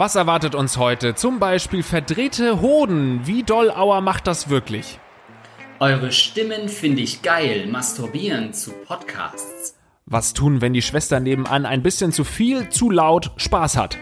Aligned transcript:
Was 0.00 0.14
erwartet 0.14 0.54
uns 0.54 0.78
heute? 0.78 1.14
Zum 1.14 1.38
Beispiel 1.38 1.82
verdrehte 1.82 2.62
Hoden. 2.62 3.26
Wie 3.26 3.42
doll 3.42 3.70
Auer 3.70 4.00
macht 4.00 4.26
das 4.26 4.48
wirklich? 4.48 4.98
Eure 5.78 6.10
Stimmen 6.10 6.70
finde 6.70 7.02
ich 7.02 7.20
geil. 7.20 7.66
Masturbieren 7.66 8.54
zu 8.54 8.70
Podcasts. 8.70 9.76
Was 10.06 10.32
tun, 10.32 10.62
wenn 10.62 10.72
die 10.72 10.80
Schwester 10.80 11.20
nebenan 11.20 11.66
ein 11.66 11.82
bisschen 11.82 12.12
zu 12.12 12.24
viel, 12.24 12.70
zu 12.70 12.88
laut 12.88 13.32
Spaß 13.36 13.76
hat? 13.76 13.98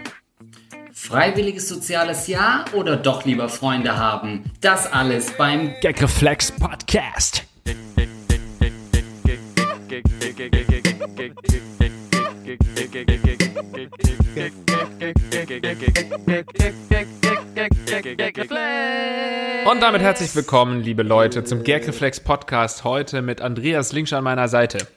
Freiwilliges 0.93 1.67
soziales 1.67 2.27
Jahr 2.27 2.63
oder 2.71 2.95
doch 2.95 3.25
lieber 3.25 3.49
Freunde 3.49 3.97
haben? 3.97 4.45
Das 4.61 4.89
alles 4.89 5.33
beim 5.33 5.73
Gagreflex 5.81 6.53
Podcast. 6.53 7.43
Und 19.69 19.81
damit 19.81 20.01
herzlich 20.01 20.33
willkommen, 20.33 20.81
liebe 20.81 21.03
Leute, 21.03 21.43
zum 21.43 21.65
Gagreflex 21.65 22.21
Podcast. 22.21 22.85
Heute 22.85 23.21
mit 23.21 23.41
Andreas 23.41 23.91
Linksch 23.91 24.13
an 24.13 24.23
meiner 24.23 24.47
Seite. 24.47 24.87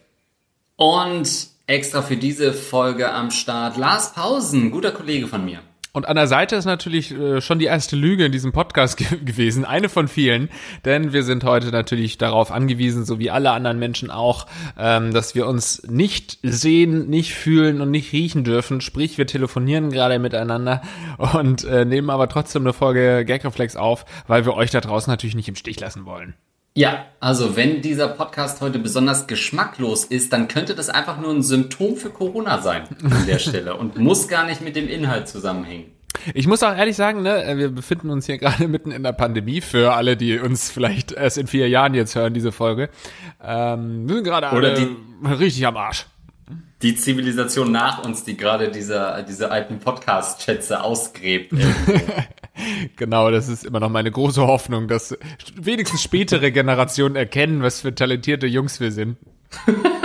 Und 0.77 1.49
extra 1.67 2.03
für 2.03 2.17
diese 2.17 2.53
Folge 2.53 3.11
am 3.11 3.33
Start 3.33 3.77
Lars 3.77 4.13
Pausen, 4.13 4.71
guter 4.71 4.93
Kollege 4.93 5.27
von 5.27 5.45
mir. 5.45 5.63
Und 5.95 6.09
an 6.09 6.17
der 6.17 6.27
Seite 6.27 6.57
ist 6.57 6.65
natürlich 6.65 7.13
äh, 7.13 7.43
schon 7.43 7.59
die 7.59 7.67
erste 7.67 7.97
Lüge 7.97 8.25
in 8.25 8.33
diesem 8.33 8.53
Podcast 8.53 8.97
ge 8.97 9.07
gewesen, 9.23 9.67
eine 9.67 9.91
von 9.91 10.09
vielen, 10.09 10.49
denn 10.87 11.13
wir 11.13 11.23
sind 11.23 11.45
heute 11.45 11.67
natürlich 11.67 12.17
darauf 12.17 12.51
angewiesen, 12.51 13.05
so 13.05 13.19
wie 13.19 13.31
alle 13.31 13.51
anderen 13.51 13.79
Menschen 13.79 14.11
auch, 14.11 14.47
ähm, 14.79 15.13
dass 15.13 15.35
wir 15.35 15.47
uns 15.47 15.83
nicht 15.87 16.39
sehen, 16.43 17.11
nicht 17.11 17.35
fühlen 17.35 17.83
und 17.83 17.91
nicht 17.91 18.13
riechen 18.13 18.43
dürfen. 18.43 18.81
Sprich, 18.81 19.19
wir 19.19 19.27
telefonieren 19.27 19.91
gerade 19.91 20.19
miteinander 20.19 20.81
und 21.35 21.65
äh, 21.65 21.85
nehmen 21.85 22.09
aber 22.09 22.29
trotzdem 22.29 22.63
eine 22.63 22.73
Folge 22.73 23.27
Gagreflex 23.27 23.77
auf, 23.77 24.07
weil 24.27 24.47
wir 24.47 24.55
euch 24.55 24.71
da 24.71 24.81
draußen 24.81 25.11
natürlich 25.11 25.35
nicht 25.35 25.49
im 25.49 25.57
Stich 25.57 25.79
lassen 25.79 26.07
wollen. 26.07 26.35
Ja, 26.75 27.05
also 27.21 27.55
wenn 27.55 27.83
dieser 27.83 28.09
Podcast 28.09 28.63
heute 28.63 28.79
besonders 28.79 29.27
geschmacklos 29.27 30.05
ist, 30.05 30.33
dann 30.33 30.49
könnte 30.49 30.75
das 30.75 30.89
einfach 30.89 31.21
nur 31.21 31.31
ein 31.31 31.43
Symptom 31.43 31.97
für 31.97 32.09
Corona 32.09 32.63
sein 32.63 32.85
an 33.05 33.27
der 33.27 33.39
Stelle 33.41 33.77
und 33.77 33.99
muss 33.99 34.27
gar 34.27 34.47
nicht 34.47 34.63
mit 34.63 34.75
dem 34.75 34.89
Inhalt 34.89 35.29
zusammenhängen. 35.29 35.93
Ich 36.35 36.47
muss 36.47 36.63
auch 36.63 36.75
ehrlich 36.75 36.97
sagen, 36.97 37.23
ne, 37.23 37.55
wir 37.57 37.71
befinden 37.71 38.11
uns 38.11 38.27
hier 38.27 38.39
gerade 38.39 38.69
mitten 38.69 38.91
in 38.91 39.03
der 39.03 39.13
Pandemie 39.13 39.61
für 39.61 39.95
alle, 39.95 40.17
die 40.17 40.39
uns 40.39 40.71
vielleicht 40.71 41.13
erst 41.13 41.37
in 41.37 41.47
vier 41.47 41.69
Jahren 41.69 41.95
jetzt 41.95 42.15
hören, 42.15 42.33
diese 42.33 42.53
Folge. 42.53 42.89
Ähm, 43.43 44.09
wir 44.09 44.17
sind 44.17 44.25
gerade 44.25 44.49
alle 44.49 44.89
richtig 45.39 45.67
am 45.67 45.77
Arsch. 45.77 46.07
Die 46.83 46.97
Zivilisation 46.97 47.71
nach 47.71 48.05
uns, 48.05 48.25
die 48.25 48.37
gerade 48.37 48.71
diese, 48.71 49.25
diese 49.29 49.51
alten 49.51 49.79
Podcast-Schätze 49.79 50.83
ausgräbt. 50.83 51.55
genau, 52.97 53.31
das 53.31 53.49
ist 53.49 53.65
immer 53.65 53.79
noch 53.79 53.89
meine 53.89 54.11
große 54.11 54.45
Hoffnung, 54.45 54.89
dass 54.89 55.17
wenigstens 55.55 56.03
spätere 56.03 56.51
Generationen 56.51 57.15
erkennen, 57.15 57.63
was 57.63 57.83
für 57.83 57.95
talentierte 57.95 58.47
Jungs 58.47 58.81
wir 58.81 58.91
sind. 58.91 59.17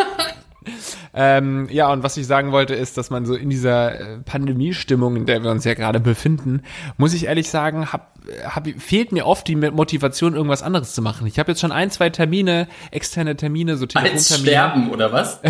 Ähm, 1.19 1.67
ja, 1.71 1.91
und 1.91 2.03
was 2.03 2.15
ich 2.17 2.27
sagen 2.27 2.51
wollte, 2.51 2.75
ist, 2.75 2.95
dass 2.95 3.09
man 3.09 3.25
so 3.25 3.33
in 3.33 3.49
dieser 3.49 3.99
äh, 3.99 4.17
Pandemiestimmung, 4.19 5.15
in 5.15 5.25
der 5.25 5.41
wir 5.41 5.49
uns 5.49 5.63
ja 5.65 5.73
gerade 5.73 5.99
befinden, 5.99 6.61
muss 6.97 7.15
ich 7.15 7.25
ehrlich 7.25 7.49
sagen, 7.49 7.91
hab, 7.91 8.16
hab, 8.47 8.67
fehlt 8.79 9.11
mir 9.11 9.25
oft 9.25 9.47
die 9.47 9.55
Motivation, 9.55 10.35
irgendwas 10.35 10.63
anderes 10.63 10.93
zu 10.93 11.01
machen. 11.01 11.27
Ich 11.27 11.39
habe 11.39 11.51
jetzt 11.51 11.61
schon 11.61 11.71
ein, 11.71 11.91
zwei 11.91 12.09
Termine, 12.09 12.67
externe 12.91 13.35
Termine, 13.35 13.77
so 13.77 13.85
Telefontermine. 13.85 14.17
Als 14.17 14.39
sterben, 14.39 14.89
oder 14.91 15.11
was? 15.11 15.41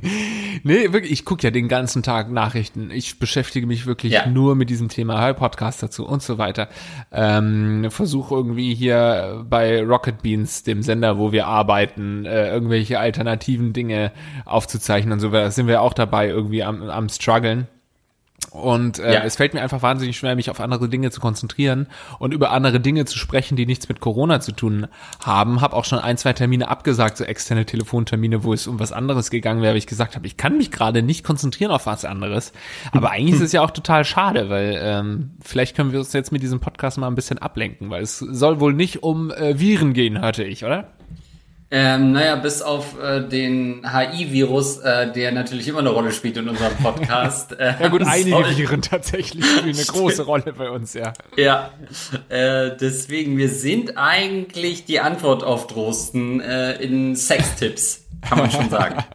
nee, 0.62 0.92
wirklich, 0.92 1.12
ich 1.12 1.24
gucke 1.24 1.42
ja 1.42 1.50
den 1.50 1.68
ganzen 1.68 2.02
Tag 2.02 2.30
Nachrichten. 2.30 2.90
Ich 2.90 3.18
beschäftige 3.18 3.66
mich 3.66 3.86
wirklich 3.86 4.12
ja. 4.12 4.26
nur 4.26 4.54
mit 4.54 4.70
diesem 4.70 4.88
Thema, 4.88 5.20
halt 5.20 5.36
Podcast 5.36 5.82
dazu 5.82 6.06
und 6.06 6.22
so 6.22 6.38
weiter. 6.38 6.68
Ähm, 7.12 7.86
Versuche 7.90 8.34
irgendwie 8.34 8.74
hier 8.74 9.44
bei 9.48 9.82
Rocket 9.82 10.22
Beans, 10.22 10.62
dem 10.62 10.82
Sender, 10.82 11.18
wo 11.18 11.32
wir 11.32 11.46
arbeiten, 11.46 12.24
äh, 12.24 12.50
irgendwelche 12.50 12.98
alternativen 12.98 13.72
Dinge 13.72 14.12
aufzuzeichnen 14.44 15.12
und 15.12 15.20
so, 15.20 15.30
da 15.30 15.50
sind 15.50 15.66
wir 15.66 15.82
auch 15.82 15.94
dabei 15.94 16.28
irgendwie 16.28 16.62
am, 16.62 16.82
am 16.88 17.08
struggeln. 17.08 17.68
Und 18.56 18.98
äh, 18.98 19.14
ja. 19.14 19.20
es 19.22 19.36
fällt 19.36 19.54
mir 19.54 19.62
einfach 19.62 19.82
wahnsinnig 19.82 20.16
schwer, 20.16 20.34
mich 20.34 20.50
auf 20.50 20.60
andere 20.60 20.88
Dinge 20.88 21.10
zu 21.10 21.20
konzentrieren 21.20 21.86
und 22.18 22.32
über 22.32 22.50
andere 22.50 22.80
Dinge 22.80 23.04
zu 23.04 23.18
sprechen, 23.18 23.56
die 23.56 23.66
nichts 23.66 23.88
mit 23.88 24.00
Corona 24.00 24.40
zu 24.40 24.52
tun 24.52 24.86
haben. 25.20 25.60
Hab 25.60 25.72
auch 25.72 25.84
schon 25.84 25.98
ein, 25.98 26.16
zwei 26.16 26.32
Termine 26.32 26.68
abgesagt, 26.68 27.16
so 27.16 27.24
externe 27.24 27.66
Telefontermine, 27.66 28.44
wo 28.44 28.52
es 28.52 28.66
um 28.66 28.80
was 28.80 28.92
anderes 28.92 29.30
gegangen 29.30 29.62
wäre, 29.62 29.72
weil 29.72 29.78
ich 29.78 29.86
gesagt 29.86 30.16
habe, 30.16 30.26
ich 30.26 30.36
kann 30.36 30.56
mich 30.56 30.70
gerade 30.70 31.02
nicht 31.02 31.24
konzentrieren 31.24 31.70
auf 31.70 31.86
was 31.86 32.04
anderes. 32.04 32.52
Aber 32.92 33.10
eigentlich 33.10 33.36
ist 33.36 33.42
es 33.42 33.52
ja 33.52 33.62
auch 33.62 33.70
total 33.70 34.04
schade, 34.04 34.48
weil 34.48 34.78
ähm, 34.80 35.30
vielleicht 35.42 35.76
können 35.76 35.92
wir 35.92 35.98
uns 35.98 36.12
jetzt 36.12 36.32
mit 36.32 36.42
diesem 36.42 36.60
Podcast 36.60 36.98
mal 36.98 37.08
ein 37.08 37.14
bisschen 37.14 37.38
ablenken, 37.38 37.90
weil 37.90 38.02
es 38.02 38.18
soll 38.18 38.60
wohl 38.60 38.72
nicht 38.72 39.02
um 39.02 39.30
äh, 39.30 39.58
Viren 39.60 39.92
gehen, 39.92 40.20
hörte 40.20 40.44
ich, 40.44 40.64
oder? 40.64 40.88
Ähm, 41.68 42.12
naja, 42.12 42.36
bis 42.36 42.62
auf 42.62 42.96
äh, 43.00 43.26
den 43.26 43.84
HI-Virus, 43.84 44.78
äh, 44.78 45.12
der 45.12 45.32
natürlich 45.32 45.66
immer 45.66 45.80
eine 45.80 45.90
Rolle 45.90 46.12
spielt 46.12 46.36
in 46.36 46.48
unserem 46.48 46.76
Podcast. 46.76 47.58
Äh, 47.58 47.74
ja 47.80 47.88
gut, 47.88 48.04
einige 48.04 48.56
Viren 48.56 48.82
tatsächlich 48.82 49.44
spielen 49.44 49.74
eine 49.74 49.84
große 49.86 50.22
Rolle 50.22 50.52
bei 50.56 50.70
uns, 50.70 50.94
ja. 50.94 51.12
Ja, 51.36 51.70
äh, 52.28 52.70
deswegen, 52.80 53.36
wir 53.36 53.48
sind 53.48 53.98
eigentlich 53.98 54.84
die 54.84 55.00
Antwort 55.00 55.42
auf 55.42 55.66
Drosten 55.66 56.40
äh, 56.40 56.74
in 56.74 57.16
Sextipps, 57.16 58.06
kann 58.20 58.38
man 58.38 58.48
schon 58.50 58.70
sagen. 58.70 59.04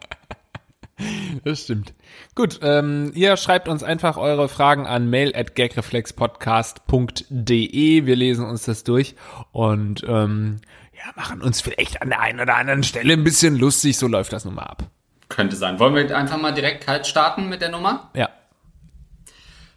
Das 1.43 1.63
stimmt. 1.63 1.95
Gut, 2.35 2.59
ähm, 2.61 3.11
ihr 3.15 3.35
schreibt 3.35 3.67
uns 3.67 3.81
einfach 3.81 4.17
eure 4.17 4.47
Fragen 4.49 4.85
an 4.85 5.09
mail 5.09 5.35
at 5.35 5.55
gagreflexpodcast.de. 5.55 8.05
Wir 8.05 8.15
lesen 8.15 8.45
uns 8.45 8.65
das 8.65 8.83
durch 8.83 9.15
und 9.51 10.05
ähm, 10.07 10.61
ja, 11.03 11.11
machen 11.15 11.41
uns 11.41 11.61
vielleicht 11.61 12.01
an 12.01 12.09
der 12.09 12.19
einen 12.19 12.39
oder 12.39 12.55
anderen 12.55 12.83
Stelle 12.83 13.13
ein 13.13 13.23
bisschen 13.23 13.57
lustig. 13.57 13.97
So 13.97 14.07
läuft 14.07 14.33
das 14.33 14.45
nun 14.45 14.55
mal 14.55 14.63
ab. 14.63 14.83
Könnte 15.29 15.55
sein. 15.55 15.79
Wollen 15.79 15.95
wir 15.95 16.15
einfach 16.15 16.37
mal 16.37 16.51
direkt 16.51 16.85
kalt 16.85 17.07
starten 17.07 17.49
mit 17.49 17.61
der 17.61 17.69
Nummer? 17.69 18.11
Ja. 18.15 18.29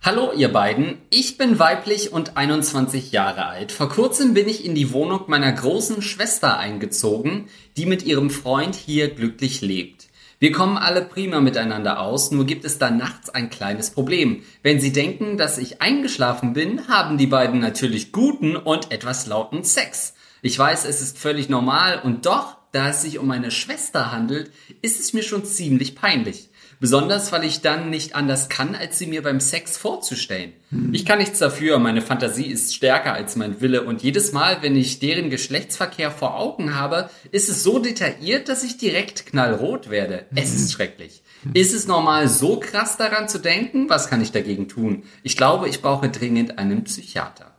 Hallo 0.03 0.33
ihr 0.37 0.53
beiden, 0.53 0.99
ich 1.09 1.39
bin 1.39 1.59
weiblich 1.59 2.13
und 2.13 2.37
21 2.37 3.13
Jahre 3.13 3.47
alt. 3.47 3.73
Vor 3.73 3.89
kurzem 3.89 4.35
bin 4.35 4.47
ich 4.49 4.63
in 4.63 4.75
die 4.75 4.93
Wohnung 4.93 5.23
meiner 5.29 5.51
großen 5.51 6.03
Schwester 6.03 6.59
eingezogen, 6.59 7.49
die 7.79 7.87
mit 7.87 8.03
ihrem 8.03 8.29
Freund 8.29 8.75
hier 8.75 9.09
glücklich 9.09 9.63
lebt. 9.63 10.09
Wir 10.41 10.53
kommen 10.53 10.77
alle 10.77 11.01
prima 11.01 11.41
miteinander 11.41 12.01
aus, 12.01 12.33
nur 12.33 12.45
gibt 12.45 12.67
es 12.67 12.77
da 12.77 12.91
nachts 12.91 13.31
ein 13.31 13.49
kleines 13.49 13.93
Problem. 13.93 14.43
Wenn 14.63 14.79
sie 14.79 14.93
denken, 14.93 15.39
dass 15.39 15.57
ich 15.57 15.81
eingeschlafen 15.81 16.53
bin, 16.53 16.87
haben 16.89 17.17
die 17.17 17.29
beiden 17.29 17.61
natürlich 17.61 18.13
guten 18.13 18.57
und 18.57 18.93
etwas 18.93 19.27
lauten 19.27 19.65
Sex. 19.65 20.13
Ich 20.45 20.59
weiß, 20.59 20.85
es 20.85 21.01
ist 21.01 21.19
völlig 21.19 21.49
normal 21.49 22.03
und 22.05 22.27
doch, 22.27 22.59
da 22.71 22.91
es 22.91 23.01
sich 23.01 23.19
um 23.19 23.27
meine 23.27 23.51
Schwester 23.51 24.13
handelt, 24.13 24.53
ist 24.83 25.01
es 25.01 25.15
mir 25.15 25.23
schon 25.23 25.47
ziemlich 25.47 25.95
peinlich. 25.95 26.51
Besonders, 26.81 27.33
weil 27.33 27.45
ich 27.45 27.63
dann 27.63 27.89
nicht 27.89 28.15
anders 28.15 28.51
kann, 28.51 28.75
als 28.75 28.99
sie 28.99 29.07
mir 29.07 29.23
beim 29.23 29.41
Sex 29.41 29.79
vorzustellen. 29.79 30.53
Hm. 30.69 30.93
Ich 30.93 31.07
kann 31.07 31.17
nichts 31.17 31.39
dafür, 31.39 31.79
meine 31.79 32.03
Fantasie 32.03 32.45
ist 32.45 32.75
stärker 32.75 33.15
als 33.15 33.37
mein 33.37 33.63
Wille 33.63 33.85
und 33.85 34.03
jedes 34.03 34.33
Mal, 34.33 34.59
wenn 34.61 34.77
ich 34.77 34.99
deren 34.99 35.31
Geschlechtsverkehr 35.31 36.11
vor 36.11 36.37
Augen 36.37 36.75
habe, 36.75 37.09
ist 37.31 37.49
es 37.49 37.63
so 37.63 37.79
detailliert, 37.79 38.51
dass 38.51 38.65
ich 38.65 38.77
direkt 38.77 39.25
knallrot 39.25 39.89
werde. 39.89 40.27
Es 40.35 40.55
ist 40.55 40.73
schrecklich. 40.73 41.23
Ist 41.55 41.73
es 41.73 41.87
normal, 41.87 42.29
so 42.29 42.61
krass 42.61 42.99
daran 42.99 43.31
zu 43.31 43.39
denken? 43.39 43.89
Was 43.89 44.11
kann 44.11 44.21
ich 44.21 44.33
dagegen 44.33 44.69
tun? 44.69 45.05
Ich 45.23 45.39
glaube, 45.39 45.71
ich 45.71 45.81
brauche 45.81 46.11
dringend 46.11 46.59
einen 46.59 46.85
Psychiater. 46.85 47.54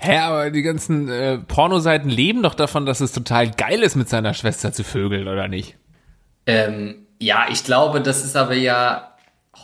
Hä, 0.00 0.18
aber 0.18 0.50
die 0.50 0.62
ganzen 0.62 1.08
äh, 1.08 1.38
Pornoseiten 1.38 2.08
leben 2.08 2.42
doch 2.42 2.54
davon, 2.54 2.86
dass 2.86 3.00
es 3.00 3.12
total 3.12 3.50
geil 3.50 3.82
ist, 3.82 3.96
mit 3.96 4.08
seiner 4.08 4.34
Schwester 4.34 4.72
zu 4.72 4.84
vögeln, 4.84 5.26
oder 5.26 5.48
nicht? 5.48 5.76
Ähm, 6.46 7.06
ja, 7.18 7.46
ich 7.50 7.64
glaube, 7.64 8.00
das 8.00 8.24
ist 8.24 8.36
aber 8.36 8.54
ja 8.54 9.14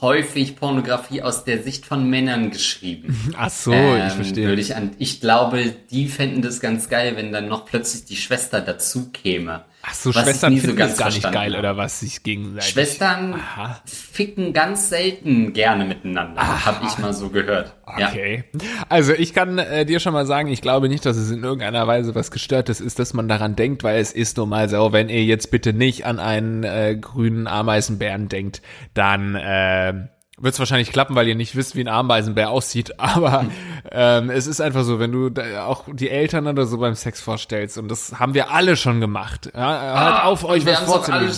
häufig 0.01 0.57
Pornografie 0.57 1.23
aus 1.23 1.45
der 1.45 1.63
Sicht 1.63 1.85
von 1.85 2.09
Männern 2.09 2.51
geschrieben. 2.51 3.33
Ach 3.37 3.51
so, 3.51 3.73
ähm, 3.73 4.07
ich 4.09 4.13
verstehe. 4.15 4.49
Würde 4.49 4.61
ich, 4.61 4.77
an, 4.77 4.93
ich 4.99 5.21
glaube, 5.21 5.75
die 5.91 6.09
fänden 6.09 6.43
das 6.43 6.61
ganz 6.61 6.89
geil, 6.89 7.17
wenn 7.17 7.33
dann 7.33 7.49
noch 7.49 7.67
plötzlich 7.67 8.05
die 8.05 8.17
Schwester 8.17 8.61
dazu 8.61 9.11
käme. 9.11 9.65
Ach 9.91 9.95
so, 9.95 10.13
Schwestern 10.13 10.53
finden 10.53 10.71
so 10.71 10.77
ganz 10.77 10.97
gar 10.97 11.09
nicht 11.09 11.33
geil 11.33 11.57
oder 11.57 11.77
was 11.77 12.01
sich 12.01 12.23
gegenseitig. 12.23 12.71
Schwestern 12.71 13.35
Aha. 13.35 13.81
ficken 13.85 14.53
ganz 14.53 14.89
selten 14.89 15.53
gerne 15.53 15.85
miteinander, 15.85 16.65
habe 16.65 16.87
ich 16.87 16.99
mal 16.99 17.13
so 17.13 17.31
gehört. 17.31 17.75
Okay. 17.85 18.45
Ja. 18.53 18.61
Also 18.89 19.13
ich 19.13 19.35
kann 19.35 19.59
äh, 19.59 19.85
dir 19.85 20.01
schon 20.01 20.13
mal 20.13 20.27
sagen, 20.27 20.49
ich 20.49 20.63
glaube 20.63 20.89
nicht, 20.89 21.05
dass 21.05 21.17
es 21.17 21.31
in 21.31 21.43
irgendeiner 21.43 21.87
Weise 21.87 22.15
was 22.15 22.31
gestörtes 22.31 22.81
ist, 22.81 22.99
dass 22.99 23.15
man 23.15 23.27
daran 23.29 23.57
denkt, 23.57 23.83
weil 23.83 24.01
es 24.01 24.13
ist 24.13 24.37
nun 24.37 24.49
mal 24.49 24.69
so, 24.69 24.93
wenn 24.93 25.09
ihr 25.09 25.25
jetzt 25.25 25.51
bitte 25.51 25.73
nicht 25.73 26.07
an 26.07 26.19
einen 26.21 26.63
äh, 26.63 26.97
grünen 27.01 27.47
Ameisenbären 27.47 28.29
denkt, 28.29 28.63
dann 28.95 29.35
äh, 29.35 30.09
wird 30.41 30.55
es 30.55 30.59
wahrscheinlich 30.59 30.91
klappen, 30.91 31.15
weil 31.15 31.29
ihr 31.29 31.35
nicht 31.35 31.55
wisst, 31.55 31.77
wie 31.77 31.81
ein 31.81 31.89
Ameisenbär 31.89 32.51
aussieht. 32.51 32.95
Aber 32.99 33.47
ähm, 33.91 34.31
es 34.31 34.47
ist 34.47 34.61
einfach 34.61 34.85
so, 34.85 34.99
wenn 34.99 35.13
du 35.13 35.31
auch 35.61 35.85
die 35.93 36.09
Eltern 36.11 36.47
oder 36.47 36.67
so 36.67 36.79
beim 36.79 36.95
Sex 36.95 37.21
vorstellst, 37.21 37.79
und 37.79 37.89
das 37.89 38.19
haben 38.19 38.35
wir 38.35 38.51
alle 38.51 38.77
schon 38.77 39.01
gemacht. 39.01 39.51
Ja, 39.55 39.61
ah, 39.61 40.01
halt 40.01 40.25
auf 40.25 40.45
euch 40.45 40.67
was 40.67 40.81
vorzulegen. 40.81 41.37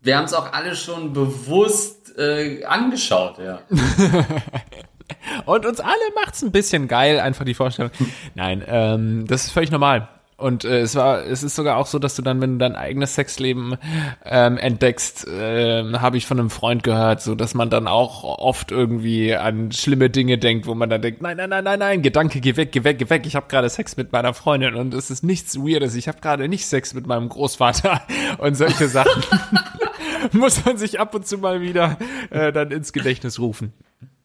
Wir 0.00 0.16
haben 0.16 0.24
es 0.24 0.34
auch 0.34 0.52
alle 0.52 0.74
schon 0.74 1.12
bewusst 1.12 2.18
äh, 2.18 2.64
angeschaut, 2.64 3.38
ja. 3.38 3.60
Und 5.44 5.66
uns 5.66 5.78
alle 5.78 5.94
macht's 6.14 6.42
ein 6.42 6.50
bisschen 6.50 6.88
geil, 6.88 7.20
einfach 7.20 7.44
die 7.44 7.54
Vorstellung. 7.54 7.92
Nein, 8.34 8.64
ähm, 8.66 9.26
das 9.26 9.44
ist 9.44 9.52
völlig 9.52 9.70
normal. 9.70 10.08
Und 10.42 10.64
äh, 10.64 10.80
es 10.80 10.96
war, 10.96 11.24
es 11.24 11.44
ist 11.44 11.54
sogar 11.54 11.76
auch 11.76 11.86
so, 11.86 12.00
dass 12.00 12.16
du 12.16 12.22
dann, 12.22 12.40
wenn 12.40 12.54
du 12.54 12.58
dein 12.58 12.74
eigenes 12.74 13.14
Sexleben 13.14 13.76
ähm, 14.24 14.58
entdeckst, 14.58 15.28
äh, 15.28 15.84
habe 15.94 16.16
ich 16.16 16.26
von 16.26 16.40
einem 16.40 16.50
Freund 16.50 16.82
gehört, 16.82 17.22
so 17.22 17.36
dass 17.36 17.54
man 17.54 17.70
dann 17.70 17.86
auch 17.86 18.24
oft 18.24 18.72
irgendwie 18.72 19.34
an 19.36 19.70
schlimme 19.70 20.10
Dinge 20.10 20.38
denkt, 20.38 20.66
wo 20.66 20.74
man 20.74 20.90
dann 20.90 21.00
denkt, 21.00 21.22
nein, 21.22 21.36
nein, 21.36 21.50
nein, 21.50 21.62
nein, 21.62 21.78
nein, 21.78 22.02
Gedanke, 22.02 22.40
geh 22.40 22.56
weg, 22.56 22.72
geh 22.72 22.82
weg, 22.82 22.98
geh 22.98 23.08
weg. 23.08 23.24
Ich 23.24 23.36
habe 23.36 23.46
gerade 23.48 23.68
Sex 23.70 23.96
mit 23.96 24.12
meiner 24.12 24.34
Freundin 24.34 24.74
und 24.74 24.92
es 24.94 25.10
ist 25.10 25.22
nichts 25.22 25.56
Weirdes. 25.56 25.94
Ich 25.94 26.08
habe 26.08 26.20
gerade 26.20 26.48
nicht 26.48 26.66
Sex 26.66 26.92
mit 26.92 27.06
meinem 27.06 27.28
Großvater 27.28 28.02
und 28.38 28.56
solche 28.56 28.88
Sachen. 28.88 29.22
muss 30.32 30.64
man 30.64 30.76
sich 30.76 30.98
ab 30.98 31.14
und 31.14 31.26
zu 31.26 31.38
mal 31.38 31.60
wieder 31.60 31.98
äh, 32.30 32.52
dann 32.52 32.70
ins 32.72 32.92
Gedächtnis 32.92 33.38
rufen. 33.38 33.72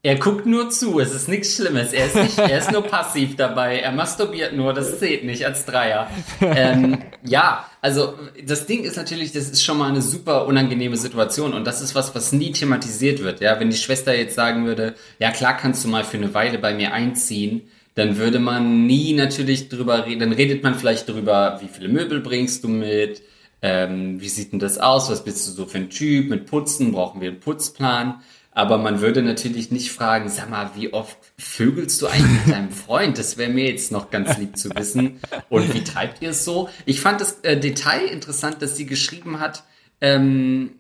Er 0.04 0.16
guckt 0.16 0.46
nur 0.46 0.70
zu, 0.70 1.00
es 1.00 1.14
ist 1.14 1.28
nichts 1.28 1.56
Schlimmes. 1.56 1.92
Er 1.92 2.06
ist, 2.06 2.16
nicht, 2.16 2.38
er 2.38 2.60
ist 2.60 2.72
nur 2.72 2.84
passiv 2.84 3.36
dabei. 3.36 3.80
Er 3.80 3.92
masturbiert 3.92 4.56
nur, 4.56 4.74
das 4.74 5.00
zählt 5.00 5.26
nicht 5.26 5.46
als 5.46 5.66
Dreier. 5.66 6.10
Ähm, 6.40 7.00
ja, 7.26 7.66
also 7.82 8.14
das 8.46 8.68
Ding 8.68 8.84
ist 8.84 8.96
natürlich, 8.96 9.32
das 9.32 9.50
ist 9.50 9.64
schon 9.64 9.78
mal 9.78 9.90
eine 9.90 10.02
super 10.02 10.46
unangenehme 10.46 10.98
Situation 10.98 11.54
und 11.54 11.66
das 11.66 11.82
ist 11.82 11.96
was, 11.96 12.14
was 12.14 12.32
nie 12.32 12.52
thematisiert 12.52 13.24
wird. 13.24 13.42
Ja, 13.42 13.60
wenn 13.60 13.70
die 13.70 13.78
Schwester 13.78 14.16
jetzt 14.16 14.36
sagen 14.36 14.66
würde, 14.66 14.96
ja 15.20 15.32
klar 15.32 15.58
kannst 15.58 15.84
du 15.84 15.88
mal 15.88 16.04
für 16.04 16.18
eine 16.18 16.34
Weile 16.34 16.60
bei 16.60 16.74
mir 16.74 16.94
einziehen, 16.94 17.64
dann 17.96 18.18
würde 18.18 18.40
man 18.40 18.86
nie 18.86 19.14
natürlich 19.14 19.68
drüber 19.68 20.06
reden. 20.06 20.20
Dann 20.20 20.32
redet 20.32 20.64
man 20.64 20.76
vielleicht 20.76 21.10
drüber, 21.10 21.60
wie 21.62 21.68
viele 21.68 21.90
Möbel 21.90 22.20
bringst 22.22 22.64
du 22.64 22.68
mit, 22.68 23.24
ähm, 23.64 24.22
wie 24.22 24.30
sieht 24.30 24.52
denn 24.52 24.60
das 24.60 24.78
aus, 24.78 25.10
was 25.10 25.24
bist 25.24 25.48
du 25.48 25.52
so 25.52 25.66
für 25.66 25.80
ein 25.80 25.90
Typ 25.90 26.30
mit 26.30 26.46
Putzen, 26.46 26.92
brauchen 26.92 27.20
wir 27.20 27.30
einen 27.30 27.40
Putzplan? 27.40 28.22
Aber 28.58 28.80
man 28.80 29.02
würde 29.02 29.22
natürlich 29.22 29.70
nicht 29.70 29.92
fragen, 29.92 30.30
sag 30.30 30.50
mal, 30.50 30.72
wie 30.74 30.92
oft 30.92 31.16
vögelst 31.38 32.02
du 32.02 32.08
eigentlich 32.08 32.46
mit 32.48 32.56
deinem 32.56 32.72
Freund? 32.72 33.20
Das 33.20 33.38
wäre 33.38 33.52
mir 33.52 33.70
jetzt 33.70 33.92
noch 33.92 34.10
ganz 34.10 34.36
lieb 34.40 34.58
zu 34.58 34.72
wissen. 34.76 35.20
Und 35.50 35.76
wie 35.76 35.84
treibt 35.84 36.24
ihr 36.24 36.32
es 36.32 36.44
so? 36.44 36.68
Ich 36.88 37.00
fand 37.00 37.22
das 37.22 37.42
äh, 37.44 37.60
Detail 37.60 38.08
interessant, 38.08 38.64
dass 38.64 38.76
sie 38.76 38.88
geschrieben 38.88 39.40
hat, 39.40 39.64
ähm, 40.02 40.72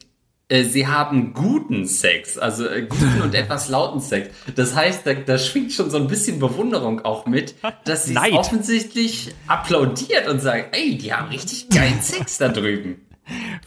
äh, 0.49 0.63
sie 0.63 0.87
haben 0.87 1.33
guten 1.33 1.85
Sex, 1.85 2.39
also 2.39 2.67
äh, 2.67 2.81
guten 2.81 3.21
und 3.21 3.35
etwas 3.35 3.69
lauten 3.69 4.01
Sex. 4.01 4.31
Das 4.55 4.73
heißt, 4.75 5.05
da, 5.05 5.13
da 5.13 5.37
schwingt 5.37 5.71
schon 5.71 5.91
so 5.91 5.97
ein 5.97 6.07
bisschen 6.07 6.39
Bewunderung 6.39 7.05
auch 7.05 7.27
mit, 7.27 7.53
dass 7.85 8.05
sie 8.05 8.17
offensichtlich 8.17 9.35
applaudiert 9.45 10.27
und 10.27 10.39
sagt, 10.39 10.75
ey, 10.75 10.97
die 10.97 11.13
haben 11.13 11.29
richtig 11.29 11.69
geilen 11.69 12.01
Sex 12.01 12.39
da 12.39 12.49
drüben. 12.49 13.05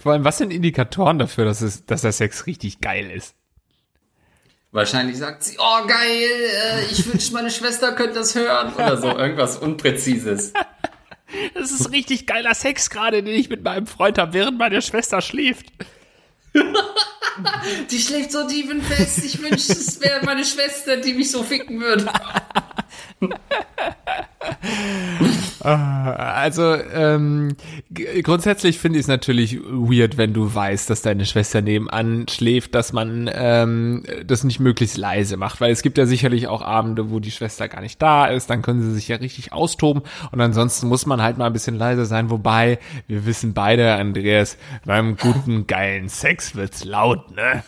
Vor 0.02 0.14
allem, 0.14 0.24
was 0.24 0.38
sind 0.38 0.52
Indikatoren 0.52 1.20
dafür, 1.20 1.44
dass, 1.44 1.60
es, 1.60 1.86
dass 1.86 2.02
der 2.02 2.10
Sex 2.10 2.48
richtig 2.48 2.80
geil 2.80 3.08
ist? 3.08 3.36
Wahrscheinlich 4.72 5.19
sagt 5.19 5.43
sie, 5.43 5.56
oh 5.58 5.87
geil, 5.87 6.31
äh, 6.31 6.84
ich 6.93 7.05
wünsche, 7.12 7.32
meine 7.32 7.50
Schwester 7.50 7.93
könnte 7.93 8.20
das 8.20 8.34
hören 8.37 8.72
oder 8.75 8.96
so, 8.96 9.08
irgendwas 9.08 9.56
Unpräzises. 9.56 10.52
Das 11.55 11.70
ist 11.70 11.93
richtig 11.93 12.26
geiler 12.26 12.55
Sex 12.55 12.90
gerade, 12.90 13.22
den 13.22 13.32
ich 13.32 13.49
mit 13.49 13.62
meinem 13.62 13.87
Freund 13.87 14.19
habe, 14.19 14.32
während 14.32 14.58
meine 14.58 14.82
Schwester 14.82 15.20
schläft. 15.20 15.67
die 17.90 17.98
schläft 17.98 18.32
so 18.32 18.46
tief 18.46 18.66
fest. 18.87 19.25
Ich 19.25 19.40
wünschte, 19.42 19.72
es 19.72 20.00
wäre 20.00 20.25
meine 20.25 20.44
Schwester, 20.44 20.96
die 20.96 21.14
mich 21.14 21.31
so 21.31 21.42
ficken 21.42 21.81
würde. 21.81 22.10
Ah, 25.62 26.12
also 26.12 26.75
ähm, 26.75 27.54
grundsätzlich 28.22 28.78
finde 28.78 28.98
ich 28.98 29.04
es 29.04 29.08
natürlich 29.08 29.60
weird, 29.60 30.16
wenn 30.16 30.32
du 30.32 30.54
weißt, 30.54 30.88
dass 30.88 31.02
deine 31.02 31.26
Schwester 31.26 31.60
nebenan 31.60 32.26
schläft, 32.28 32.75
dass 32.75 32.94
man 32.94 33.31
ähm, 33.32 34.04
das 34.25 34.43
nicht 34.43 34.58
möglichst 34.58 34.96
leise 34.96 35.36
macht, 35.36 35.60
weil 35.60 35.70
es 35.70 35.82
gibt 35.82 35.98
ja 35.98 36.06
sicherlich 36.06 36.48
auch 36.48 36.62
Abende, 36.62 37.10
wo 37.10 37.20
die 37.20 37.31
Schwester 37.31 37.69
gar 37.69 37.82
nicht 37.82 38.00
da 38.00 38.26
ist, 38.26 38.48
dann 38.48 38.62
können 38.62 38.81
sie 38.81 38.94
sich 38.94 39.08
ja 39.08 39.16
richtig 39.16 39.52
austoben. 39.52 40.02
Und 40.32 40.40
ansonsten 40.40 40.88
muss 40.88 41.04
man 41.04 41.20
halt 41.20 41.36
mal 41.36 41.46
ein 41.46 41.52
bisschen 41.52 41.76
leiser 41.76 42.06
sein, 42.06 42.31
wobei 42.31 42.78
wir 43.06 43.26
wissen 43.26 43.52
beide, 43.52 43.93
Andreas, 43.93 44.56
beim 44.86 45.19
guten 45.19 45.66
geilen 45.66 46.08
Sex 46.08 46.54
wird's 46.54 46.84
laut, 46.84 47.30
ne? 47.35 47.62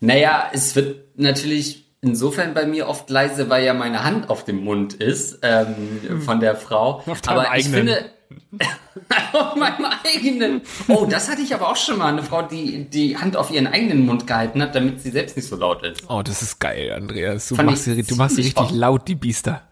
Naja, 0.00 0.50
es 0.52 0.76
wird 0.76 1.18
natürlich 1.18 1.88
insofern 2.00 2.54
bei 2.54 2.66
mir 2.66 2.88
oft 2.88 3.10
leise, 3.10 3.50
weil 3.50 3.64
ja 3.64 3.74
meine 3.74 4.04
Hand 4.04 4.30
auf 4.30 4.44
dem 4.44 4.62
Mund 4.62 4.94
ist 4.94 5.40
ähm, 5.42 5.74
hm. 6.06 6.22
von 6.22 6.40
der 6.40 6.56
Frau. 6.56 7.02
Auf 7.06 7.20
aber 7.26 7.50
eigenen. 7.50 7.58
ich 7.58 7.68
finde 7.68 8.10
auf 9.32 9.56
meinem 9.56 9.86
eigenen. 10.04 10.62
Oh, 10.86 11.06
das 11.08 11.30
hatte 11.30 11.42
ich 11.42 11.54
aber 11.54 11.70
auch 11.70 11.76
schon 11.76 11.98
mal. 11.98 12.12
Eine 12.12 12.22
Frau, 12.22 12.42
die 12.42 12.88
die 12.88 13.16
Hand 13.16 13.36
auf 13.36 13.50
ihren 13.50 13.66
eigenen 13.66 14.06
Mund 14.06 14.26
gehalten 14.26 14.62
hat, 14.62 14.74
damit 14.74 15.00
sie 15.00 15.10
selbst 15.10 15.36
nicht 15.36 15.48
so 15.48 15.56
laut 15.56 15.82
ist. 15.82 16.02
Oh, 16.08 16.22
das 16.22 16.42
ist 16.42 16.58
geil, 16.58 16.92
Andreas. 16.92 17.48
Du 17.48 17.56
machst, 17.56 17.84
sie, 17.84 18.02
du 18.02 18.16
machst 18.16 18.36
sie 18.36 18.42
richtig 18.42 18.62
oft. 18.62 18.74
laut, 18.74 19.08
die 19.08 19.14
Biester. 19.14 19.62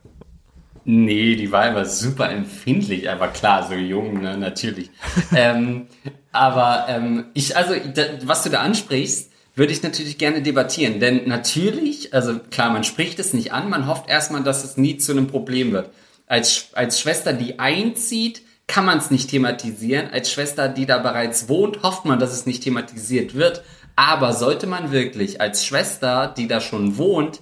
Nee, 0.89 1.35
die 1.35 1.51
war 1.51 1.69
immer 1.69 1.85
super 1.85 2.31
empfindlich, 2.31 3.11
aber 3.11 3.29
klar, 3.29 3.67
so 3.69 3.75
jung, 3.75 4.21
ne, 4.23 4.37
natürlich. 4.37 4.91
ähm, 5.35 5.89
aber 6.37 6.87
ähm, 6.89 7.27
ich, 7.35 7.57
also, 7.57 7.75
da, 7.95 8.03
was 8.25 8.43
du 8.43 8.51
da 8.51 8.61
ansprichst, 8.61 9.31
würde 9.55 9.73
ich 9.73 9.83
natürlich 9.83 10.19
gerne 10.19 10.43
debattieren. 10.43 11.01
Denn 11.01 11.27
natürlich, 11.27 12.13
also 12.15 12.39
klar, 12.51 12.71
man 12.71 12.85
spricht 12.85 13.19
es 13.19 13.33
nicht 13.33 13.53
an, 13.53 13.71
man 13.71 13.87
hofft 13.87 14.09
erstmal, 14.09 14.43
dass 14.43 14.63
es 14.63 14.77
nie 14.77 14.99
zu 14.99 15.13
einem 15.13 15.27
Problem 15.27 15.73
wird. 15.73 15.91
Als, 16.27 16.69
als 16.75 17.01
Schwester, 17.01 17.33
die 17.33 17.59
einzieht, 17.59 18.43
kann 18.67 18.85
man 18.85 18.99
es 18.99 19.11
nicht 19.11 19.31
thematisieren. 19.31 20.11
Als 20.11 20.31
Schwester, 20.31 20.69
die 20.69 20.87
da 20.87 20.99
bereits 20.99 21.49
wohnt, 21.49 21.83
hofft 21.83 22.05
man, 22.05 22.19
dass 22.19 22.33
es 22.33 22.47
nicht 22.47 22.63
thematisiert 22.63 23.35
wird. 23.35 23.63
Aber 23.97 24.35
sollte 24.35 24.67
man 24.67 24.93
wirklich 24.93 25.41
als 25.41 25.65
Schwester, 25.65 26.35
die 26.37 26.49
da 26.49 26.61
schon 26.61 26.99
wohnt, 26.99 27.41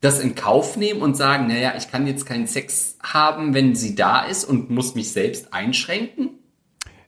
das 0.00 0.20
in 0.20 0.34
Kauf 0.34 0.76
nehmen 0.76 1.02
und 1.02 1.16
sagen, 1.16 1.48
naja, 1.48 1.74
ich 1.76 1.90
kann 1.90 2.06
jetzt 2.06 2.24
keinen 2.24 2.46
Sex 2.46 2.96
haben, 3.02 3.52
wenn 3.54 3.74
sie 3.74 3.94
da 3.94 4.24
ist 4.24 4.44
und 4.44 4.70
muss 4.70 4.94
mich 4.94 5.12
selbst 5.12 5.52
einschränken? 5.52 6.30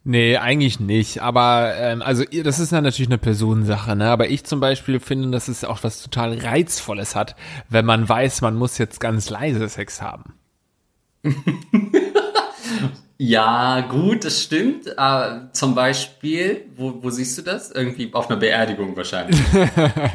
Nee, 0.07 0.37
eigentlich 0.37 0.81
nicht. 0.81 1.23
Aber 1.23 1.75
ähm, 1.79 2.03
also 2.03 2.25
das 2.25 2.59
ist 2.61 2.73
ja 2.73 2.83
natürlich 2.83 3.09
eine 3.09 3.17
Personensache, 3.19 3.97
ne? 3.97 4.11
Aber 4.11 4.29
ich 4.29 4.45
zum 4.45 4.61
Beispiel 4.61 5.01
finde, 5.01 5.31
dass 5.31 5.49
es 5.49 5.65
auch 5.65 5.83
was 5.83 6.03
total 6.03 6.39
Reizvolles 6.39 7.17
hat, 7.17 7.37
wenn 7.71 7.87
man 7.87 8.07
weiß, 8.07 8.43
man 8.43 8.55
muss 8.55 8.77
jetzt 8.77 9.01
ganz 9.01 9.31
leise 9.31 9.67
Sex 9.67 10.03
haben. 10.03 10.35
Ja, 13.27 13.81
gut, 13.81 14.27
das 14.27 14.43
stimmt. 14.43 14.87
Äh, 14.87 15.41
zum 15.53 15.75
Beispiel, 15.75 16.67
wo, 16.77 17.03
wo 17.03 17.09
siehst 17.09 17.39
du 17.39 17.43
das? 17.43 17.71
Irgendwie 17.71 18.13
auf 18.13 18.29
einer 18.29 18.39
Beerdigung 18.39 18.95
wahrscheinlich. 18.99 19.41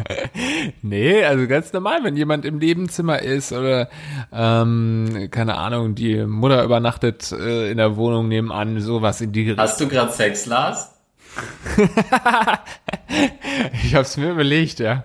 nee, 0.84 1.24
also 1.24 1.48
ganz 1.48 1.74
normal, 1.74 2.04
wenn 2.04 2.16
jemand 2.16 2.46
im 2.46 2.60
Nebenzimmer 2.60 3.20
ist 3.24 3.52
oder 3.52 3.90
ähm, 4.32 5.28
keine 5.32 5.56
Ahnung, 5.56 5.96
die 5.96 6.24
Mutter 6.24 6.64
übernachtet 6.64 7.32
äh, 7.32 7.72
in 7.72 7.78
der 7.78 7.98
Wohnung 7.98 8.28
nebenan, 8.28 8.80
sowas 8.80 9.22
in 9.22 9.32
die 9.32 9.48
Richtung. 9.48 9.58
Hast 9.58 9.82
du 9.82 9.88
gerade 9.88 10.12
Sex, 10.12 10.46
Lars? 10.46 10.92
ich 13.86 13.96
hab's 13.96 14.18
mir 14.18 14.30
überlegt, 14.30 14.78
ja. 14.78 15.04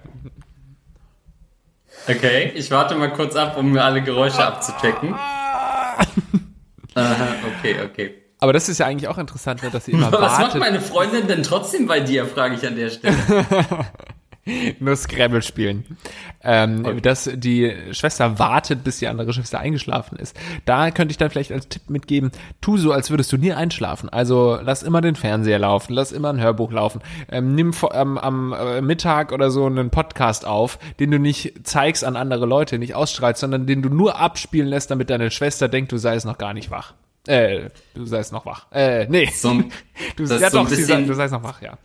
Okay, 2.06 2.52
ich 2.54 2.70
warte 2.70 2.96
mal 2.96 3.14
kurz 3.14 3.34
ab, 3.34 3.56
um 3.56 3.72
mir 3.72 3.82
alle 3.82 4.02
Geräusche 4.02 4.44
abzuchecken. 4.44 5.14
Aha, 6.96 7.33
okay, 7.72 7.76
okay. 7.84 8.14
Aber 8.40 8.52
das 8.52 8.68
ist 8.68 8.78
ja 8.78 8.86
eigentlich 8.86 9.08
auch 9.08 9.18
interessant, 9.18 9.62
ne, 9.62 9.70
dass 9.70 9.86
sie 9.86 9.92
immer 9.92 10.12
Was 10.12 10.12
wartet. 10.20 10.38
Was 10.38 10.38
macht 10.38 10.58
meine 10.58 10.80
Freundin 10.80 11.26
denn 11.28 11.42
trotzdem 11.42 11.86
bei 11.86 12.00
dir, 12.00 12.26
frage 12.26 12.56
ich 12.56 12.66
an 12.66 12.76
der 12.76 12.90
Stelle. 12.90 13.16
Nur 14.78 14.94
Scrabble 14.96 15.40
spielen. 15.40 15.96
Ähm, 16.42 16.84
okay. 16.84 17.00
Dass 17.00 17.30
die 17.32 17.72
Schwester 17.92 18.38
wartet, 18.38 18.84
bis 18.84 18.98
die 18.98 19.08
andere 19.08 19.32
Schwester 19.32 19.58
eingeschlafen 19.58 20.18
ist. 20.18 20.36
Da 20.66 20.90
könnte 20.90 21.12
ich 21.12 21.16
dann 21.16 21.30
vielleicht 21.30 21.52
als 21.52 21.68
Tipp 21.68 21.88
mitgeben, 21.88 22.30
tu 22.60 22.76
so, 22.76 22.92
als 22.92 23.08
würdest 23.08 23.32
du 23.32 23.38
nie 23.38 23.54
einschlafen. 23.54 24.10
Also 24.10 24.58
lass 24.62 24.82
immer 24.82 25.00
den 25.00 25.16
Fernseher 25.16 25.58
laufen, 25.58 25.94
lass 25.94 26.12
immer 26.12 26.28
ein 26.28 26.40
Hörbuch 26.40 26.72
laufen. 26.72 27.00
Ähm, 27.30 27.54
nimm 27.54 27.72
ähm, 27.94 28.18
am 28.18 28.52
äh, 28.52 28.82
Mittag 28.82 29.32
oder 29.32 29.50
so 29.50 29.64
einen 29.64 29.88
Podcast 29.88 30.46
auf, 30.46 30.78
den 31.00 31.10
du 31.10 31.18
nicht 31.18 31.66
zeigst 31.66 32.04
an 32.04 32.16
andere 32.16 32.44
Leute, 32.44 32.78
nicht 32.78 32.94
ausstrahlst, 32.94 33.40
sondern 33.40 33.66
den 33.66 33.80
du 33.80 33.88
nur 33.88 34.20
abspielen 34.20 34.68
lässt, 34.68 34.90
damit 34.90 35.08
deine 35.08 35.30
Schwester 35.30 35.68
denkt, 35.68 35.92
du 35.92 35.96
seist 35.96 36.26
noch 36.26 36.36
gar 36.36 36.52
nicht 36.52 36.70
wach. 36.70 36.92
Äh, 37.26 37.70
du 37.94 38.04
seist 38.04 38.32
noch 38.32 38.44
wach. 38.44 38.66
Äh, 38.72 39.06
nee. 39.08 39.28
So, 39.34 39.52
du, 40.16 40.24
ja 40.24 40.50
so 40.50 40.58
doch, 40.58 40.68
bisschen, 40.68 41.06
du 41.06 41.14
seist 41.14 41.32
noch 41.32 41.42
wach, 41.42 41.62
ja. 41.62 41.78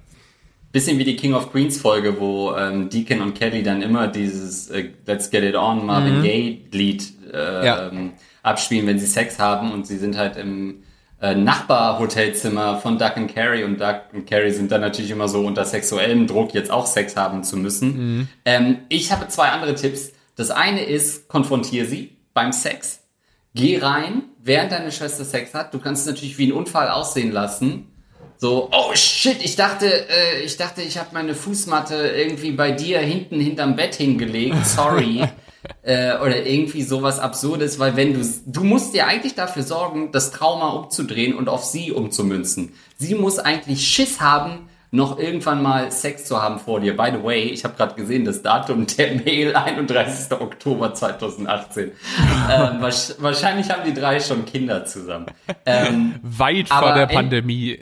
Bisschen 0.71 0.99
wie 0.99 1.03
die 1.03 1.15
King 1.15 1.33
of 1.33 1.51
Queens 1.51 1.79
Folge, 1.79 2.19
wo 2.19 2.53
ähm, 2.55 2.89
Deacon 2.89 3.21
und 3.21 3.33
Kelly 3.33 3.63
dann 3.63 3.81
immer 3.81 4.07
dieses 4.07 4.69
äh, 4.69 4.89
Let's 5.05 5.31
Get 5.31 5.43
It 5.43 5.55
On 5.55 5.85
Marvin 5.85 6.19
mhm. 6.19 6.23
Gaye 6.23 6.61
Lied 6.71 7.11
äh, 7.33 7.65
ja. 7.65 7.87
ähm, 7.87 8.11
abspielen, 8.43 8.85
wenn 8.85 8.99
sie 8.99 9.07
Sex 9.07 9.39
haben 9.39 9.71
und 9.71 9.87
sie 9.87 9.97
sind 9.97 10.17
halt 10.17 10.35
im 10.35 10.83
äh, 11.21 11.35
Nachbarhotelzimmer 11.35 12.77
von 12.77 12.97
Duck 12.97 13.17
and 13.17 13.33
Carrie 13.33 13.63
und 13.63 13.79
Duck 13.81 14.03
und 14.13 14.29
Carrie 14.29 14.51
sind 14.51 14.71
dann 14.71 14.81
natürlich 14.81 15.11
immer 15.11 15.27
so 15.27 15.45
unter 15.45 15.65
sexuellem 15.65 16.27
Druck, 16.27 16.53
jetzt 16.53 16.71
auch 16.71 16.85
Sex 16.85 17.15
haben 17.15 17.43
zu 17.43 17.57
müssen. 17.57 17.97
Mhm. 17.97 18.27
Ähm, 18.45 18.77
ich 18.89 19.11
habe 19.11 19.27
zwei 19.27 19.49
andere 19.49 19.75
Tipps. 19.75 20.13
Das 20.35 20.51
eine 20.51 20.83
ist, 20.83 21.27
konfrontiere 21.27 21.85
sie 21.85 22.17
beim 22.33 22.53
Sex. 22.53 23.01
Geh 23.53 23.79
rein, 23.79 24.23
während 24.41 24.71
deine 24.71 24.91
Schwester 24.91 25.25
Sex 25.25 25.53
hat. 25.53 25.73
Du 25.73 25.79
kannst 25.79 26.01
es 26.03 26.07
natürlich 26.07 26.37
wie 26.37 26.47
ein 26.47 26.53
Unfall 26.53 26.89
aussehen 26.89 27.31
lassen 27.31 27.89
so, 28.41 28.69
oh 28.71 28.95
shit, 28.95 29.43
ich 29.43 29.57
dachte, 29.57 30.07
äh, 30.09 30.43
ich 30.45 30.55
dachte, 30.55 30.81
ich 30.81 30.97
habe 30.97 31.09
meine 31.11 31.35
Fußmatte 31.35 31.95
irgendwie 31.95 32.51
bei 32.53 32.71
dir 32.71 32.99
hinten 32.99 33.41
hinterm 33.41 33.75
Bett 33.75 33.95
hingelegt. 33.95 34.65
Sorry. 34.65 35.27
äh, 35.83 36.17
oder 36.19 36.45
irgendwie 36.45 36.83
sowas 36.83 37.19
Absurdes, 37.19 37.79
weil 37.79 37.97
wenn 37.97 38.13
du, 38.13 38.25
du 38.45 38.63
musst 38.63 38.93
dir 38.93 39.07
eigentlich 39.07 39.35
dafür 39.35 39.63
sorgen, 39.63 40.13
das 40.13 40.31
Trauma 40.31 40.69
umzudrehen 40.69 41.35
und 41.35 41.49
auf 41.49 41.65
sie 41.65 41.91
umzumünzen. 41.91 42.71
Sie 42.97 43.13
muss 43.13 43.39
eigentlich 43.39 43.85
Schiss 43.85 44.21
haben, 44.21 44.69
noch 44.91 45.19
irgendwann 45.19 45.61
mal 45.61 45.91
Sex 45.91 46.25
zu 46.25 46.41
haben 46.41 46.59
vor 46.59 46.79
dir. 46.79 46.97
By 46.97 47.11
the 47.11 47.23
way, 47.23 47.43
ich 47.43 47.63
habe 47.63 47.75
gerade 47.75 47.95
gesehen, 47.95 48.25
das 48.25 48.41
Datum 48.41 48.87
der 48.87 49.15
Mail 49.15 49.55
31. 49.55 50.31
Oktober 50.31 50.93
2018. 50.93 51.91
ähm, 52.51 52.81
wahrscheinlich 52.81 53.69
haben 53.69 53.83
die 53.85 53.93
drei 53.93 54.19
schon 54.19 54.45
Kinder 54.45 54.85
zusammen. 54.85 55.27
Ähm, 55.65 56.15
Weit 56.23 56.69
vor 56.69 56.93
der 56.93 57.07
Pandemie. 57.07 57.79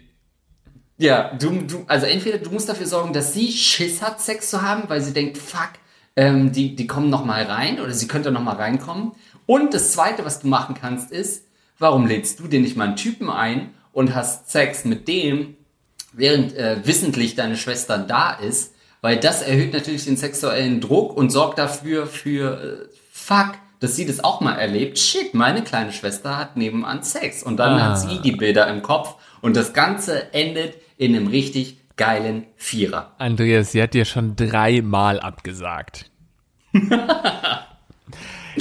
Ja, 0.97 1.31
du, 1.39 1.51
du, 1.61 1.85
also 1.87 2.07
entweder 2.07 2.39
du 2.39 2.49
musst 2.49 2.67
dafür 2.67 2.87
sorgen, 2.87 3.13
dass 3.13 3.33
sie 3.33 3.51
Schiss 3.51 4.01
hat, 4.01 4.19
Sex 4.19 4.49
zu 4.49 4.63
haben, 4.63 4.83
weil 4.87 4.99
sie 5.01 5.13
denkt, 5.13 5.37
fuck, 5.37 5.69
ähm, 6.15 6.51
die, 6.51 6.75
die 6.75 6.87
kommen 6.87 7.09
noch 7.09 7.23
mal 7.23 7.43
rein 7.43 7.79
oder 7.79 7.91
sie 7.91 8.07
könnte 8.07 8.31
noch 8.31 8.41
mal 8.41 8.55
reinkommen. 8.55 9.11
Und 9.45 9.73
das 9.73 9.91
Zweite, 9.91 10.25
was 10.25 10.41
du 10.41 10.47
machen 10.47 10.75
kannst, 10.79 11.11
ist, 11.11 11.45
warum 11.77 12.07
lädst 12.07 12.39
du 12.39 12.47
dir 12.47 12.59
nicht 12.59 12.75
mal 12.75 12.85
einen 12.85 12.95
Typen 12.95 13.29
ein 13.29 13.75
und 13.93 14.15
hast 14.15 14.49
Sex 14.49 14.85
mit 14.85 15.07
dem, 15.07 15.56
während 16.13 16.55
äh, 16.55 16.85
wissentlich 16.85 17.35
deine 17.35 17.57
Schwester 17.57 17.97
da 17.97 18.33
ist? 18.33 18.73
Weil 19.01 19.17
das 19.17 19.41
erhöht 19.41 19.73
natürlich 19.73 20.05
den 20.05 20.17
sexuellen 20.17 20.81
Druck 20.81 21.15
und 21.15 21.29
sorgt 21.29 21.59
dafür 21.59 22.07
für, 22.07 22.61
äh, 22.61 22.95
fuck, 23.11 23.53
dass 23.79 23.95
sie 23.95 24.05
das 24.05 24.23
auch 24.23 24.41
mal 24.41 24.55
erlebt. 24.55 24.97
Shit, 24.97 25.33
meine 25.33 25.61
kleine 25.63 25.91
Schwester 25.91 26.37
hat 26.37 26.57
nebenan 26.57 27.03
Sex. 27.03 27.43
Und 27.43 27.57
dann 27.57 27.79
ah. 27.79 27.89
hat 27.91 27.99
sie 27.99 28.19
die 28.21 28.31
Bilder 28.31 28.67
im 28.67 28.81
Kopf 28.81 29.15
und 29.41 29.55
das 29.55 29.73
Ganze 29.73 30.33
endet 30.33 30.75
in 30.97 31.15
einem 31.15 31.27
richtig 31.27 31.77
geilen 31.95 32.45
Vierer. 32.55 33.13
Andreas, 33.17 33.71
sie 33.71 33.81
hat 33.81 33.93
dir 33.93 34.05
schon 34.05 34.35
dreimal 34.35 35.19
abgesagt. 35.19 36.09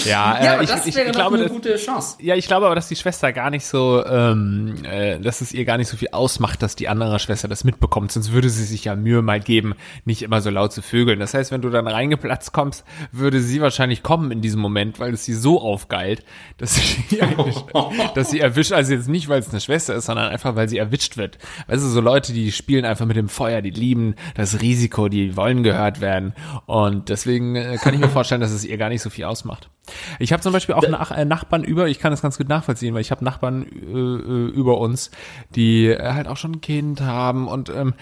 Ja, 0.05 0.43
ja 0.43 0.55
äh, 0.55 0.65
ich, 0.65 0.71
das 0.71 0.95
wäre 0.95 1.07
ich 1.07 1.13
glaube, 1.13 1.37
eine 1.37 1.49
gute 1.49 1.77
Chance. 1.77 2.17
Ja, 2.21 2.35
ich 2.35 2.47
glaube 2.47 2.67
aber, 2.67 2.75
dass 2.75 2.89
die 2.89 2.97
Schwester 2.97 3.33
gar 3.33 3.51
nicht 3.51 3.65
so, 3.65 4.05
ähm, 4.05 4.77
äh, 4.85 5.19
dass 5.19 5.41
es 5.41 5.53
ihr 5.53 5.65
gar 5.65 5.79
nicht 5.79 5.89
so 5.89 5.97
viel 5.97 6.09
ausmacht, 6.13 6.63
dass 6.63 6.77
die 6.77 6.89
andere 6.89 7.19
Schwester 7.19 7.49
das 7.49 7.65
mitbekommt. 7.65 8.13
Sonst 8.13 8.33
würde 8.33 8.51
sie 8.51 8.65
sich 8.65 8.85
ja 8.85 8.97
Mühe 8.97 9.23
mal 9.23 9.41
geben, 9.41 9.75
nicht 10.05 10.23
immer 10.23 10.41
so 10.41 10.51
laut 10.51 10.73
zu 10.73 10.83
vögeln. 10.83 11.21
Das 11.21 11.35
heißt, 11.35 11.53
wenn 11.53 11.63
du 11.63 11.71
dann 11.71 11.87
reingeplatzt 11.87 12.53
kommst, 12.53 12.85
würde 13.13 13.41
sie 13.41 13.61
wahrscheinlich 13.61 14.03
kommen 14.03 14.31
in 14.31 14.41
diesem 14.41 14.61
Moment, 14.61 15.01
weil 15.01 15.15
es 15.15 15.25
sie 15.25 15.35
so 15.35 15.61
aufgeilt, 15.61 16.25
dass 16.59 16.75
sie, 16.75 17.19
dass 18.15 18.31
sie 18.31 18.41
erwischt, 18.41 18.73
also 18.73 18.93
jetzt 18.93 19.09
nicht, 19.09 19.29
weil 19.29 19.41
es 19.41 19.51
eine 19.51 19.61
Schwester 19.61 19.95
ist, 19.95 20.07
sondern 20.07 20.29
einfach, 20.29 20.57
weil 20.57 20.69
sie 20.69 20.79
erwischt 20.79 21.17
wird. 21.17 21.39
Weißt 21.67 21.83
du, 21.83 21.89
so 21.89 22.01
Leute, 22.01 22.33
die 22.33 22.53
spielen 22.53 22.85
einfach 22.85 23.07
mit 23.07 23.17
dem 23.17 23.29
Feuer, 23.29 23.63
die 23.63 23.71
lieben 23.71 24.15
das 24.35 24.61
Risiko, 24.61 25.09
die 25.09 25.37
wollen 25.37 25.63
gehört 25.63 26.01
werden. 26.01 26.35
Und 26.67 27.09
deswegen 27.09 27.57
äh, 27.57 27.79
kann 27.81 27.95
ich 27.95 28.01
mir 28.01 28.09
vorstellen, 28.09 28.41
dass 28.41 28.53
es 28.53 28.65
ihr 28.65 28.77
gar 28.77 28.89
nicht 28.89 29.03
so 29.03 29.11
viel 29.11 29.25
ausmacht. 29.25 29.71
Ich 30.19 30.33
habe 30.33 30.43
zum 30.43 30.53
Beispiel 30.53 30.75
auch 30.75 30.89
Nach 30.89 31.11
äh, 31.11 31.25
Nachbarn 31.25 31.65
über, 31.65 31.89
ich 31.89 31.99
kann 31.99 32.11
das 32.11 32.23
ganz 32.23 32.39
gut 32.39 32.49
nachvollziehen, 32.49 32.95
weil 32.95 33.01
ich 33.01 33.11
habe 33.11 33.25
Nachbarn 33.25 33.65
äh, 33.65 33.97
äh 33.97 34.49
über 34.51 34.79
uns, 34.79 35.11
die 35.55 35.87
äh, 35.87 36.13
halt 36.13 36.29
auch 36.29 36.37
schon 36.37 36.53
ein 36.53 36.61
Kind 36.61 37.01
haben 37.01 37.49
und 37.49 37.69
ähm, 37.71 37.95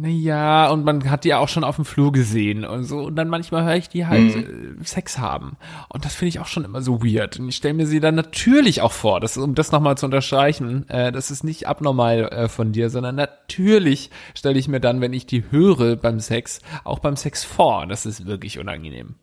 naja, 0.00 0.70
und 0.70 0.84
man 0.84 1.10
hat 1.10 1.24
die 1.24 1.30
ja 1.30 1.38
auch 1.38 1.48
schon 1.48 1.64
auf 1.64 1.74
dem 1.74 1.84
Flur 1.84 2.12
gesehen 2.12 2.64
und 2.64 2.84
so. 2.84 3.00
Und 3.06 3.16
dann 3.16 3.28
manchmal 3.28 3.64
höre 3.64 3.74
ich 3.74 3.88
die 3.88 4.06
halt 4.06 4.36
mhm. 4.36 4.78
äh, 4.80 4.84
Sex 4.84 5.18
haben. 5.18 5.56
Und 5.88 6.04
das 6.04 6.14
finde 6.14 6.28
ich 6.28 6.38
auch 6.38 6.46
schon 6.46 6.64
immer 6.64 6.82
so 6.82 7.02
weird. 7.02 7.40
Und 7.40 7.48
ich 7.48 7.56
stelle 7.56 7.74
mir 7.74 7.86
sie 7.88 7.98
dann 7.98 8.14
natürlich 8.14 8.80
auch 8.80 8.92
vor, 8.92 9.18
das, 9.18 9.36
um 9.36 9.56
das 9.56 9.72
nochmal 9.72 9.98
zu 9.98 10.06
unterstreichen, 10.06 10.88
äh, 10.88 11.10
das 11.10 11.32
ist 11.32 11.42
nicht 11.42 11.66
abnormal 11.66 12.28
äh, 12.28 12.48
von 12.48 12.70
dir, 12.70 12.90
sondern 12.90 13.16
natürlich 13.16 14.10
stelle 14.36 14.60
ich 14.60 14.68
mir 14.68 14.78
dann, 14.78 15.00
wenn 15.00 15.12
ich 15.12 15.26
die 15.26 15.50
höre 15.50 15.96
beim 15.96 16.20
Sex, 16.20 16.60
auch 16.84 17.00
beim 17.00 17.16
Sex 17.16 17.42
vor. 17.42 17.88
Das 17.88 18.06
ist 18.06 18.24
wirklich 18.24 18.60
unangenehm. 18.60 19.16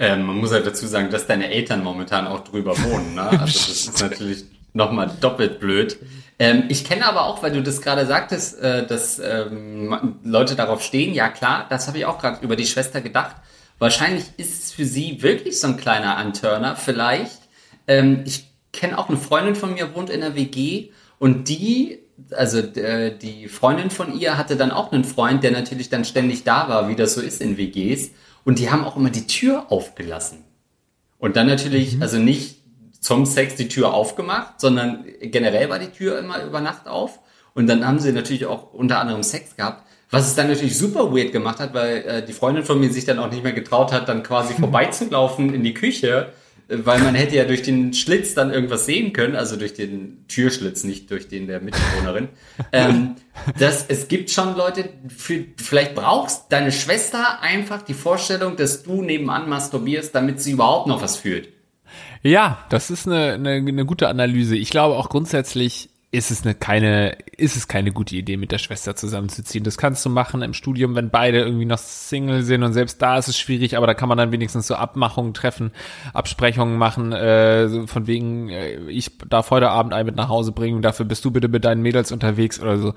Ähm, 0.00 0.22
man 0.22 0.38
muss 0.38 0.50
halt 0.50 0.66
dazu 0.66 0.86
sagen, 0.86 1.10
dass 1.10 1.26
deine 1.26 1.50
Eltern 1.50 1.84
momentan 1.84 2.26
auch 2.26 2.40
drüber 2.40 2.72
wohnen. 2.84 3.16
Ne? 3.16 3.20
Also 3.20 3.42
das 3.42 3.68
ist 3.68 4.00
natürlich 4.00 4.44
nochmal 4.72 5.10
doppelt 5.20 5.60
blöd. 5.60 5.98
Ähm, 6.38 6.64
ich 6.68 6.84
kenne 6.84 7.04
aber 7.04 7.26
auch, 7.26 7.42
weil 7.42 7.52
du 7.52 7.62
das 7.62 7.82
gerade 7.82 8.06
sagtest, 8.06 8.58
äh, 8.60 8.86
dass 8.86 9.18
ähm, 9.18 10.16
Leute 10.24 10.56
darauf 10.56 10.82
stehen. 10.82 11.12
Ja 11.12 11.28
klar, 11.28 11.66
das 11.68 11.86
habe 11.86 11.98
ich 11.98 12.06
auch 12.06 12.18
gerade 12.18 12.42
über 12.42 12.56
die 12.56 12.64
Schwester 12.64 13.02
gedacht. 13.02 13.36
Wahrscheinlich 13.78 14.24
ist 14.38 14.64
es 14.64 14.72
für 14.72 14.86
sie 14.86 15.22
wirklich 15.22 15.60
so 15.60 15.66
ein 15.66 15.76
kleiner 15.76 16.16
Anturner, 16.16 16.76
vielleicht. 16.76 17.40
Ähm, 17.86 18.22
ich 18.24 18.46
kenne 18.72 18.96
auch 18.96 19.10
eine 19.10 19.18
Freundin 19.18 19.54
von 19.54 19.74
mir, 19.74 19.94
wohnt 19.94 20.08
in 20.08 20.22
der 20.22 20.34
WG 20.34 20.92
und 21.18 21.50
die, 21.50 21.98
also 22.30 22.58
äh, 22.58 23.14
die 23.14 23.48
Freundin 23.48 23.90
von 23.90 24.18
ihr 24.18 24.38
hatte 24.38 24.56
dann 24.56 24.70
auch 24.70 24.92
einen 24.92 25.04
Freund, 25.04 25.44
der 25.44 25.50
natürlich 25.50 25.90
dann 25.90 26.06
ständig 26.06 26.44
da 26.44 26.70
war, 26.70 26.88
wie 26.88 26.96
das 26.96 27.12
so 27.12 27.20
ist 27.20 27.42
in 27.42 27.58
WGs. 27.58 28.12
Und 28.44 28.58
die 28.58 28.70
haben 28.70 28.84
auch 28.84 28.96
immer 28.96 29.10
die 29.10 29.26
Tür 29.26 29.70
aufgelassen. 29.70 30.44
Und 31.18 31.36
dann 31.36 31.46
natürlich, 31.46 31.96
mhm. 31.96 32.02
also 32.02 32.18
nicht 32.18 32.60
zum 33.00 33.26
Sex 33.26 33.56
die 33.56 33.68
Tür 33.68 33.94
aufgemacht, 33.94 34.60
sondern 34.60 35.04
generell 35.20 35.68
war 35.70 35.78
die 35.78 35.90
Tür 35.90 36.18
immer 36.18 36.42
über 36.44 36.60
Nacht 36.60 36.86
auf. 36.86 37.20
Und 37.54 37.66
dann 37.66 37.86
haben 37.86 37.98
sie 37.98 38.12
natürlich 38.12 38.46
auch 38.46 38.72
unter 38.72 39.00
anderem 39.00 39.22
Sex 39.22 39.56
gehabt. 39.56 39.86
Was 40.10 40.26
es 40.26 40.34
dann 40.34 40.48
natürlich 40.48 40.76
super 40.76 41.14
weird 41.14 41.32
gemacht 41.32 41.60
hat, 41.60 41.72
weil 41.72 41.96
äh, 41.98 42.24
die 42.24 42.32
Freundin 42.32 42.64
von 42.64 42.80
mir 42.80 42.92
sich 42.92 43.04
dann 43.04 43.18
auch 43.18 43.30
nicht 43.30 43.44
mehr 43.44 43.52
getraut 43.52 43.92
hat, 43.92 44.08
dann 44.08 44.22
quasi 44.22 44.54
vorbeizulaufen 44.58 45.54
in 45.54 45.62
die 45.62 45.74
Küche 45.74 46.32
weil 46.70 47.00
man 47.00 47.14
hätte 47.14 47.36
ja 47.36 47.44
durch 47.44 47.62
den 47.62 47.92
Schlitz 47.92 48.34
dann 48.34 48.52
irgendwas 48.52 48.86
sehen 48.86 49.12
können, 49.12 49.36
also 49.36 49.56
durch 49.56 49.74
den 49.74 50.24
Türschlitz, 50.28 50.84
nicht 50.84 51.10
durch 51.10 51.28
den 51.28 51.46
der 51.46 51.60
Mitbewohnerin. 51.60 52.28
ähm, 52.72 53.16
dass 53.58 53.84
es 53.88 54.08
gibt 54.08 54.30
schon 54.30 54.56
Leute, 54.56 54.88
für, 55.08 55.44
vielleicht 55.56 55.94
brauchst 55.94 56.50
deine 56.50 56.72
Schwester 56.72 57.42
einfach 57.42 57.82
die 57.82 57.94
Vorstellung, 57.94 58.56
dass 58.56 58.84
du 58.84 59.02
nebenan 59.02 59.48
masturbierst, 59.48 60.14
damit 60.14 60.40
sie 60.40 60.52
überhaupt 60.52 60.86
noch 60.86 61.02
was 61.02 61.16
fühlt. 61.16 61.48
Ja, 62.22 62.64
das 62.68 62.90
ist 62.90 63.06
eine, 63.06 63.34
eine, 63.34 63.52
eine 63.56 63.84
gute 63.84 64.08
Analyse. 64.08 64.56
Ich 64.56 64.70
glaube 64.70 64.96
auch 64.96 65.08
grundsätzlich 65.08 65.89
ist 66.12 66.32
es 66.32 66.42
eine 66.42 66.56
keine, 66.56 67.16
ist 67.36 67.56
es 67.56 67.68
keine 67.68 67.92
gute 67.92 68.16
Idee, 68.16 68.36
mit 68.36 68.50
der 68.50 68.58
Schwester 68.58 68.96
zusammenzuziehen. 68.96 69.62
Das 69.62 69.78
kannst 69.78 70.04
du 70.04 70.10
machen 70.10 70.42
im 70.42 70.54
Studium, 70.54 70.96
wenn 70.96 71.10
beide 71.10 71.38
irgendwie 71.38 71.66
noch 71.66 71.78
Single 71.78 72.42
sind 72.42 72.64
und 72.64 72.72
selbst 72.72 73.00
da 73.00 73.16
ist 73.16 73.28
es 73.28 73.38
schwierig, 73.38 73.76
aber 73.76 73.86
da 73.86 73.94
kann 73.94 74.08
man 74.08 74.18
dann 74.18 74.32
wenigstens 74.32 74.66
so 74.66 74.74
Abmachungen 74.74 75.34
treffen, 75.34 75.70
Absprechungen 76.12 76.76
machen, 76.76 77.12
äh, 77.12 77.86
von 77.86 78.08
wegen, 78.08 78.48
äh, 78.48 78.78
ich 78.88 79.18
darf 79.28 79.52
heute 79.52 79.70
Abend 79.70 79.92
ein 79.92 80.04
mit 80.04 80.16
nach 80.16 80.28
Hause 80.28 80.50
bringen, 80.50 80.82
dafür 80.82 81.06
bist 81.06 81.24
du 81.24 81.30
bitte 81.30 81.46
mit 81.46 81.64
deinen 81.64 81.82
Mädels 81.82 82.10
unterwegs 82.10 82.60
oder 82.60 82.78
so. 82.78 82.94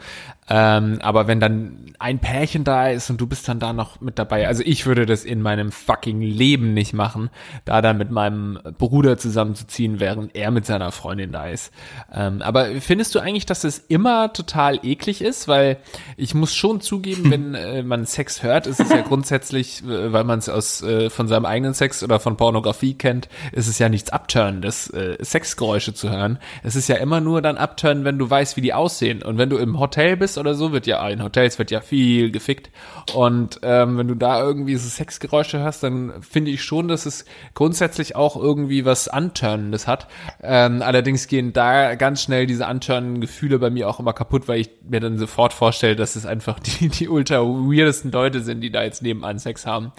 Ähm, 0.49 0.97
aber 1.01 1.27
wenn 1.27 1.39
dann 1.39 1.93
ein 1.99 2.17
Pärchen 2.17 2.63
da 2.63 2.89
ist 2.89 3.11
und 3.11 3.21
du 3.21 3.27
bist 3.27 3.47
dann 3.47 3.59
da 3.59 3.73
noch 3.73 4.01
mit 4.01 4.17
dabei, 4.17 4.47
also 4.47 4.63
ich 4.65 4.87
würde 4.87 5.05
das 5.05 5.23
in 5.23 5.41
meinem 5.41 5.71
fucking 5.71 6.19
Leben 6.19 6.73
nicht 6.73 6.93
machen, 6.93 7.29
da 7.63 7.83
dann 7.83 7.99
mit 7.99 8.09
meinem 8.09 8.59
Bruder 8.79 9.19
zusammenzuziehen, 9.19 9.99
während 9.99 10.35
er 10.35 10.49
mit 10.49 10.65
seiner 10.65 10.91
Freundin 10.91 11.31
da 11.31 11.47
ist. 11.47 11.71
Ähm, 12.11 12.41
aber 12.41 12.81
findest 12.81 13.02
findest 13.03 13.15
du 13.15 13.19
eigentlich, 13.19 13.45
dass 13.45 13.65
es 13.65 13.83
immer 13.89 14.31
total 14.31 14.79
eklig 14.81 15.21
ist? 15.21 15.49
Weil 15.49 15.77
ich 16.15 16.33
muss 16.33 16.55
schon 16.55 16.79
zugeben, 16.79 17.29
wenn 17.29 17.53
äh, 17.53 17.83
man 17.83 18.05
Sex 18.05 18.43
hört, 18.43 18.65
ist 18.65 18.79
es 18.79 18.89
ja 18.91 19.01
grundsätzlich, 19.01 19.83
äh, 19.83 20.13
weil 20.13 20.23
man 20.23 20.39
es 20.39 20.47
aus 20.47 20.81
äh, 20.81 21.09
von 21.09 21.27
seinem 21.27 21.45
eigenen 21.45 21.73
Sex 21.73 22.01
oder 22.01 22.21
von 22.21 22.37
Pornografie 22.37 22.93
kennt, 22.93 23.27
ist 23.51 23.67
es 23.67 23.77
ja 23.77 23.89
nichts 23.89 24.11
abturnendes, 24.11 24.89
äh, 24.91 25.17
Sexgeräusche 25.19 25.93
zu 25.93 26.11
hören. 26.11 26.39
Es 26.63 26.77
ist 26.77 26.87
ja 26.87 26.95
immer 26.95 27.19
nur 27.19 27.41
dann 27.41 27.57
abturnen, 27.57 28.05
wenn 28.05 28.17
du 28.17 28.29
weißt, 28.29 28.55
wie 28.55 28.61
die 28.61 28.73
aussehen. 28.73 29.21
Und 29.21 29.37
wenn 29.37 29.49
du 29.49 29.57
im 29.57 29.79
Hotel 29.79 30.15
bist 30.15 30.37
oder 30.37 30.55
so, 30.55 30.71
wird 30.71 30.87
ja 30.87 31.05
in 31.09 31.21
Hotels 31.21 31.59
wird 31.59 31.71
ja 31.71 31.81
viel 31.81 32.31
gefickt. 32.31 32.69
Und 33.13 33.59
ähm, 33.63 33.97
wenn 33.97 34.07
du 34.07 34.15
da 34.15 34.41
irgendwie 34.41 34.77
so 34.77 34.87
Sexgeräusche 34.87 35.59
hörst, 35.59 35.83
dann 35.83 36.13
finde 36.21 36.51
ich 36.51 36.63
schon, 36.63 36.87
dass 36.87 37.05
es 37.05 37.25
grundsätzlich 37.53 38.15
auch 38.15 38.37
irgendwie 38.37 38.85
was 38.85 39.09
Anturnendes 39.09 39.87
hat. 39.87 40.07
Ähm, 40.41 40.81
allerdings 40.81 41.27
gehen 41.27 41.51
da 41.51 41.95
ganz 41.95 42.21
schnell 42.21 42.47
diese 42.47 42.65
Antörnen 42.65 42.92
schon 42.95 43.21
Gefühle 43.21 43.59
bei 43.59 43.69
mir 43.69 43.89
auch 43.89 43.99
immer 43.99 44.13
kaputt, 44.13 44.47
weil 44.47 44.61
ich 44.61 44.69
mir 44.87 44.99
dann 44.99 45.17
sofort 45.17 45.53
vorstelle, 45.53 45.95
dass 45.95 46.15
es 46.15 46.25
einfach 46.25 46.59
die, 46.59 46.89
die 46.89 47.09
ultra 47.09 47.41
weirdesten 47.41 48.11
Leute 48.11 48.41
sind, 48.41 48.61
die 48.61 48.71
da 48.71 48.83
jetzt 48.83 49.01
nebenan 49.01 49.39
Sex 49.39 49.65
haben. 49.65 49.91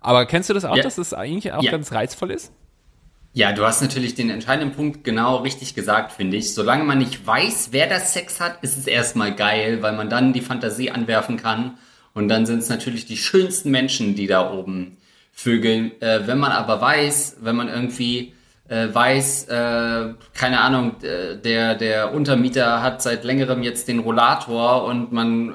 Aber 0.00 0.26
kennst 0.26 0.48
du 0.48 0.54
das 0.54 0.64
auch, 0.64 0.76
ja. 0.76 0.82
dass 0.82 0.98
es 0.98 1.10
das 1.10 1.18
eigentlich 1.18 1.52
auch 1.52 1.62
ja. 1.62 1.70
ganz 1.70 1.92
reizvoll 1.92 2.30
ist? 2.30 2.52
Ja, 3.34 3.52
du 3.52 3.64
hast 3.64 3.82
natürlich 3.82 4.14
den 4.14 4.30
entscheidenden 4.30 4.74
Punkt 4.74 5.04
genau 5.04 5.36
richtig 5.36 5.74
gesagt, 5.74 6.12
finde 6.12 6.36
ich. 6.36 6.54
Solange 6.54 6.84
man 6.84 6.98
nicht 6.98 7.26
weiß, 7.26 7.68
wer 7.72 7.88
das 7.88 8.12
Sex 8.12 8.40
hat, 8.40 8.62
ist 8.62 8.78
es 8.78 8.86
erstmal 8.86 9.34
geil, 9.34 9.82
weil 9.82 9.94
man 9.94 10.08
dann 10.08 10.32
die 10.32 10.40
Fantasie 10.40 10.90
anwerfen 10.90 11.36
kann. 11.36 11.78
Und 12.14 12.28
dann 12.28 12.46
sind 12.46 12.60
es 12.60 12.68
natürlich 12.68 13.06
die 13.06 13.16
schönsten 13.16 13.70
Menschen, 13.70 14.14
die 14.14 14.26
da 14.26 14.50
oben 14.50 14.96
vögeln. 15.32 15.92
Äh, 16.00 16.26
wenn 16.26 16.38
man 16.38 16.52
aber 16.52 16.80
weiß, 16.80 17.36
wenn 17.40 17.54
man 17.54 17.68
irgendwie 17.68 18.34
äh, 18.68 18.88
weiß, 18.92 19.48
äh, 19.48 20.14
keine 20.34 20.60
Ahnung, 20.60 20.96
der, 21.00 21.74
der 21.74 22.12
Untermieter 22.12 22.82
hat 22.82 23.02
seit 23.02 23.24
längerem 23.24 23.62
jetzt 23.62 23.88
den 23.88 23.98
Rollator 23.98 24.84
und 24.84 25.12
man 25.12 25.52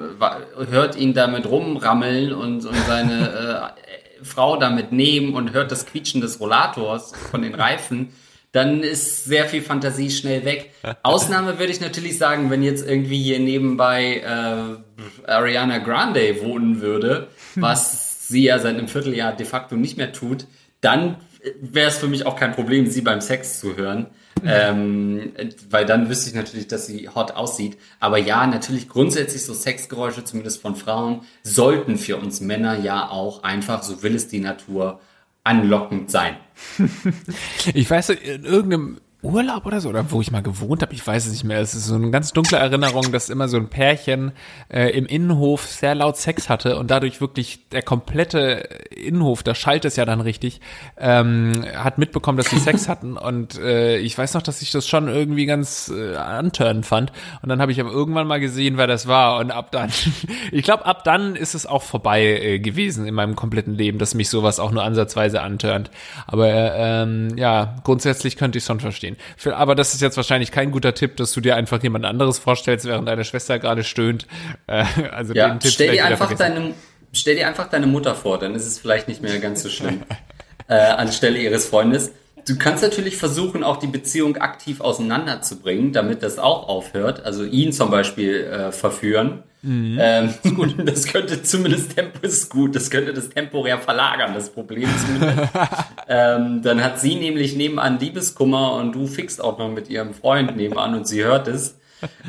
hört 0.70 0.96
ihn 0.96 1.14
damit 1.14 1.46
rumrammeln 1.46 2.32
und, 2.32 2.66
und 2.66 2.76
seine 2.86 3.72
äh, 4.20 4.24
Frau 4.24 4.56
damit 4.56 4.92
nehmen 4.92 5.34
und 5.34 5.52
hört 5.52 5.70
das 5.70 5.86
Quietschen 5.86 6.20
des 6.20 6.40
Rollators 6.40 7.12
von 7.30 7.42
den 7.42 7.54
Reifen, 7.54 8.10
dann 8.52 8.82
ist 8.82 9.24
sehr 9.24 9.46
viel 9.46 9.62
Fantasie 9.62 10.10
schnell 10.10 10.44
weg. 10.44 10.72
Ausnahme 11.02 11.58
würde 11.58 11.72
ich 11.72 11.80
natürlich 11.80 12.18
sagen, 12.18 12.50
wenn 12.50 12.62
jetzt 12.62 12.86
irgendwie 12.88 13.20
hier 13.20 13.40
nebenbei 13.40 14.18
äh, 14.18 15.30
Ariana 15.30 15.78
Grande 15.78 16.40
wohnen 16.42 16.80
würde, 16.80 17.28
was 17.56 18.28
sie 18.28 18.44
ja 18.44 18.58
seit 18.58 18.76
einem 18.76 18.88
Vierteljahr 18.88 19.32
de 19.32 19.44
facto 19.44 19.74
nicht 19.74 19.96
mehr 19.96 20.12
tut, 20.12 20.46
dann 20.80 21.16
wäre 21.60 21.88
es 21.88 21.98
für 21.98 22.08
mich 22.08 22.26
auch 22.26 22.36
kein 22.36 22.52
Problem, 22.52 22.86
sie 22.86 23.00
beim 23.00 23.20
Sex 23.20 23.60
zu 23.60 23.76
hören. 23.76 24.06
ähm, 24.44 25.32
weil 25.70 25.86
dann 25.86 26.10
wüsste 26.10 26.28
ich 26.28 26.34
natürlich, 26.34 26.68
dass 26.68 26.86
sie 26.86 27.08
hot 27.08 27.30
aussieht. 27.32 27.78
Aber 28.00 28.18
ja, 28.18 28.46
natürlich 28.46 28.88
grundsätzlich 28.88 29.44
so 29.44 29.54
Sexgeräusche, 29.54 30.24
zumindest 30.24 30.60
von 30.60 30.76
Frauen, 30.76 31.22
sollten 31.42 31.96
für 31.96 32.16
uns 32.16 32.40
Männer 32.40 32.78
ja 32.78 33.08
auch 33.08 33.42
einfach, 33.42 33.82
so 33.82 34.02
will 34.02 34.14
es 34.14 34.28
die 34.28 34.40
Natur, 34.40 35.00
anlockend 35.44 36.10
sein. 36.10 36.36
ich 37.74 37.88
weiß, 37.88 38.10
in 38.10 38.44
irgendeinem 38.44 38.98
Urlaub 39.24 39.64
oder 39.64 39.80
so, 39.80 39.88
oder 39.88 40.10
wo 40.10 40.20
ich 40.20 40.30
mal 40.30 40.42
gewohnt 40.42 40.82
habe, 40.82 40.92
ich 40.92 41.04
weiß 41.04 41.26
es 41.26 41.32
nicht 41.32 41.44
mehr. 41.44 41.60
Es 41.60 41.74
ist 41.74 41.86
so 41.86 41.94
eine 41.94 42.10
ganz 42.10 42.32
dunkle 42.32 42.58
Erinnerung, 42.58 43.10
dass 43.10 43.30
immer 43.30 43.48
so 43.48 43.56
ein 43.56 43.68
Pärchen 43.68 44.32
äh, 44.68 44.90
im 44.90 45.06
Innenhof 45.06 45.66
sehr 45.66 45.94
laut 45.94 46.18
Sex 46.18 46.48
hatte 46.48 46.78
und 46.78 46.90
dadurch 46.90 47.20
wirklich 47.20 47.68
der 47.70 47.82
komplette 47.82 48.68
Innenhof, 48.94 49.42
da 49.42 49.54
schallt 49.54 49.84
es 49.86 49.96
ja 49.96 50.04
dann 50.04 50.20
richtig, 50.20 50.60
ähm, 50.98 51.64
hat 51.74 51.96
mitbekommen, 51.98 52.36
dass 52.36 52.50
sie 52.50 52.58
Sex 52.58 52.88
hatten 52.88 53.16
und 53.16 53.58
äh, 53.58 53.96
ich 53.96 54.16
weiß 54.16 54.34
noch, 54.34 54.42
dass 54.42 54.60
ich 54.60 54.70
das 54.70 54.86
schon 54.86 55.08
irgendwie 55.08 55.46
ganz 55.46 55.90
äh, 55.94 56.16
antörnend 56.16 56.84
fand 56.84 57.10
und 57.40 57.48
dann 57.48 57.62
habe 57.62 57.72
ich 57.72 57.80
aber 57.80 57.90
irgendwann 57.90 58.26
mal 58.26 58.40
gesehen, 58.40 58.76
wer 58.76 58.86
das 58.86 59.08
war 59.08 59.38
und 59.38 59.50
ab 59.50 59.72
dann, 59.72 59.90
ich 60.52 60.62
glaube, 60.62 60.84
ab 60.84 61.02
dann 61.04 61.34
ist 61.34 61.54
es 61.54 61.64
auch 61.64 61.82
vorbei 61.82 62.22
äh, 62.24 62.58
gewesen 62.58 63.06
in 63.06 63.14
meinem 63.14 63.36
kompletten 63.36 63.74
Leben, 63.74 63.98
dass 63.98 64.14
mich 64.14 64.28
sowas 64.28 64.60
auch 64.60 64.70
nur 64.70 64.82
ansatzweise 64.82 65.40
antörnt. 65.40 65.90
Aber 66.26 66.74
ähm, 66.74 67.36
ja, 67.36 67.76
grundsätzlich 67.84 68.36
könnte 68.36 68.58
ich 68.58 68.64
schon 68.64 68.80
verstehen 68.80 69.13
sehen. 69.36 69.52
Aber 69.52 69.74
das 69.74 69.94
ist 69.94 70.00
jetzt 70.00 70.16
wahrscheinlich 70.16 70.50
kein 70.50 70.70
guter 70.70 70.94
Tipp, 70.94 71.16
dass 71.16 71.32
du 71.32 71.40
dir 71.40 71.56
einfach 71.56 71.82
jemand 71.82 72.04
anderes 72.04 72.38
vorstellst, 72.38 72.86
während 72.86 73.08
deine 73.08 73.24
Schwester 73.24 73.58
gerade 73.58 73.84
stöhnt. 73.84 74.26
Äh, 74.66 74.84
also 75.12 75.34
ja, 75.34 75.48
den 75.48 75.60
Tipp 75.60 75.72
stell 75.72 75.92
dir 75.92 76.04
einfach 76.06 76.32
deine, 76.34 76.74
stell 77.12 77.36
dir 77.36 77.48
einfach 77.48 77.68
deine 77.68 77.86
Mutter 77.86 78.14
vor, 78.14 78.38
dann 78.38 78.54
ist 78.54 78.66
es 78.66 78.78
vielleicht 78.78 79.08
nicht 79.08 79.22
mehr 79.22 79.38
ganz 79.38 79.62
so 79.62 79.68
schlimm. 79.68 80.02
äh, 80.68 80.74
anstelle 80.74 81.38
ihres 81.38 81.66
Freundes. 81.66 82.12
Du 82.46 82.58
kannst 82.58 82.82
natürlich 82.82 83.16
versuchen, 83.16 83.64
auch 83.64 83.78
die 83.78 83.86
Beziehung 83.86 84.36
aktiv 84.36 84.80
auseinanderzubringen, 84.80 85.92
damit 85.92 86.22
das 86.22 86.38
auch 86.38 86.68
aufhört. 86.68 87.24
Also 87.24 87.44
ihn 87.44 87.72
zum 87.72 87.90
Beispiel 87.90 88.44
äh, 88.44 88.72
verführen. 88.72 89.42
Mhm. 89.62 89.98
Ähm, 89.98 90.34
gut. 90.54 90.74
Das 90.84 91.06
könnte 91.06 91.42
zumindest 91.42 91.96
Tempo 91.96 92.18
ist 92.22 92.50
gut. 92.50 92.76
Das 92.76 92.90
könnte 92.90 93.14
das 93.14 93.30
temporär 93.30 93.78
verlagern, 93.78 94.34
das 94.34 94.50
Problem 94.50 94.88
zumindest. 94.98 95.52
ähm, 96.08 96.60
dann 96.62 96.84
hat 96.84 97.00
sie 97.00 97.14
nämlich 97.14 97.56
nebenan 97.56 97.98
Liebeskummer 97.98 98.74
und 98.74 98.92
du 98.92 99.06
fixt 99.06 99.42
auch 99.42 99.58
noch 99.58 99.70
mit 99.70 99.88
ihrem 99.88 100.12
Freund 100.12 100.56
nebenan 100.56 100.94
und 100.94 101.08
sie 101.08 101.24
hört 101.24 101.48
es. 101.48 101.78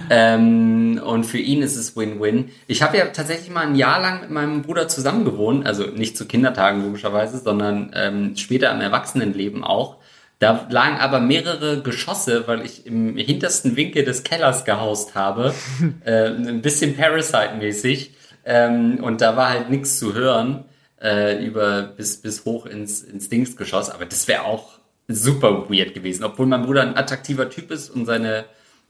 ähm, 0.09 1.01
und 1.05 1.25
für 1.25 1.37
ihn 1.37 1.61
ist 1.61 1.75
es 1.75 1.97
Win-Win. 1.97 2.51
Ich 2.67 2.81
habe 2.81 2.97
ja 2.97 3.07
tatsächlich 3.07 3.49
mal 3.49 3.67
ein 3.67 3.75
Jahr 3.75 3.99
lang 3.99 4.21
mit 4.21 4.31
meinem 4.31 4.61
Bruder 4.61 4.87
zusammen 4.87 5.25
gewohnt, 5.25 5.65
also 5.65 5.83
nicht 5.87 6.17
zu 6.17 6.25
Kindertagen 6.27 6.83
logischerweise, 6.85 7.39
sondern 7.39 7.91
ähm, 7.93 8.37
später 8.37 8.71
im 8.71 8.79
Erwachsenenleben 8.79 9.65
auch. 9.65 9.97
Da 10.39 10.67
lagen 10.69 10.97
aber 10.97 11.19
mehrere 11.19 11.81
Geschosse, 11.81 12.47
weil 12.47 12.65
ich 12.65 12.85
im 12.85 13.15
hintersten 13.15 13.75
Winkel 13.75 14.03
des 14.03 14.23
Kellers 14.23 14.65
gehaust 14.65 15.15
habe. 15.15 15.53
äh, 16.05 16.27
ein 16.27 16.61
bisschen 16.61 16.95
Parasite-mäßig. 16.97 18.11
Ähm, 18.45 18.99
und 19.01 19.21
da 19.21 19.37
war 19.37 19.49
halt 19.49 19.69
nichts 19.69 19.97
zu 19.97 20.13
hören 20.13 20.65
äh, 21.01 21.43
über 21.43 21.83
bis, 21.83 22.21
bis 22.21 22.45
hoch 22.45 22.65
ins, 22.65 23.01
ins 23.01 23.29
Dingsgeschoss. 23.29 23.89
Aber 23.89 24.05
das 24.05 24.27
wäre 24.27 24.43
auch 24.43 24.79
super 25.07 25.69
weird 25.69 25.93
gewesen. 25.93 26.23
Obwohl 26.23 26.47
mein 26.47 26.63
Bruder 26.63 26.81
ein 26.81 26.97
attraktiver 26.97 27.49
Typ 27.49 27.71
ist 27.71 27.89
und 27.89 28.05
seine 28.05 28.45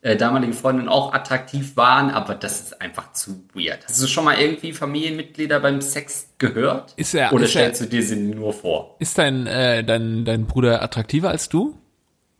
äh, 0.05 0.15
damalige 0.15 0.53
Freundin 0.53 0.87
auch 0.87 1.13
attraktiv 1.13 1.75
waren, 1.77 2.11
aber 2.11 2.35
das 2.35 2.61
ist 2.61 2.79
einfach 2.79 3.13
zu 3.13 3.43
weird. 3.55 3.85
Hast 3.85 4.03
du 4.03 4.05
schon 4.05 4.23
mal 4.23 4.37
irgendwie 4.37 4.71
Familienmitglieder 4.71 5.59
beim 5.59 5.81
Sex 5.81 6.29
gehört? 6.37 6.93
Ist 6.95 7.15
er, 7.15 7.33
Oder 7.33 7.45
ist 7.45 7.49
stellst 7.49 7.81
er, 7.81 7.87
du 7.87 7.89
dir 7.91 8.03
sie 8.03 8.17
nur 8.17 8.53
vor? 8.53 8.97
Ist 8.99 9.17
dein, 9.17 9.47
äh, 9.47 9.83
dein, 9.83 10.23
dein 10.23 10.45
Bruder 10.45 10.83
attraktiver 10.83 11.29
als 11.29 11.49
du? 11.49 11.75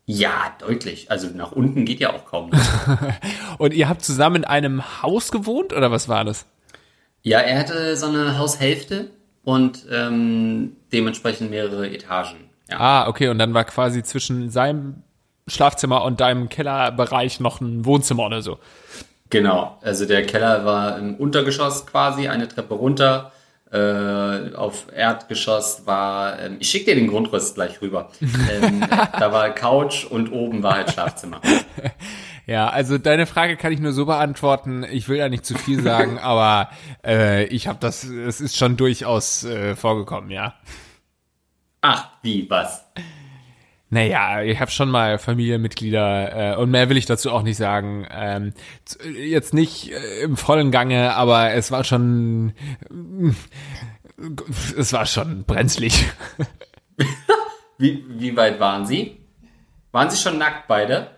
Ja, 0.06 0.56
deutlich. 0.60 1.10
Also 1.10 1.30
nach 1.34 1.54
unten 1.54 1.86
geht 1.86 2.00
ja 2.00 2.14
auch 2.14 2.26
kaum. 2.26 2.52
Und 3.58 3.74
ihr 3.74 3.90
habt 3.90 4.04
zusammen 4.04 4.36
in 4.36 4.46
einem 4.46 5.02
Haus 5.02 5.32
gewohnt 5.32 5.74
oder 5.74 5.90
was 5.90 6.08
war 6.08 6.24
das? 6.24 6.46
Ja, 7.24 7.40
er 7.40 7.58
hatte 7.58 7.98
so 7.98 8.06
eine 8.06 8.38
Haushälfte 8.38 9.10
und 9.44 9.88
ähm, 9.92 10.76
dementsprechend 10.94 11.50
mehrere 11.50 11.90
Etagen. 11.90 12.52
Ja. 12.70 12.80
Ah, 12.80 13.08
okay. 13.08 13.30
Und 13.30 13.40
dann 13.40 13.56
war 13.56 13.64
quasi 13.64 14.04
zwischen 14.04 14.52
seinem 14.52 15.02
Schlafzimmer 15.48 16.04
und 16.04 16.22
deinem 16.22 16.50
Kellerbereich 16.50 17.40
noch 17.40 17.62
ein 17.62 17.86
Wohnzimmer 17.86 18.26
oder 18.26 18.42
so. 18.42 18.60
Genau, 19.30 19.78
also 19.82 20.06
der 20.06 20.26
Keller 20.26 20.66
war 20.66 20.98
im 20.98 21.16
Untergeschoss 21.16 21.86
quasi, 21.86 22.28
eine 22.28 22.48
Treppe 22.48 22.76
runter. 22.76 23.32
Äh, 23.72 24.54
auf 24.56 24.88
Erdgeschoss 24.96 25.86
war, 25.86 26.40
ähm, 26.40 26.58
ich 26.60 26.70
schicke 26.70 26.86
dir 26.86 26.96
den 26.96 27.08
Grundriss 27.08 27.56
gleich 27.56 27.82
rüber. 27.82 28.12
ähm, 28.22 28.82
da 28.90 29.32
war 29.32 29.50
Couch 29.50 30.06
und 30.06 30.32
oben 30.32 30.64
war 30.64 30.76
halt 30.76 30.92
Schlafzimmer. 30.92 31.42
Ja, 32.48 32.70
also 32.70 32.98
deine 32.98 33.26
Frage 33.26 33.58
kann 33.58 33.74
ich 33.74 33.80
nur 33.80 33.92
so 33.92 34.06
beantworten. 34.06 34.86
Ich 34.92 35.10
will 35.10 35.18
ja 35.18 35.30
nicht 35.30 35.46
zu 35.46 35.58
viel 35.58 35.82
sagen, 35.82 36.20
aber 36.22 36.70
äh, 37.04 37.46
ich 37.46 37.68
habe 37.68 37.80
das, 37.82 38.04
es 38.04 38.40
ist 38.40 38.56
schon 38.56 38.78
durchaus 38.78 39.44
äh, 39.44 39.76
vorgekommen, 39.76 40.30
ja. 40.30 40.54
Ach, 41.82 42.10
wie, 42.22 42.50
was? 42.50 42.86
Naja, 43.96 44.42
ich 44.42 44.60
habe 44.60 44.72
schon 44.72 44.90
mal 44.90 45.18
Familienmitglieder 45.18 46.56
äh, 46.56 46.58
und 46.58 46.70
mehr 46.70 46.90
will 46.90 46.98
ich 46.98 47.06
dazu 47.06 47.32
auch 47.32 47.44
nicht 47.44 47.56
sagen. 47.56 48.06
Ähm, 48.12 48.54
jetzt 49.18 49.54
nicht 49.54 49.90
äh, 49.90 50.24
im 50.24 50.36
vollen 50.36 50.70
Gange, 50.70 51.16
aber 51.16 51.54
es 51.54 51.72
war 51.72 51.86
schon, 51.86 52.52
äh, 52.92 53.32
es 54.78 54.92
war 54.92 55.06
schon 55.06 55.46
brenzlig. 55.46 56.08
wie, 57.78 58.04
wie 58.10 58.36
weit 58.36 58.60
waren 58.60 58.86
Sie? 58.86 59.16
Waren 59.94 60.10
Sie 60.10 60.18
schon 60.18 60.40
nackt 60.40 60.68
beide? 60.68 61.12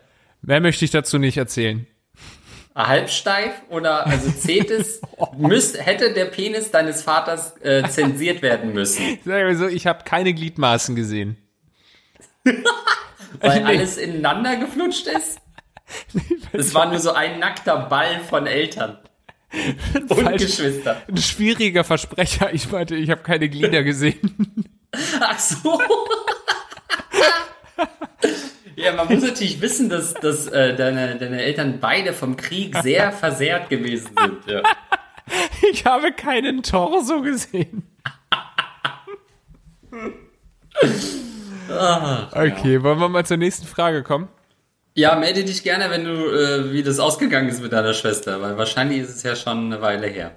Mehr 0.44 0.62
möchte 0.62 0.86
ich 0.86 0.92
dazu 0.92 1.18
nicht 1.18 1.38
erzählen. 1.38 1.88
Halbsteif 2.76 3.54
oder 3.70 4.06
also 4.06 4.30
Cetis 4.30 5.02
müsst, 5.36 5.84
hätte 5.84 6.13
der 6.13 6.26
Penis 6.26 6.70
deines 6.70 7.02
Vaters 7.02 7.60
äh, 7.62 7.90
zensiert 7.90 8.44
werden 8.44 8.76
müssen. 8.76 9.18
Sag 9.26 9.46
mal 9.46 9.56
so, 9.56 9.66
ich 9.66 9.88
habe 9.88 10.04
keine 10.04 10.32
Gliedmaßen 10.32 10.96
gesehen. 10.96 11.38
Weil 13.40 13.64
alles 13.66 13.98
ineinander 13.98 14.58
geflutscht 14.58 15.08
ist? 15.08 15.40
Es 16.52 16.74
war 16.74 16.88
nur 16.88 17.00
so 17.00 17.14
ein 17.14 17.40
nackter 17.40 17.78
Ball 17.78 18.20
von 18.22 18.46
Eltern. 18.48 18.98
Und 20.10 20.22
Falsch. 20.22 20.42
Geschwister. 20.42 21.02
Ein 21.08 21.18
schwieriger 21.18 21.84
Versprecher. 21.84 22.54
Ich 22.54 22.70
meinte, 22.72 22.96
ich 22.96 23.10
habe 23.10 23.22
keine 23.22 23.48
Glieder 23.48 23.84
gesehen. 23.84 24.66
Ach 25.22 25.40
so. 25.40 25.80
Ja, 28.76 28.94
man 28.94 29.08
muss 29.08 29.24
natürlich 29.24 29.60
wissen, 29.62 29.90
dass, 29.90 30.14
dass 30.14 30.48
äh, 30.48 30.76
deine, 30.76 31.16
deine 31.16 31.42
Eltern 31.42 31.80
beide 31.80 32.14
vom 32.14 32.36
Krieg 32.36 32.76
sehr 32.84 33.12
versehrt 33.12 33.70
gewesen 33.70 34.12
sind. 34.20 34.46
Ja. 34.46 34.62
Ich 35.72 35.86
habe 35.86 36.12
keinen 36.12 36.64
Torso 36.64 37.22
gesehen. 37.22 37.84
Ach, 41.70 42.32
okay, 42.34 42.76
ja. 42.76 42.84
wollen 42.84 43.00
wir 43.00 43.10
mal 43.10 43.26
zur 43.26 43.38
nächsten 43.38 43.68
Frage 43.68 44.04
kommen? 44.04 44.28
Ja, 44.96 45.16
melde 45.16 45.44
dich 45.44 45.64
gerne, 45.64 45.92
wenn 45.92 46.06
du, 46.06 46.12
äh, 46.12 46.74
wie 46.74 46.82
das 46.82 47.00
ausgegangen 47.00 47.50
ist 47.50 47.62
mit 47.62 47.72
deiner 47.72 47.94
Schwester, 47.94 48.42
weil 48.42 48.58
wahrscheinlich 48.58 49.02
ist 49.02 49.16
es 49.16 49.24
ja 49.24 49.36
schon 49.36 49.66
eine 49.66 49.82
Weile 49.82 50.08
her. 50.08 50.32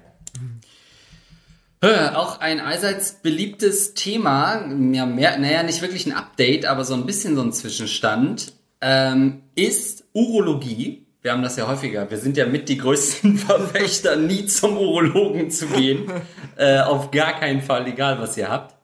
Äh, 1.83 2.09
auch 2.09 2.39
ein 2.41 2.59
allseits 2.59 3.13
beliebtes 3.23 3.95
Thema, 3.95 4.67
ja, 4.91 5.07
mehr, 5.07 5.39
naja, 5.39 5.63
nicht 5.63 5.81
wirklich 5.81 6.05
ein 6.05 6.13
Update, 6.13 6.67
aber 6.67 6.83
so 6.83 6.93
ein 6.93 7.07
bisschen 7.07 7.35
so 7.35 7.41
ein 7.41 7.51
Zwischenstand, 7.51 8.53
ähm, 8.81 9.41
ist 9.55 10.03
Urologie. 10.13 11.07
Wir 11.23 11.31
haben 11.31 11.41
das 11.41 11.55
ja 11.55 11.67
häufiger. 11.67 12.09
Wir 12.11 12.19
sind 12.19 12.37
ja 12.37 12.45
mit 12.45 12.69
die 12.69 12.77
größten 12.77 13.37
Verfechter, 13.39 14.15
nie 14.15 14.45
zum 14.45 14.77
Urologen 14.77 15.49
zu 15.49 15.65
gehen. 15.67 16.11
Äh, 16.55 16.81
auf 16.81 17.09
gar 17.09 17.39
keinen 17.39 17.61
Fall, 17.61 17.87
egal 17.87 18.19
was 18.19 18.37
ihr 18.37 18.49
habt. 18.49 18.75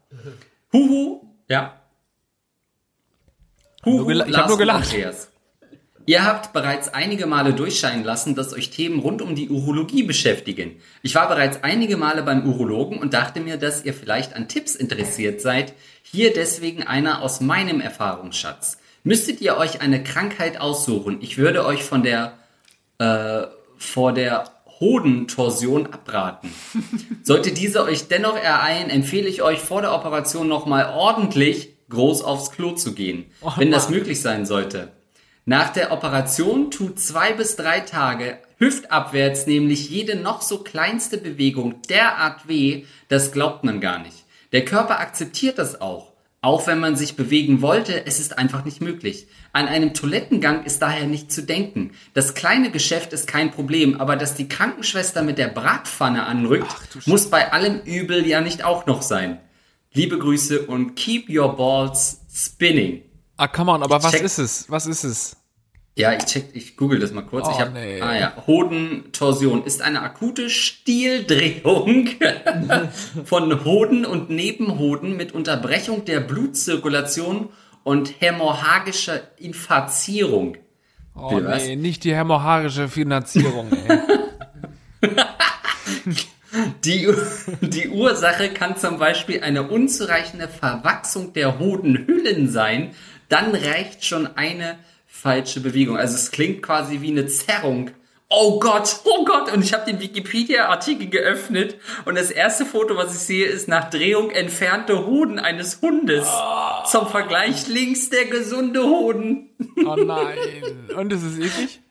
Huhu, 0.74 1.22
ja, 1.48 1.77
Huhu, 3.88 4.10
ich 4.10 4.38
habe 4.38 4.50
nur 4.50 4.58
gelacht. 4.58 4.96
Ihr 6.06 6.24
habt 6.24 6.54
bereits 6.54 6.94
einige 6.94 7.26
Male 7.26 7.54
durchscheinen 7.54 8.06
lassen, 8.06 8.34
dass 8.34 8.54
euch 8.54 8.70
Themen 8.70 9.00
rund 9.00 9.22
um 9.22 9.36
die 9.36 9.50
Urologie 9.50 10.04
beschäftigen. 10.04 10.78
Ich 11.02 11.16
war 11.16 11.28
bereits 11.28 11.64
einige 11.64 11.98
Male 11.98 12.24
beim 12.24 12.48
Urologen 12.48 12.98
und 12.98 13.14
dachte 13.14 13.42
mir, 13.42 13.58
dass 13.58 13.84
ihr 13.84 13.94
vielleicht 13.94 14.34
an 14.34 14.48
Tipps 14.48 14.74
interessiert 14.74 15.42
seid. 15.42 15.74
Hier 16.04 16.32
deswegen 16.32 16.84
einer 16.84 17.22
aus 17.22 17.42
meinem 17.42 17.82
Erfahrungsschatz. 17.82 18.78
Müsstet 19.04 19.42
ihr 19.42 19.58
euch 19.58 19.82
eine 19.82 20.02
Krankheit 20.02 20.62
aussuchen, 20.62 21.18
ich 21.22 21.38
würde 21.38 21.66
euch 21.66 21.84
von 21.84 22.04
der 22.04 22.34
äh, 23.00 23.48
vor 23.78 24.14
der 24.14 24.46
Hodentorsion 24.80 25.88
abraten. 25.88 26.54
Sollte 27.24 27.52
diese 27.52 27.84
euch 27.84 28.08
dennoch 28.08 28.36
ereilen, 28.36 28.90
empfehle 28.90 29.28
ich 29.28 29.42
euch 29.42 29.60
vor 29.60 29.82
der 29.82 29.94
Operation 29.94 30.48
nochmal 30.48 30.94
ordentlich 30.96 31.77
groß 31.90 32.22
aufs 32.22 32.52
Klo 32.52 32.74
zu 32.74 32.94
gehen, 32.94 33.26
oh, 33.42 33.52
wenn 33.58 33.72
das 33.72 33.90
möglich 33.90 34.22
sein 34.22 34.46
sollte. 34.46 34.92
Nach 35.46 35.70
der 35.70 35.92
Operation 35.92 36.72
tut 36.72 37.00
zwei 37.00 37.34
bis 37.34 37.56
drei 37.56 37.80
Tage 37.80 38.40
hüftabwärts 38.58 39.48
nämlich 39.48 39.90
jede 39.90 40.16
noch 40.16 40.42
so 40.42 40.60
kleinste 40.60 41.18
Bewegung 41.18 41.82
derart 41.84 42.48
weh, 42.48 42.86
das 43.08 43.32
glaubt 43.32 43.64
man 43.64 43.80
gar 43.80 44.00
nicht. 44.00 44.26
Der 44.52 44.66
Körper 44.66 45.00
akzeptiert 45.00 45.58
das 45.58 45.80
auch. 45.80 46.14
Auch 46.42 46.68
wenn 46.68 46.80
man 46.80 46.96
sich 46.96 47.16
bewegen 47.16 47.62
wollte, 47.62 48.06
es 48.06 48.20
ist 48.20 48.38
einfach 48.38 48.64
nicht 48.64 48.80
möglich. 48.80 49.28
An 49.54 49.68
einem 49.68 49.94
Toilettengang 49.94 50.64
ist 50.66 50.82
daher 50.82 51.08
nicht 51.08 51.32
zu 51.32 51.42
denken. 51.42 51.92
Das 52.14 52.36
kleine 52.36 52.70
Geschäft 52.70 53.12
ist 53.12 53.28
kein 53.28 53.52
Problem, 53.52 54.00
aber 54.00 54.16
dass 54.16 54.36
die 54.36 54.48
Krankenschwester 54.48 55.24
mit 55.24 55.40
der 55.40 55.48
Bratpfanne 55.48 56.26
anrückt, 56.26 56.68
Ach, 56.70 57.08
muss 57.08 57.30
bei 57.30 57.52
allem 57.52 57.82
Übel 57.82 58.26
ja 58.28 58.42
nicht 58.42 58.64
auch 58.64 58.86
noch 58.86 59.02
sein. 59.02 59.40
Liebe 59.98 60.20
Grüße 60.20 60.68
und 60.68 60.96
keep 60.96 61.28
your 61.28 61.56
balls 61.56 62.22
spinning. 62.32 63.02
Ah, 63.36 63.48
come 63.48 63.72
on, 63.72 63.82
aber 63.82 64.04
was 64.04 64.14
ist 64.14 64.38
es? 64.38 64.70
Was 64.70 64.86
ist 64.86 65.04
es? 65.04 65.38
Ja, 65.96 66.14
ich 66.14 66.26
check, 66.26 66.50
ich 66.54 66.78
google 66.78 67.00
das 67.00 67.12
mal 67.12 67.24
kurz. 67.24 67.48
Oh, 67.48 67.52
ich 67.52 67.60
hab, 67.60 67.74
nee. 67.74 68.00
ah 68.00 68.16
ja, 68.16 68.34
Hodentorsion 68.46 69.64
ist 69.64 69.82
eine 69.82 70.04
akute 70.04 70.52
Stieldrehung 70.52 72.10
von 73.26 73.66
Hoden 73.66 74.06
und 74.06 74.30
Nebenhoden 74.30 75.18
mit 75.18 75.32
Unterbrechung 75.32 76.06
der 76.06 76.20
Blutzirkulation 76.20 77.50
und 77.84 78.22
hämorrhagischer 78.22 79.22
Infazierung. 79.38 80.58
Oh 81.16 81.40
nee, 81.40 81.76
nicht 81.76 82.04
die 82.04 82.14
hämorrhagische 82.14 82.88
Finanzierung, 82.88 83.72
ey. 83.72 84.00
Die, 86.88 87.14
die 87.62 87.90
Ursache 87.90 88.50
kann 88.50 88.78
zum 88.78 88.98
Beispiel 88.98 89.42
eine 89.42 89.64
unzureichende 89.64 90.48
Verwachsung 90.48 91.34
der 91.34 91.60
Hodenhüllen 91.60 92.50
sein. 92.50 92.96
Dann 93.30 93.54
reicht 93.54 94.06
schon 94.06 94.26
eine 94.38 94.80
falsche 95.06 95.60
Bewegung. 95.60 95.98
Also 95.98 96.16
es 96.16 96.32
klingt 96.32 96.64
quasi 96.64 97.02
wie 97.02 97.12
eine 97.12 97.28
Zerrung. 97.28 97.92
Oh 98.30 98.60
Gott, 98.60 99.02
oh 99.06 99.26
Gott. 99.26 99.52
Und 99.54 99.64
ich 99.64 99.74
habe 99.74 99.86
den 99.86 100.00
Wikipedia-Artikel 100.02 101.10
geöffnet 101.10 101.78
und 102.06 102.16
das 102.16 102.32
erste 102.32 102.66
Foto, 102.66 102.96
was 102.96 103.14
ich 103.14 103.20
sehe, 103.22 103.46
ist 103.46 103.68
nach 103.68 103.90
Drehung 103.90 104.32
entfernte 104.32 105.06
Hoden 105.06 105.40
eines 105.40 105.82
Hundes. 105.82 106.28
Oh. 106.30 106.86
Zum 106.86 107.08
Vergleich 107.08 107.68
links 107.68 108.10
der 108.10 108.26
gesunde 108.26 108.84
Hoden. 108.84 109.50
Oh 109.86 109.96
nein. 109.96 110.38
Und 110.96 111.14
ist 111.14 111.24
es 111.24 111.38
eklig? 111.38 111.82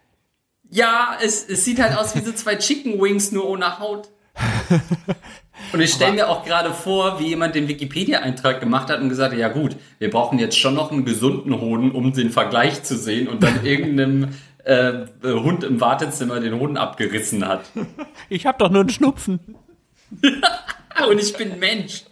Ja, 0.70 1.16
es, 1.22 1.48
es 1.48 1.64
sieht 1.64 1.80
halt 1.80 1.96
aus 1.96 2.14
wie 2.16 2.20
so 2.20 2.32
zwei 2.32 2.56
Chicken 2.56 3.00
Wings, 3.00 3.32
nur 3.32 3.48
ohne 3.48 3.78
Haut. 3.78 4.10
Und 5.72 5.80
ich 5.80 5.92
stelle 5.92 6.12
mir 6.12 6.28
auch 6.28 6.44
gerade 6.44 6.72
vor, 6.72 7.18
wie 7.18 7.28
jemand 7.28 7.54
den 7.54 7.66
Wikipedia-Eintrag 7.68 8.60
gemacht 8.60 8.90
hat 8.90 9.00
und 9.00 9.08
gesagt 9.08 9.32
hat, 9.32 9.38
ja 9.38 9.48
gut, 9.48 9.76
wir 9.98 10.10
brauchen 10.10 10.38
jetzt 10.38 10.58
schon 10.58 10.74
noch 10.74 10.92
einen 10.92 11.04
gesunden 11.04 11.60
Hoden, 11.60 11.92
um 11.92 12.12
den 12.12 12.30
Vergleich 12.30 12.82
zu 12.82 12.96
sehen 12.96 13.26
und 13.26 13.42
dann 13.42 13.60
irgendeinem 13.64 14.28
äh, 14.64 14.92
Hund 15.24 15.64
im 15.64 15.80
Wartezimmer 15.80 16.40
den 16.40 16.58
Hoden 16.58 16.76
abgerissen 16.76 17.46
hat. 17.46 17.64
Ich 18.28 18.46
habe 18.46 18.58
doch 18.58 18.70
nur 18.70 18.80
einen 18.80 18.90
Schnupfen. 18.90 19.40
und 21.08 21.20
ich 21.20 21.36
bin 21.36 21.58
Mensch. 21.58 22.04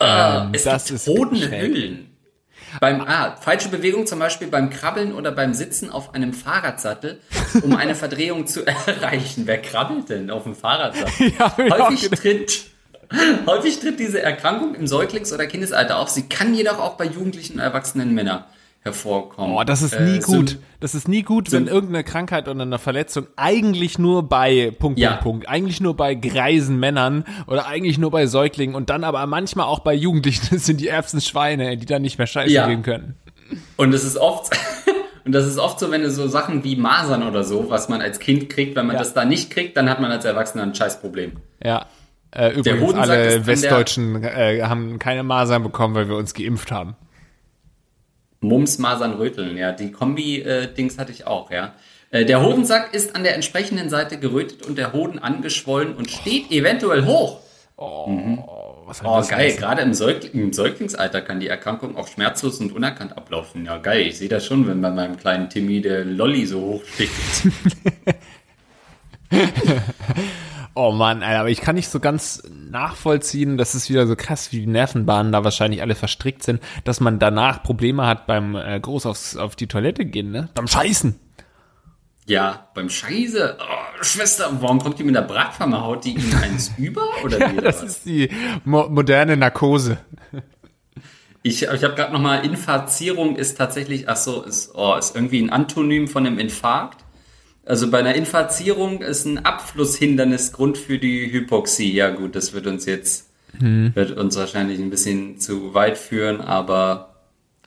ähm, 0.00 0.52
äh, 0.52 0.56
es 0.56 0.64
das 0.64 0.88
gibt 0.88 1.06
Hodenhüllen. 1.06 2.15
Beim 2.80 3.00
ah, 3.00 3.36
falsche 3.40 3.68
Bewegung 3.68 4.06
zum 4.06 4.18
Beispiel 4.18 4.48
beim 4.48 4.70
Krabbeln 4.70 5.14
oder 5.14 5.32
beim 5.32 5.54
Sitzen 5.54 5.90
auf 5.90 6.14
einem 6.14 6.32
Fahrradsattel, 6.32 7.20
um 7.62 7.74
eine 7.76 7.94
Verdrehung 7.96 8.46
zu 8.46 8.64
erreichen. 8.66 9.42
Wer 9.46 9.60
krabbelt 9.62 10.08
denn 10.08 10.30
auf 10.30 10.44
dem 10.44 10.54
Fahrradsattel? 10.54 11.32
Ja, 11.38 11.56
häufig 11.56 12.10
tritt 12.10 12.66
häufig 13.46 13.78
tritt 13.78 14.00
diese 14.00 14.20
Erkrankung 14.20 14.74
im 14.74 14.86
Säuglings- 14.86 15.32
oder 15.32 15.46
Kindesalter 15.46 15.98
auf. 15.98 16.08
Sie 16.10 16.28
kann 16.28 16.54
jedoch 16.54 16.78
auch 16.78 16.94
bei 16.96 17.04
jugendlichen 17.04 17.54
und 17.54 17.60
erwachsenen 17.60 18.14
Männern 18.14 18.44
hervorkommen. 18.86 19.54
Oh, 19.54 19.64
das 19.64 19.82
ist 19.82 20.00
nie 20.00 20.16
äh, 20.16 20.20
gut. 20.20 20.58
Das 20.80 20.94
ist 20.94 21.08
nie 21.08 21.22
gut, 21.22 21.52
wenn 21.52 21.66
irgendeine 21.66 22.04
Krankheit 22.04 22.48
oder 22.48 22.62
eine 22.62 22.78
Verletzung 22.78 23.26
eigentlich 23.36 23.98
nur 23.98 24.28
bei 24.28 24.72
Punkt, 24.78 24.98
ja. 24.98 25.10
Punkt, 25.10 25.22
Punkt, 25.24 25.48
eigentlich 25.48 25.80
nur 25.80 25.96
bei 25.96 26.14
greisen 26.14 26.78
Männern 26.78 27.24
oder 27.46 27.66
eigentlich 27.66 27.98
nur 27.98 28.10
bei 28.10 28.26
Säuglingen 28.26 28.74
und 28.74 28.88
dann 28.88 29.04
aber 29.04 29.26
manchmal 29.26 29.66
auch 29.66 29.80
bei 29.80 29.94
Jugendlichen 29.94 30.48
das 30.50 30.64
sind 30.64 30.80
die 30.80 30.88
ärgsten 30.88 31.20
Schweine, 31.20 31.76
die 31.76 31.86
dann 31.86 32.02
nicht 32.02 32.18
mehr 32.18 32.26
scheiße 32.26 32.52
ja. 32.52 32.66
gehen 32.66 32.82
können. 32.82 33.16
Und 33.76 33.92
es 33.92 34.04
ist 34.04 34.16
oft 34.16 34.50
und 35.24 35.32
das 35.32 35.46
ist 35.46 35.58
oft 35.58 35.78
so, 35.78 35.90
wenn 35.90 36.02
du 36.02 36.10
so 36.10 36.28
Sachen 36.28 36.64
wie 36.64 36.76
Masern 36.76 37.22
oder 37.22 37.44
so, 37.44 37.68
was 37.68 37.88
man 37.88 38.00
als 38.00 38.18
Kind 38.18 38.48
kriegt, 38.48 38.76
wenn 38.76 38.86
man 38.86 38.96
ja. 38.96 39.02
das 39.02 39.12
da 39.12 39.24
nicht 39.24 39.50
kriegt, 39.50 39.76
dann 39.76 39.90
hat 39.90 40.00
man 40.00 40.10
als 40.10 40.24
Erwachsener 40.24 40.62
ein 40.62 40.74
Scheißproblem. 40.74 41.32
Ja. 41.62 41.86
Äh, 42.32 42.50
übrigens, 42.50 42.94
alle 42.94 43.46
Westdeutschen 43.46 44.22
äh, 44.22 44.60
haben 44.62 44.98
keine 44.98 45.22
Masern 45.22 45.62
bekommen, 45.62 45.94
weil 45.94 46.08
wir 46.08 46.16
uns 46.16 46.34
geimpft 46.34 46.70
haben. 46.70 46.96
Mums, 48.40 48.78
Masern, 48.78 49.14
Röteln, 49.14 49.56
ja. 49.56 49.72
Die 49.72 49.90
Kombi-Dings 49.90 50.98
hatte 50.98 51.12
ich 51.12 51.26
auch, 51.26 51.50
ja. 51.50 51.74
Äh, 52.10 52.24
der 52.24 52.42
Hodensack 52.42 52.94
ist 52.94 53.16
an 53.16 53.24
der 53.24 53.34
entsprechenden 53.34 53.90
Seite 53.90 54.18
gerötet 54.18 54.64
und 54.66 54.78
der 54.78 54.92
Hoden 54.92 55.18
angeschwollen 55.18 55.94
und 55.94 56.10
steht 56.10 56.46
oh. 56.50 56.54
eventuell 56.54 57.04
hoch. 57.04 57.40
Oh, 57.78 58.06
mhm. 58.08 58.42
was 58.86 59.04
oh 59.04 59.22
geil. 59.28 59.54
Gerade 59.54 59.82
im, 59.82 59.92
Säugl 59.92 60.30
im, 60.32 60.50
Säuglingsalter 60.50 61.20
kann 61.20 61.40
die 61.40 61.48
Erkrankung 61.48 61.94
auch 61.96 62.08
schmerzlos 62.08 62.58
und 62.60 62.72
unerkannt 62.72 63.14
ablaufen. 63.16 63.66
Ja, 63.66 63.76
geil. 63.76 64.06
Ich 64.06 64.16
sehe 64.16 64.30
das 64.30 64.46
schon, 64.46 64.66
wenn 64.66 64.80
bei 64.80 64.90
meinem 64.90 65.18
kleinen 65.18 65.50
Timmy 65.50 65.82
der 65.82 66.06
Lolly 66.06 66.46
so 66.46 66.60
hoch 66.60 66.82
steht. 66.84 67.10
Oh 70.78 70.92
Mann, 70.92 71.22
Alter, 71.22 71.40
aber 71.40 71.48
ich 71.48 71.62
kann 71.62 71.74
nicht 71.74 71.88
so 71.88 72.00
ganz 72.00 72.42
nachvollziehen, 72.50 73.56
das 73.56 73.74
ist 73.74 73.88
wieder 73.88 74.06
so 74.06 74.14
krass, 74.14 74.52
wie 74.52 74.60
die 74.60 74.66
Nervenbahnen 74.66 75.32
da 75.32 75.42
wahrscheinlich 75.42 75.80
alle 75.80 75.94
verstrickt 75.94 76.42
sind, 76.42 76.62
dass 76.84 77.00
man 77.00 77.18
danach 77.18 77.62
Probleme 77.62 78.06
hat 78.06 78.26
beim 78.26 78.54
äh, 78.54 78.78
groß 78.78 79.06
aufs, 79.06 79.38
auf 79.38 79.56
die 79.56 79.68
Toilette 79.68 80.04
gehen, 80.04 80.30
ne? 80.30 80.50
Beim 80.54 80.68
Scheißen. 80.68 81.18
Ja, 82.26 82.68
beim 82.74 82.90
Scheiße. 82.90 83.56
Oh, 83.58 84.02
Schwester, 84.02 84.50
warum 84.60 84.80
kommt 84.80 84.98
die 84.98 85.04
mit 85.04 85.14
der 85.14 85.22
Bratpfanne? 85.22 85.80
Haut 85.80 86.04
die 86.04 86.14
ihm 86.14 86.34
eins 86.42 86.72
über? 86.76 87.06
Oder 87.24 87.38
ja, 87.38 87.52
das 87.60 87.82
was? 87.82 87.84
ist 87.84 88.06
die 88.06 88.28
mo 88.64 88.86
moderne 88.90 89.34
Narkose. 89.38 89.96
Ich, 91.42 91.62
ich 91.62 91.84
habe 91.84 91.94
gerade 91.94 92.12
nochmal, 92.12 92.44
Infazierung 92.44 93.36
ist 93.36 93.56
tatsächlich, 93.56 94.10
ach 94.10 94.16
so, 94.16 94.42
ist, 94.42 94.72
oh, 94.74 94.94
ist 94.96 95.14
irgendwie 95.14 95.40
ein 95.40 95.50
Antonym 95.50 96.06
von 96.08 96.26
einem 96.26 96.38
Infarkt. 96.38 97.05
Also 97.66 97.90
bei 97.90 97.98
einer 97.98 98.14
Infazierung 98.14 99.02
ist 99.02 99.24
ein 99.24 99.44
Abflusshindernis 99.44 100.52
Grund 100.52 100.78
für 100.78 100.98
die 100.98 101.32
Hypoxie. 101.32 101.92
Ja 101.92 102.10
gut, 102.10 102.36
das 102.36 102.52
wird 102.52 102.68
uns 102.68 102.86
jetzt, 102.86 103.28
hm. 103.58 103.90
wird 103.94 104.16
uns 104.16 104.36
wahrscheinlich 104.36 104.78
ein 104.78 104.88
bisschen 104.88 105.40
zu 105.40 105.74
weit 105.74 105.98
führen, 105.98 106.40
aber 106.40 107.15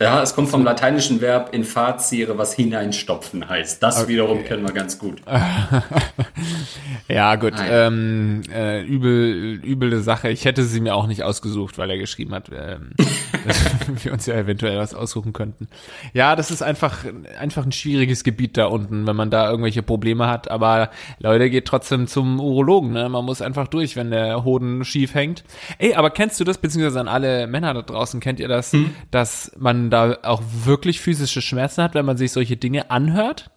ja, 0.01 0.21
es 0.21 0.33
kommt 0.33 0.47
vom 0.47 0.63
lateinischen 0.63 1.19
Verb 1.19 1.53
infazire, 1.53 2.37
was 2.37 2.53
hineinstopfen 2.53 3.49
heißt. 3.49 3.83
Das 3.83 4.01
okay. 4.01 4.13
wiederum 4.13 4.45
kennen 4.45 4.63
wir 4.63 4.71
ganz 4.71 4.97
gut. 4.97 5.21
ja, 7.09 7.35
gut. 7.35 7.53
Ähm, 7.69 8.43
äh, 8.49 8.81
übel, 8.81 9.59
üble 9.61 9.99
Sache. 9.99 10.29
Ich 10.29 10.45
hätte 10.45 10.63
sie 10.63 10.79
mir 10.79 10.95
auch 10.95 11.05
nicht 11.05 11.23
ausgesucht, 11.23 11.77
weil 11.77 11.89
er 11.89 11.97
geschrieben 11.97 12.33
hat, 12.33 12.49
ähm, 12.49 12.91
dass 13.45 14.05
wir 14.05 14.13
uns 14.13 14.25
ja 14.25 14.35
eventuell 14.35 14.77
was 14.77 14.93
aussuchen 14.93 15.33
könnten. 15.33 15.67
Ja, 16.13 16.37
das 16.37 16.49
ist 16.49 16.61
einfach, 16.61 17.03
einfach 17.37 17.65
ein 17.65 17.73
schwieriges 17.73 18.23
Gebiet 18.23 18.55
da 18.55 18.67
unten, 18.67 19.05
wenn 19.05 19.17
man 19.17 19.29
da 19.29 19.49
irgendwelche 19.49 19.83
Probleme 19.83 20.27
hat. 20.27 20.49
Aber 20.49 20.91
Leute, 21.19 21.49
geht 21.49 21.65
trotzdem 21.65 22.07
zum 22.07 22.39
Urologen. 22.39 22.93
Ne? 22.93 23.09
Man 23.09 23.25
muss 23.25 23.41
einfach 23.41 23.67
durch, 23.67 23.97
wenn 23.97 24.11
der 24.11 24.45
Hoden 24.45 24.85
schief 24.85 25.13
hängt. 25.13 25.43
Ey, 25.77 25.95
aber 25.95 26.09
kennst 26.09 26.39
du 26.39 26.45
das, 26.45 26.57
beziehungsweise 26.57 27.01
an 27.01 27.09
alle 27.09 27.47
Männer 27.47 27.73
da 27.73 27.81
draußen, 27.81 28.21
kennt 28.21 28.39
ihr 28.39 28.47
das, 28.47 28.71
hm? 28.71 28.95
dass 29.11 29.51
man 29.57 29.88
da 29.89 30.17
auch 30.23 30.41
wirklich 30.65 30.99
physische 30.99 31.41
Schmerzen 31.41 31.83
hat, 31.83 31.93
wenn 31.93 32.05
man 32.05 32.17
sich 32.17 32.31
solche 32.31 32.57
Dinge 32.57 32.91
anhört? 32.91 33.51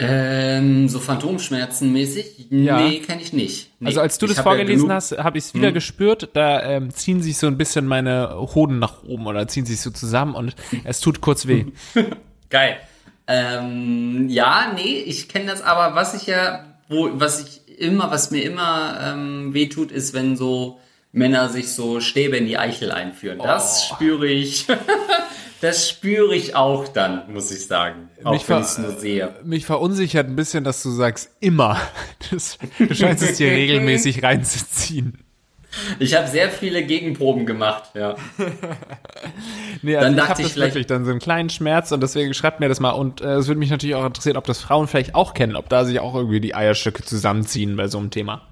Ähm, 0.00 0.88
so 0.88 0.98
Phantomschmerzen 0.98 1.92
mäßig? 1.92 2.48
Ja. 2.50 2.80
Nee, 2.80 2.98
kenne 2.98 3.22
ich 3.22 3.32
nicht. 3.32 3.70
Nee. 3.78 3.88
Also 3.88 4.00
als 4.00 4.18
du 4.18 4.26
ich 4.26 4.34
das 4.34 4.42
vorgelesen 4.42 4.88
ja 4.88 4.96
hast, 4.96 5.16
habe 5.18 5.38
ich 5.38 5.44
es 5.44 5.54
wieder 5.54 5.68
hm. 5.68 5.74
gespürt. 5.74 6.30
Da 6.32 6.62
ähm, 6.64 6.90
ziehen 6.90 7.22
sich 7.22 7.38
so 7.38 7.46
ein 7.46 7.56
bisschen 7.56 7.86
meine 7.86 8.34
Hoden 8.54 8.80
nach 8.80 9.04
oben 9.04 9.26
oder 9.26 9.46
ziehen 9.46 9.66
sich 9.66 9.80
so 9.80 9.90
zusammen 9.90 10.34
und 10.34 10.56
es 10.84 11.00
tut 11.00 11.20
kurz 11.20 11.46
weh. 11.46 11.66
Geil. 12.50 12.76
Ähm, 13.26 14.28
ja, 14.28 14.72
nee, 14.74 14.98
ich 15.06 15.28
kenne 15.28 15.46
das 15.46 15.62
aber, 15.62 15.94
was 15.94 16.14
ich 16.14 16.26
ja, 16.26 16.64
wo, 16.88 17.08
was 17.14 17.42
ich 17.42 17.78
immer, 17.78 18.10
was 18.10 18.30
mir 18.30 18.42
immer 18.42 18.98
ähm, 19.00 19.54
weh 19.54 19.68
tut, 19.68 19.92
ist, 19.92 20.12
wenn 20.12 20.36
so 20.36 20.80
Männer 21.14 21.48
sich 21.48 21.72
so 21.72 22.00
Stäbe 22.00 22.36
in 22.36 22.46
die 22.46 22.58
Eichel 22.58 22.90
einführen. 22.90 23.38
Das 23.38 23.88
oh. 23.90 23.94
spüre 23.94 24.26
ich. 24.26 24.66
das 25.60 25.88
spüre 25.88 26.34
ich 26.34 26.56
auch 26.56 26.88
dann, 26.88 27.32
muss 27.32 27.52
ich 27.52 27.68
sagen. 27.68 28.08
Auch 28.24 28.32
mich 28.32 28.48
wenn 28.48 28.62
ich 28.62 28.78
nur 28.78 28.98
sehe. 28.98 29.34
Mich 29.44 29.64
verunsichert 29.64 30.26
ein 30.26 30.34
bisschen, 30.34 30.64
dass 30.64 30.82
du 30.82 30.90
sagst 30.90 31.30
immer. 31.40 31.80
Das, 32.30 32.58
du 32.78 32.94
scheinst 32.94 33.22
es 33.22 33.36
dir 33.36 33.50
regelmäßig 33.50 34.22
reinzuziehen. 34.22 35.18
Ich 35.98 36.16
habe 36.16 36.26
sehr 36.26 36.48
viele 36.48 36.84
Gegenproben 36.84 37.44
gemacht, 37.44 37.90
ja. 37.94 38.14
nee, 39.82 39.96
also 39.96 40.06
dann 40.06 40.16
dachte 40.16 40.42
ich, 40.42 40.48
ich 40.48 40.56
wirklich 40.56 40.86
dann 40.86 41.04
so 41.04 41.10
einen 41.10 41.20
kleinen 41.20 41.50
Schmerz 41.50 41.92
und 41.92 42.00
deswegen 42.00 42.32
schreibt 42.32 42.60
mir 42.60 42.68
das 42.68 42.80
mal 42.80 42.92
und 42.92 43.20
äh, 43.20 43.34
es 43.34 43.48
würde 43.48 43.58
mich 43.58 43.70
natürlich 43.70 43.94
auch 43.94 44.06
interessieren, 44.06 44.36
ob 44.36 44.46
das 44.46 44.60
Frauen 44.60 44.86
vielleicht 44.86 45.14
auch 45.14 45.34
kennen, 45.34 45.56
ob 45.56 45.68
da 45.68 45.84
sich 45.84 46.00
auch 46.00 46.14
irgendwie 46.14 46.40
die 46.40 46.54
Eierstücke 46.54 47.02
zusammenziehen 47.02 47.76
bei 47.76 47.88
so 47.88 47.98
einem 47.98 48.10
Thema. 48.10 48.42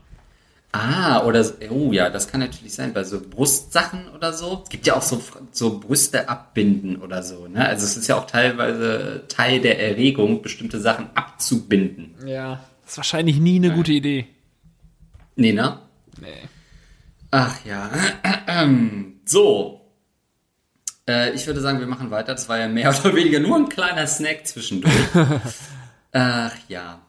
Ah, 0.74 1.22
oder, 1.26 1.44
oh 1.68 1.92
ja, 1.92 2.08
das 2.08 2.28
kann 2.28 2.40
natürlich 2.40 2.72
sein, 2.72 2.94
bei 2.94 3.04
so 3.04 3.20
Brustsachen 3.20 4.08
oder 4.08 4.32
so. 4.32 4.62
Es 4.64 4.70
gibt 4.70 4.87
ja 4.87 4.96
auch 4.96 5.02
so, 5.02 5.22
so 5.50 5.78
Brüste 5.78 6.30
abbinden 6.30 6.96
oder 6.96 7.22
so, 7.22 7.46
ne? 7.46 7.66
Also 7.68 7.85
es 7.85 7.98
ist 7.98 8.08
ja 8.08 8.16
auch 8.16 8.26
teilweise 8.26 9.24
Teil 9.28 9.61
der 9.61 9.78
Erregung, 9.78 10.40
bestimmte 10.40 10.80
Sachen 10.80 11.11
abzubinden. 11.14 12.14
Ja, 12.26 12.64
das 12.82 12.92
ist 12.92 12.96
wahrscheinlich 12.96 13.38
nie 13.38 13.56
eine 13.56 13.68
ja. 13.68 13.74
gute 13.74 13.92
Idee. 13.92 14.28
Nee, 15.37 15.52
ne? 15.52 15.78
Nee. 16.18 16.48
Ach 17.30 17.64
ja. 17.64 17.90
So. 19.24 19.80
Äh, 21.08 21.32
ich 21.32 21.46
würde 21.46 21.61
sagen, 21.61 21.78
wir 21.78 21.87
machen 21.87 22.11
weiter. 22.11 22.32
Das 22.32 22.48
war 22.48 22.58
ja 22.58 22.68
mehr 22.68 22.90
oder 23.04 23.14
weniger 23.14 23.40
nur 23.40 23.56
ein 23.56 23.68
kleiner 23.68 24.06
Snack 24.06 24.46
zwischendurch. 24.46 24.92
Ach 26.12 26.54
ja. 26.68 27.00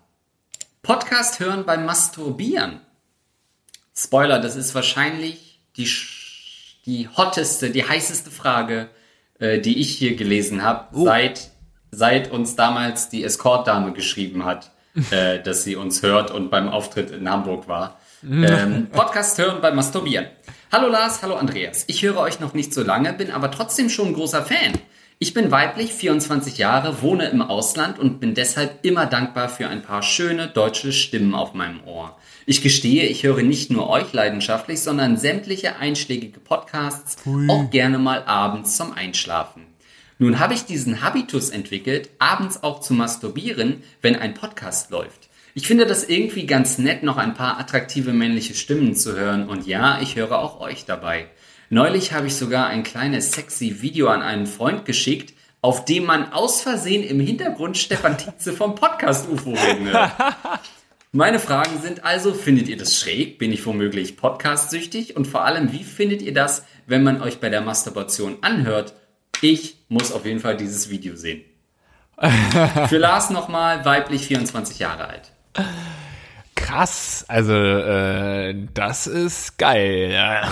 Podcast 0.82 1.40
hören 1.40 1.66
beim 1.66 1.86
Masturbieren. 1.86 2.82
Spoiler, 3.96 4.40
das 4.40 4.56
ist 4.56 4.74
wahrscheinlich 4.74 5.60
die, 5.78 5.88
die 6.86 7.08
hotteste, 7.16 7.70
die 7.70 7.88
heißeste 7.88 8.32
Frage, 8.32 8.90
äh, 9.40 9.60
die 9.60 9.80
ich 9.80 9.96
hier 9.96 10.16
gelesen 10.16 10.64
habe, 10.64 10.88
oh. 10.94 11.06
seit, 11.06 11.52
seit 11.92 12.32
uns 12.32 12.56
damals 12.56 13.10
die 13.10 13.24
Escort-Dame 13.24 13.94
geschrieben 13.94 14.46
hat, 14.46 14.72
äh, 15.12 15.40
dass 15.42 15.64
sie 15.64 15.76
uns 15.76 16.02
hört 16.02 16.32
und 16.32 16.50
beim 16.50 16.70
Auftritt 16.70 17.12
in 17.12 17.30
Hamburg 17.30 17.68
war. 17.68 18.00
ähm, 18.24 18.88
Podcast 18.92 19.38
hören 19.38 19.62
beim 19.62 19.76
Masturbieren. 19.76 20.28
Hallo 20.72 20.88
Lars, 20.88 21.22
hallo 21.22 21.36
Andreas. 21.36 21.84
Ich 21.88 22.02
höre 22.02 22.18
euch 22.18 22.40
noch 22.40 22.56
nicht 22.56 22.74
so 22.74 22.82
lange, 22.82 23.14
bin 23.14 23.30
aber 23.30 23.52
trotzdem 23.52 23.90
schon 23.90 24.08
ein 24.08 24.14
großer 24.14 24.44
Fan. 24.44 24.74
Ich 25.20 25.34
bin 25.34 25.52
weiblich, 25.52 25.94
24 25.94 26.58
Jahre, 26.58 27.02
wohne 27.02 27.28
im 27.28 27.42
Ausland 27.42 28.00
und 28.00 28.20
bin 28.20 28.34
deshalb 28.34 28.84
immer 28.84 29.06
dankbar 29.06 29.50
für 29.50 29.68
ein 29.68 29.84
paar 29.84 30.02
schöne 30.02 30.48
deutsche 30.48 30.92
Stimmen 30.92 31.36
auf 31.36 31.54
meinem 31.54 31.84
Ohr. 31.86 32.18
Ich 32.46 32.62
gestehe, 32.62 33.06
ich 33.08 33.24
höre 33.24 33.42
nicht 33.42 33.72
nur 33.72 33.90
euch 33.90 34.12
leidenschaftlich, 34.12 34.82
sondern 34.82 35.16
sämtliche 35.16 35.78
einschlägige 35.78 36.42
Podcasts, 36.42 37.16
Hui. 37.26 37.48
auch 37.50 37.70
gerne 37.70 38.00
mal 38.00 38.24
abends 38.26 38.76
zum 38.76 38.92
Einschlafen. 38.92 39.66
Nun 40.20 40.40
habe 40.40 40.54
ich 40.54 40.66
diesen 40.66 41.02
Habitus 41.02 41.52
entwickelt, 41.52 42.10
abends 42.20 42.62
auch 42.62 42.82
zu 42.82 42.94
masturbieren, 42.94 43.82
wenn 44.02 44.18
ein 44.18 44.34
Podcast 44.34 44.92
läuft. 44.92 45.30
Ich 45.56 45.68
finde 45.68 45.86
das 45.86 46.04
irgendwie 46.04 46.46
ganz 46.46 46.78
nett, 46.78 47.02
noch 47.04 47.16
ein 47.16 47.34
paar 47.34 47.60
attraktive 47.60 48.12
männliche 48.12 48.56
Stimmen 48.56 48.94
zu 48.96 49.16
hören 49.16 49.48
und 49.48 49.66
ja, 49.66 50.02
ich 50.02 50.18
höre 50.18 50.38
auch 50.38 50.60
euch 50.60 50.84
dabei. 50.84 51.28
Neulich 51.70 52.12
habe 52.12 52.28
ich 52.28 52.36
sogar 52.36 52.68
ein 52.68 52.84
kleines 52.84 53.32
sexy 53.32 53.82
Video 53.82 54.10
an 54.10 54.22
einen 54.22 54.48
Freund 54.48 54.84
geschickt, 54.84 55.34
auf 55.62 55.86
dem 55.86 56.04
man 56.04 56.34
aus 56.34 56.62
Versehen 56.62 57.04
im 57.04 57.22
Hintergrund 57.22 57.78
Stefan 57.78 58.18
Tietze 58.18 58.52
vom 58.52 58.76
Podcast 58.76 59.30
UFO 59.30 59.52
reden 59.52 59.92
hört. 59.92 60.12
Meine 61.16 61.38
Fragen 61.38 61.80
sind 61.80 62.04
also, 62.04 62.34
findet 62.34 62.68
ihr 62.68 62.76
das 62.76 62.98
schräg? 62.98 63.38
Bin 63.38 63.54
ich 63.54 63.64
womöglich 63.68 64.18
podcast-süchtig? 64.18 65.16
Und 65.16 65.28
vor 65.28 65.46
allem, 65.46 65.72
wie 65.72 65.84
findet 65.84 66.24
ihr 66.24 66.34
das, 66.34 66.66
wenn 66.88 67.04
man 67.04 67.22
euch 67.22 67.40
bei 67.40 67.50
der 67.50 67.62
Masturbation 67.62 68.38
anhört? 68.42 68.96
Ich 69.40 69.78
muss 69.90 70.12
auf 70.12 70.26
jeden 70.26 70.40
Fall 70.40 70.58
dieses 70.58 70.90
Video 70.90 71.16
sehen. 71.16 71.44
Für 72.90 72.98
Lars 72.98 73.30
nochmal, 73.30 73.86
weiblich 73.86 74.26
24 74.26 74.80
Jahre 74.80 75.08
alt. 75.08 75.32
Krass, 76.56 77.26
also 77.28 77.54
äh, 77.54 78.56
das 78.74 79.06
ist 79.06 79.60
geil. 79.60 80.48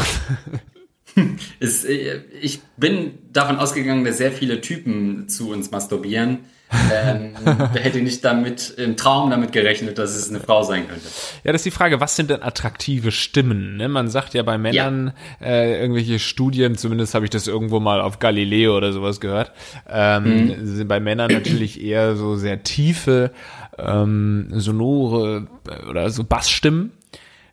Ist, 1.59 1.85
äh, 1.89 2.21
ich 2.39 2.61
bin 2.77 3.17
davon 3.33 3.57
ausgegangen, 3.57 4.05
dass 4.05 4.19
sehr 4.19 4.31
viele 4.31 4.61
Typen 4.61 5.27
zu 5.27 5.49
uns 5.49 5.71
masturbieren 5.71 6.41
ähm, 6.71 7.33
hätte 7.73 8.01
nicht 8.01 8.23
damit 8.23 8.69
im 8.77 8.95
Traum 8.97 9.29
damit 9.29 9.51
gerechnet, 9.51 9.97
dass 9.97 10.15
es 10.15 10.29
eine 10.29 10.39
Frau 10.39 10.63
sein 10.63 10.87
könnte. 10.87 11.05
Ja, 11.43 11.51
das 11.51 11.61
ist 11.61 11.65
die 11.65 11.71
Frage, 11.71 11.99
was 11.99 12.15
sind 12.15 12.29
denn 12.29 12.41
attraktive 12.41 13.11
Stimmen? 13.11 13.77
Ne? 13.77 13.89
Man 13.89 14.09
sagt 14.09 14.33
ja 14.33 14.43
bei 14.43 14.57
Männern 14.57 15.13
ja. 15.39 15.47
Äh, 15.47 15.81
irgendwelche 15.81 16.19
Studien, 16.19 16.77
zumindest 16.77 17.13
habe 17.13 17.25
ich 17.25 17.31
das 17.31 17.47
irgendwo 17.47 17.79
mal 17.79 18.01
auf 18.01 18.19
Galileo 18.19 18.77
oder 18.77 18.93
sowas 18.93 19.19
gehört, 19.19 19.51
ähm, 19.89 20.47
mhm. 20.47 20.65
sind 20.65 20.87
bei 20.87 20.99
Männern 20.99 21.31
natürlich 21.31 21.81
eher 21.83 22.15
so 22.15 22.35
sehr 22.35 22.63
tiefe, 22.63 23.31
ähm, 23.77 24.47
sonore 24.51 25.47
äh, 25.67 25.89
oder 25.89 26.09
so 26.09 26.23
Bassstimmen. 26.23 26.91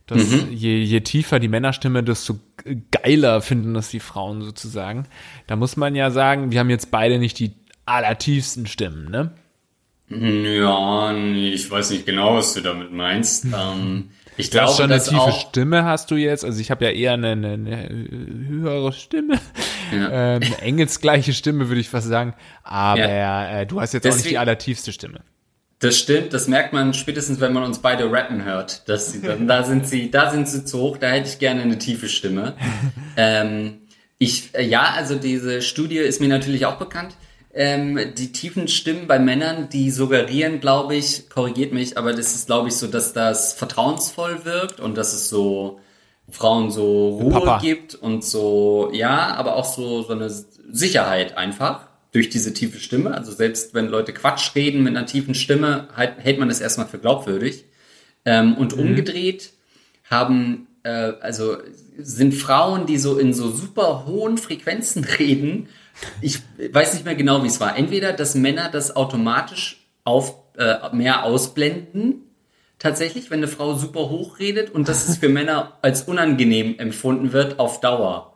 Dass 0.06 0.26
mhm. 0.26 0.48
je, 0.52 0.78
je 0.78 1.00
tiefer 1.02 1.38
die 1.38 1.48
Männerstimme, 1.48 2.02
desto 2.02 2.38
geiler 2.90 3.42
finden 3.42 3.74
das 3.74 3.90
die 3.90 4.00
Frauen 4.00 4.40
sozusagen. 4.40 5.04
Da 5.46 5.56
muss 5.56 5.76
man 5.76 5.94
ja 5.94 6.10
sagen, 6.10 6.50
wir 6.50 6.60
haben 6.60 6.70
jetzt 6.70 6.90
beide 6.90 7.18
nicht 7.18 7.38
die 7.38 7.52
allertiefsten 7.88 8.66
Stimmen, 8.66 9.10
ne? 9.10 9.32
Ja, 10.10 11.12
ich 11.12 11.70
weiß 11.70 11.90
nicht 11.90 12.06
genau, 12.06 12.36
was 12.36 12.54
du 12.54 12.60
damit 12.60 12.92
meinst. 12.92 13.46
Ähm, 13.54 14.10
ich 14.38 14.52
glaube, 14.52 14.72
schon 14.72 14.92
eine 14.92 15.02
tiefe 15.02 15.32
Stimme 15.32 15.84
hast 15.84 16.12
du 16.12 16.14
jetzt. 16.14 16.44
Also 16.44 16.60
ich 16.60 16.70
habe 16.70 16.84
ja 16.84 16.92
eher 16.92 17.14
eine, 17.14 17.32
eine, 17.32 17.50
eine 17.50 17.88
höhere 18.46 18.92
Stimme, 18.92 19.40
ja. 19.92 20.36
ähm, 20.36 20.42
engelsgleiche 20.60 21.32
Stimme 21.32 21.68
würde 21.68 21.80
ich 21.80 21.88
fast 21.88 22.06
sagen. 22.06 22.34
Aber 22.62 23.08
ja. 23.08 23.60
äh, 23.60 23.66
du 23.66 23.80
hast 23.80 23.94
jetzt 23.94 24.04
Deswegen, 24.04 24.12
auch 24.12 24.22
nicht 24.22 24.30
die 24.30 24.38
allertiefste 24.38 24.92
Stimme. 24.92 25.22
Das 25.80 25.98
stimmt. 25.98 26.32
Das 26.32 26.46
merkt 26.46 26.72
man 26.72 26.94
spätestens, 26.94 27.40
wenn 27.40 27.52
man 27.52 27.64
uns 27.64 27.80
beide 27.80 28.10
rappen 28.10 28.44
hört. 28.44 28.88
Dass 28.88 29.12
sie 29.12 29.22
dann, 29.22 29.48
da 29.48 29.64
sind 29.64 29.88
sie, 29.88 30.10
da 30.10 30.30
sind 30.30 30.48
sie 30.48 30.64
zu 30.64 30.78
hoch. 30.78 30.98
Da 30.98 31.08
hätte 31.08 31.28
ich 31.28 31.40
gerne 31.40 31.62
eine 31.62 31.78
tiefe 31.78 32.08
Stimme. 32.08 32.54
ähm, 33.16 33.78
ich, 34.18 34.54
äh, 34.54 34.64
ja, 34.64 34.92
also 34.96 35.16
diese 35.16 35.62
Studie 35.62 35.98
ist 35.98 36.20
mir 36.20 36.28
natürlich 36.28 36.66
auch 36.66 36.76
bekannt. 36.76 37.16
Ähm, 37.54 37.98
die 38.16 38.32
tiefen 38.32 38.68
Stimmen 38.68 39.06
bei 39.06 39.18
Männern, 39.18 39.68
die 39.70 39.90
suggerieren, 39.90 40.60
glaube 40.60 40.94
ich, 40.94 41.30
korrigiert 41.30 41.72
mich, 41.72 41.96
aber 41.96 42.12
das 42.12 42.34
ist, 42.34 42.46
glaube 42.46 42.68
ich, 42.68 42.74
so, 42.74 42.86
dass 42.86 43.12
das 43.12 43.54
vertrauensvoll 43.54 44.44
wirkt 44.44 44.80
und 44.80 44.96
dass 44.96 45.12
es 45.12 45.28
so 45.28 45.80
Frauen 46.30 46.70
so 46.70 47.08
Ruhe 47.20 47.32
Papa. 47.32 47.58
gibt 47.58 47.94
und 47.94 48.22
so, 48.22 48.90
ja, 48.92 49.34
aber 49.34 49.56
auch 49.56 49.64
so, 49.64 50.02
so 50.02 50.12
eine 50.12 50.28
Sicherheit 50.28 51.38
einfach 51.38 51.88
durch 52.12 52.28
diese 52.28 52.52
tiefe 52.52 52.80
Stimme. 52.80 53.12
Also 53.12 53.32
selbst 53.32 53.74
wenn 53.74 53.88
Leute 53.88 54.12
Quatsch 54.12 54.54
reden 54.54 54.82
mit 54.82 54.96
einer 54.96 55.06
tiefen 55.06 55.34
Stimme, 55.34 55.88
halt, 55.96 56.18
hält 56.18 56.38
man 56.38 56.48
das 56.48 56.60
erstmal 56.60 56.86
für 56.86 56.98
glaubwürdig. 56.98 57.64
Ähm, 58.24 58.56
und 58.56 58.76
mhm. 58.76 58.82
umgedreht 58.82 59.52
haben, 60.10 60.66
äh, 60.82 61.12
also 61.20 61.56
sind 61.98 62.34
Frauen, 62.34 62.86
die 62.86 62.98
so 62.98 63.18
in 63.18 63.32
so 63.32 63.50
super 63.50 64.04
hohen 64.06 64.38
Frequenzen 64.38 65.04
reden, 65.18 65.68
ich 66.20 66.40
weiß 66.72 66.94
nicht 66.94 67.04
mehr 67.04 67.14
genau, 67.14 67.42
wie 67.42 67.48
es 67.48 67.60
war. 67.60 67.76
Entweder, 67.76 68.12
dass 68.12 68.34
Männer 68.34 68.68
das 68.70 68.94
automatisch 68.96 69.86
auf, 70.04 70.34
äh, 70.56 70.74
mehr 70.92 71.24
ausblenden, 71.24 72.22
tatsächlich, 72.78 73.30
wenn 73.30 73.40
eine 73.40 73.48
Frau 73.48 73.74
super 73.74 74.08
hoch 74.08 74.38
redet 74.38 74.70
und 74.70 74.88
dass 74.88 75.08
es 75.08 75.18
für 75.18 75.28
Männer 75.28 75.78
als 75.82 76.02
unangenehm 76.02 76.78
empfunden 76.78 77.32
wird 77.32 77.58
auf 77.58 77.80
Dauer. 77.80 78.34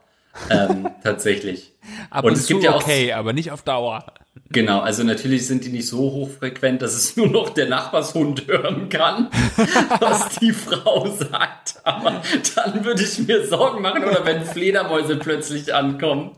Ähm, 0.50 0.88
tatsächlich. 1.02 1.72
Ab 2.10 2.24
und, 2.24 2.32
und 2.32 2.38
es 2.38 2.46
gibt 2.46 2.62
ja 2.62 2.72
auch, 2.72 2.82
okay, 2.82 3.12
aber 3.12 3.32
nicht 3.32 3.50
auf 3.50 3.62
Dauer. 3.62 4.04
Genau, 4.50 4.80
also 4.80 5.02
natürlich 5.02 5.46
sind 5.46 5.64
die 5.64 5.70
nicht 5.70 5.88
so 5.88 5.98
hochfrequent, 5.98 6.82
dass 6.82 6.94
es 6.94 7.16
nur 7.16 7.28
noch 7.28 7.50
der 7.50 7.68
Nachbarshund 7.68 8.46
hören 8.46 8.88
kann, 8.88 9.28
was 10.00 10.38
die 10.38 10.52
Frau 10.52 11.08
sagt. 11.10 11.80
Aber 11.84 12.22
dann 12.54 12.84
würde 12.84 13.02
ich 13.02 13.18
mir 13.26 13.46
Sorgen 13.46 13.82
machen 13.82 14.04
oder 14.04 14.24
wenn 14.24 14.44
Fledermäuse 14.44 15.16
plötzlich 15.16 15.74
ankommen. 15.74 16.32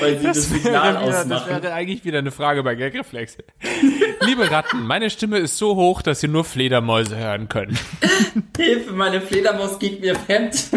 Weil 0.00 0.18
sie 0.18 0.26
das, 0.26 0.36
das 0.36 0.48
Signal 0.48 0.90
wieder, 0.90 1.00
ausmachen. 1.00 1.46
Das 1.50 1.62
wäre 1.62 1.72
eigentlich 1.72 2.04
wieder 2.04 2.18
eine 2.18 2.30
Frage 2.30 2.62
bei 2.62 2.74
Gagreflex. 2.74 3.38
Liebe 4.26 4.50
Ratten, 4.50 4.86
meine 4.86 5.10
Stimme 5.10 5.38
ist 5.38 5.56
so 5.58 5.76
hoch, 5.76 6.02
dass 6.02 6.22
ihr 6.22 6.28
nur 6.28 6.44
Fledermäuse 6.44 7.16
hören 7.16 7.48
könnt. 7.48 7.78
Hilfe, 8.56 8.92
meine 8.92 9.20
Fledermaus 9.20 9.78
geht 9.78 10.00
mir 10.00 10.14
fremd. 10.14 10.70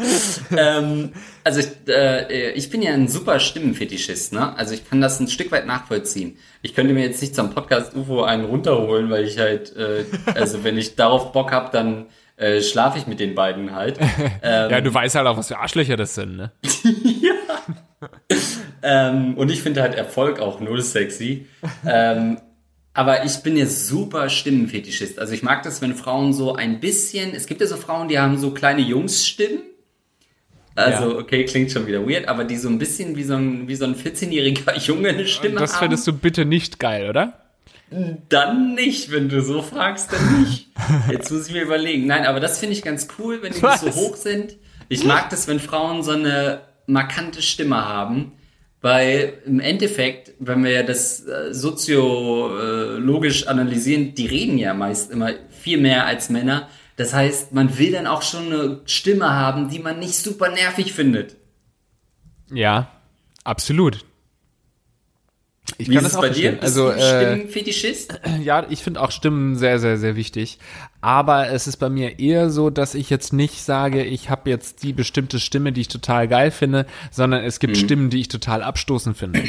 ähm, 0.56 1.12
also 1.44 1.60
ich, 1.60 1.68
äh, 1.88 2.52
ich 2.52 2.70
bin 2.70 2.82
ja 2.82 2.92
ein 2.92 3.08
super 3.08 3.40
Stimmenfetischist, 3.40 4.32
ne? 4.32 4.56
Also 4.56 4.74
ich 4.74 4.88
kann 4.88 5.00
das 5.00 5.20
ein 5.20 5.28
Stück 5.28 5.50
weit 5.52 5.66
nachvollziehen. 5.66 6.36
Ich 6.62 6.74
könnte 6.74 6.92
mir 6.92 7.04
jetzt 7.04 7.20
nicht 7.20 7.34
zum 7.34 7.50
Podcast 7.50 7.94
UFO 7.94 8.22
einen 8.22 8.44
runterholen, 8.44 9.10
weil 9.10 9.24
ich 9.24 9.38
halt, 9.38 9.74
äh, 9.76 10.04
also 10.34 10.64
wenn 10.64 10.78
ich 10.78 10.96
darauf 10.96 11.32
Bock 11.32 11.52
habe, 11.52 11.70
dann 11.72 12.06
äh, 12.40 12.62
schlafe 12.62 12.98
ich 12.98 13.06
mit 13.06 13.20
den 13.20 13.34
beiden 13.34 13.74
halt. 13.74 13.98
Ähm, 14.42 14.70
ja, 14.70 14.80
du 14.80 14.92
weißt 14.92 15.16
halt 15.16 15.26
auch, 15.26 15.36
was 15.36 15.48
für 15.48 15.58
Arschlöcher 15.58 15.96
das 15.96 16.14
sind, 16.14 16.36
ne? 16.36 16.52
ja. 17.20 18.08
ähm, 18.82 19.34
und 19.36 19.50
ich 19.50 19.62
finde 19.62 19.82
halt 19.82 19.94
Erfolg 19.94 20.40
auch 20.40 20.60
null 20.60 20.80
sexy. 20.80 21.46
ähm, 21.86 22.40
aber 22.94 23.24
ich 23.24 23.42
bin 23.42 23.56
ja 23.56 23.66
super 23.66 24.30
Stimmenfetischist. 24.30 25.18
Also 25.18 25.34
ich 25.34 25.42
mag 25.42 25.62
das, 25.62 25.82
wenn 25.82 25.94
Frauen 25.94 26.32
so 26.32 26.54
ein 26.54 26.80
bisschen, 26.80 27.34
es 27.34 27.46
gibt 27.46 27.60
ja 27.60 27.66
so 27.66 27.76
Frauen, 27.76 28.08
die 28.08 28.18
haben 28.18 28.38
so 28.38 28.52
kleine 28.52 28.80
Jungsstimmen. 28.80 29.62
Also, 30.74 31.12
ja. 31.12 31.18
okay, 31.18 31.44
klingt 31.44 31.70
schon 31.70 31.86
wieder 31.86 32.08
weird, 32.08 32.28
aber 32.28 32.44
die 32.44 32.56
so 32.56 32.68
ein 32.68 32.78
bisschen 32.78 33.16
wie 33.16 33.24
so 33.24 33.34
ein, 33.34 33.68
wie 33.68 33.74
so 33.74 33.84
ein 33.84 33.94
14-jähriger 33.94 34.78
Junge 34.86 35.10
eine 35.10 35.26
Stimme 35.26 35.56
das 35.56 35.60
haben. 35.60 35.66
Das 35.70 35.78
findest 35.78 36.06
du 36.06 36.12
bitte 36.14 36.44
nicht 36.44 36.78
geil, 36.78 37.10
oder? 37.10 37.39
Dann 38.28 38.74
nicht, 38.74 39.10
wenn 39.10 39.28
du 39.28 39.42
so 39.42 39.62
fragst, 39.62 40.12
dann 40.12 40.42
nicht. 40.42 40.68
Jetzt 41.10 41.30
muss 41.30 41.48
ich 41.48 41.52
mir 41.52 41.62
überlegen. 41.62 42.06
Nein, 42.06 42.24
aber 42.24 42.38
das 42.38 42.58
finde 42.58 42.74
ich 42.74 42.82
ganz 42.82 43.08
cool, 43.18 43.42
wenn 43.42 43.52
die 43.52 43.62
Was? 43.62 43.80
so 43.80 43.92
hoch 43.92 44.16
sind. 44.16 44.56
Ich 44.88 45.04
mag 45.04 45.30
das, 45.30 45.48
wenn 45.48 45.60
Frauen 45.60 46.02
so 46.02 46.12
eine 46.12 46.62
markante 46.86 47.42
Stimme 47.42 47.84
haben, 47.86 48.32
weil 48.80 49.34
im 49.44 49.60
Endeffekt, 49.60 50.32
wenn 50.38 50.64
wir 50.64 50.70
ja 50.70 50.82
das 50.82 51.24
äh, 51.26 51.52
soziologisch 51.52 53.46
analysieren, 53.46 54.14
die 54.14 54.26
reden 54.26 54.58
ja 54.58 54.74
meist 54.74 55.10
immer 55.10 55.32
viel 55.50 55.78
mehr 55.78 56.06
als 56.06 56.30
Männer. 56.30 56.68
Das 56.96 57.12
heißt, 57.14 57.52
man 57.52 57.78
will 57.78 57.92
dann 57.92 58.06
auch 58.06 58.22
schon 58.22 58.46
eine 58.46 58.80
Stimme 58.84 59.30
haben, 59.30 59.68
die 59.68 59.78
man 59.78 59.98
nicht 59.98 60.16
super 60.16 60.50
nervig 60.50 60.92
findet. 60.92 61.36
Ja, 62.52 62.90
absolut. 63.44 64.04
Ich 65.78 65.88
Wie 65.88 65.94
kann 65.94 66.04
ist 66.04 66.12
das 66.12 66.16
auch 66.16 66.22
bei 66.22 66.30
dir? 66.30 66.52
Bist 66.52 66.62
also, 66.62 66.90
du 66.90 66.96
äh, 66.96 67.32
Stimmenfetischist? 67.32 68.20
Ja, 68.42 68.66
ich 68.70 68.82
finde 68.82 69.00
auch 69.00 69.10
Stimmen 69.10 69.56
sehr, 69.56 69.78
sehr, 69.78 69.98
sehr 69.98 70.16
wichtig. 70.16 70.58
Aber 71.00 71.48
es 71.48 71.66
ist 71.66 71.76
bei 71.76 71.88
mir 71.88 72.18
eher 72.18 72.50
so, 72.50 72.70
dass 72.70 72.94
ich 72.94 73.10
jetzt 73.10 73.32
nicht 73.32 73.62
sage, 73.62 74.04
ich 74.04 74.30
habe 74.30 74.50
jetzt 74.50 74.82
die 74.82 74.92
bestimmte 74.92 75.40
Stimme, 75.40 75.72
die 75.72 75.82
ich 75.82 75.88
total 75.88 76.28
geil 76.28 76.50
finde, 76.50 76.86
sondern 77.10 77.44
es 77.44 77.60
gibt 77.60 77.76
mhm. 77.76 77.80
Stimmen, 77.80 78.10
die 78.10 78.20
ich 78.20 78.28
total 78.28 78.62
abstoßend 78.62 79.16
finde. 79.16 79.42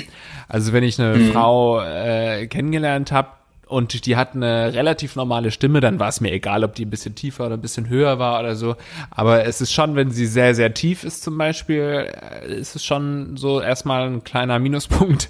Also 0.47 0.73
wenn 0.73 0.83
ich 0.83 0.99
eine 0.99 1.17
mhm. 1.17 1.31
Frau 1.31 1.81
äh, 1.81 2.47
kennengelernt 2.47 3.11
habe, 3.11 3.29
und 3.71 4.05
die 4.05 4.17
hat 4.17 4.35
eine 4.35 4.73
relativ 4.73 5.15
normale 5.15 5.49
Stimme, 5.49 5.79
dann 5.79 5.97
war 5.97 6.09
es 6.09 6.19
mir 6.19 6.33
egal, 6.33 6.65
ob 6.65 6.75
die 6.75 6.83
ein 6.83 6.89
bisschen 6.89 7.15
tiefer 7.15 7.45
oder 7.45 7.55
ein 7.55 7.61
bisschen 7.61 7.87
höher 7.87 8.19
war 8.19 8.37
oder 8.41 8.55
so. 8.57 8.75
Aber 9.09 9.45
es 9.45 9.61
ist 9.61 9.71
schon, 9.71 9.95
wenn 9.95 10.11
sie 10.11 10.25
sehr, 10.25 10.53
sehr 10.55 10.73
tief 10.73 11.05
ist 11.05 11.23
zum 11.23 11.37
Beispiel, 11.37 12.09
äh, 12.11 12.53
ist 12.53 12.75
es 12.75 12.83
schon 12.83 13.37
so 13.37 13.61
erstmal 13.61 14.07
ein 14.07 14.25
kleiner 14.25 14.59
Minuspunkt. 14.59 15.29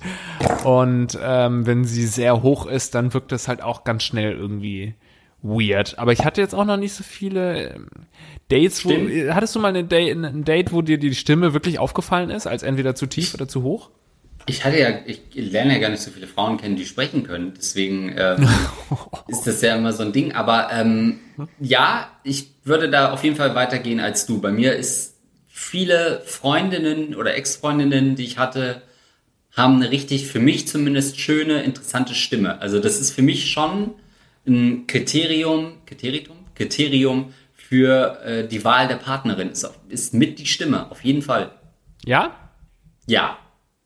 Und 0.63 1.19
ähm, 1.23 1.67
wenn 1.67 1.85
sie 1.85 2.07
sehr 2.07 2.41
hoch 2.41 2.65
ist, 2.65 2.95
dann 2.95 3.13
wirkt 3.13 3.31
es 3.31 3.47
halt 3.47 3.61
auch 3.61 3.83
ganz 3.83 4.03
schnell 4.03 4.31
irgendwie 4.31 4.95
weird. 5.43 5.99
Aber 5.99 6.11
ich 6.11 6.25
hatte 6.25 6.41
jetzt 6.41 6.55
auch 6.55 6.65
noch 6.65 6.77
nicht 6.77 6.93
so 6.93 7.03
viele 7.03 7.75
ähm, 7.75 7.87
Dates, 8.49 8.83
wo, 8.83 8.89
hattest 9.31 9.55
du 9.55 9.59
mal 9.59 9.71
Date, 9.83 10.17
ein 10.17 10.43
Date, 10.43 10.73
wo 10.73 10.81
dir 10.81 10.97
die 10.97 11.13
Stimme 11.13 11.53
wirklich 11.53 11.77
aufgefallen 11.77 12.31
ist, 12.31 12.47
als 12.47 12.63
entweder 12.63 12.95
zu 12.95 13.05
tief 13.05 13.35
oder 13.35 13.47
zu 13.47 13.61
hoch? 13.61 13.91
Ich 14.45 14.65
hatte 14.65 14.79
ja, 14.79 14.89
ich 15.05 15.21
lerne 15.33 15.73
ja 15.73 15.79
gar 15.79 15.89
nicht 15.89 16.01
so 16.01 16.11
viele 16.11 16.27
Frauen 16.27 16.57
kennen, 16.57 16.75
die 16.75 16.85
sprechen 16.85 17.23
können. 17.23 17.53
Deswegen 17.55 18.13
ähm, 18.17 18.47
ist 19.27 19.45
das 19.45 19.61
ja 19.61 19.75
immer 19.75 19.93
so 19.93 20.03
ein 20.03 20.13
Ding. 20.13 20.33
Aber 20.33 20.69
ähm, 20.71 21.19
ja, 21.59 22.09
ich 22.23 22.51
würde 22.63 22.89
da 22.89 23.11
auf 23.11 23.23
jeden 23.23 23.35
Fall 23.35 23.55
weitergehen 23.55 23.99
als 23.99 24.25
du. 24.25 24.41
Bei 24.41 24.51
mir 24.51 24.75
ist 24.75 25.15
viele 25.47 26.21
Freundinnen 26.25 27.15
oder 27.15 27.35
Ex-Freundinnen, 27.35 28.15
die 28.15 28.23
ich 28.23 28.37
hatte, 28.37 28.81
haben 29.55 29.75
eine 29.75 29.91
richtig, 29.91 30.27
für 30.27 30.39
mich 30.39 30.67
zumindest, 30.67 31.19
schöne, 31.19 31.63
interessante 31.63 32.15
Stimme. 32.15 32.61
Also 32.61 32.79
das 32.79 32.99
ist 32.99 33.11
für 33.11 33.21
mich 33.21 33.51
schon 33.51 33.91
ein 34.47 34.87
Kriterium, 34.87 35.73
Kriterium, 35.85 36.37
Kriterium 36.55 37.33
für 37.53 38.21
äh, 38.23 38.47
die 38.47 38.63
Wahl 38.63 38.87
der 38.87 38.95
Partnerin. 38.95 39.49
Ist, 39.49 39.69
ist 39.89 40.13
mit 40.13 40.39
die 40.39 40.45
Stimme, 40.45 40.89
auf 40.89 41.03
jeden 41.03 41.21
Fall. 41.21 41.51
Ja? 42.05 42.35
Ja, 43.05 43.37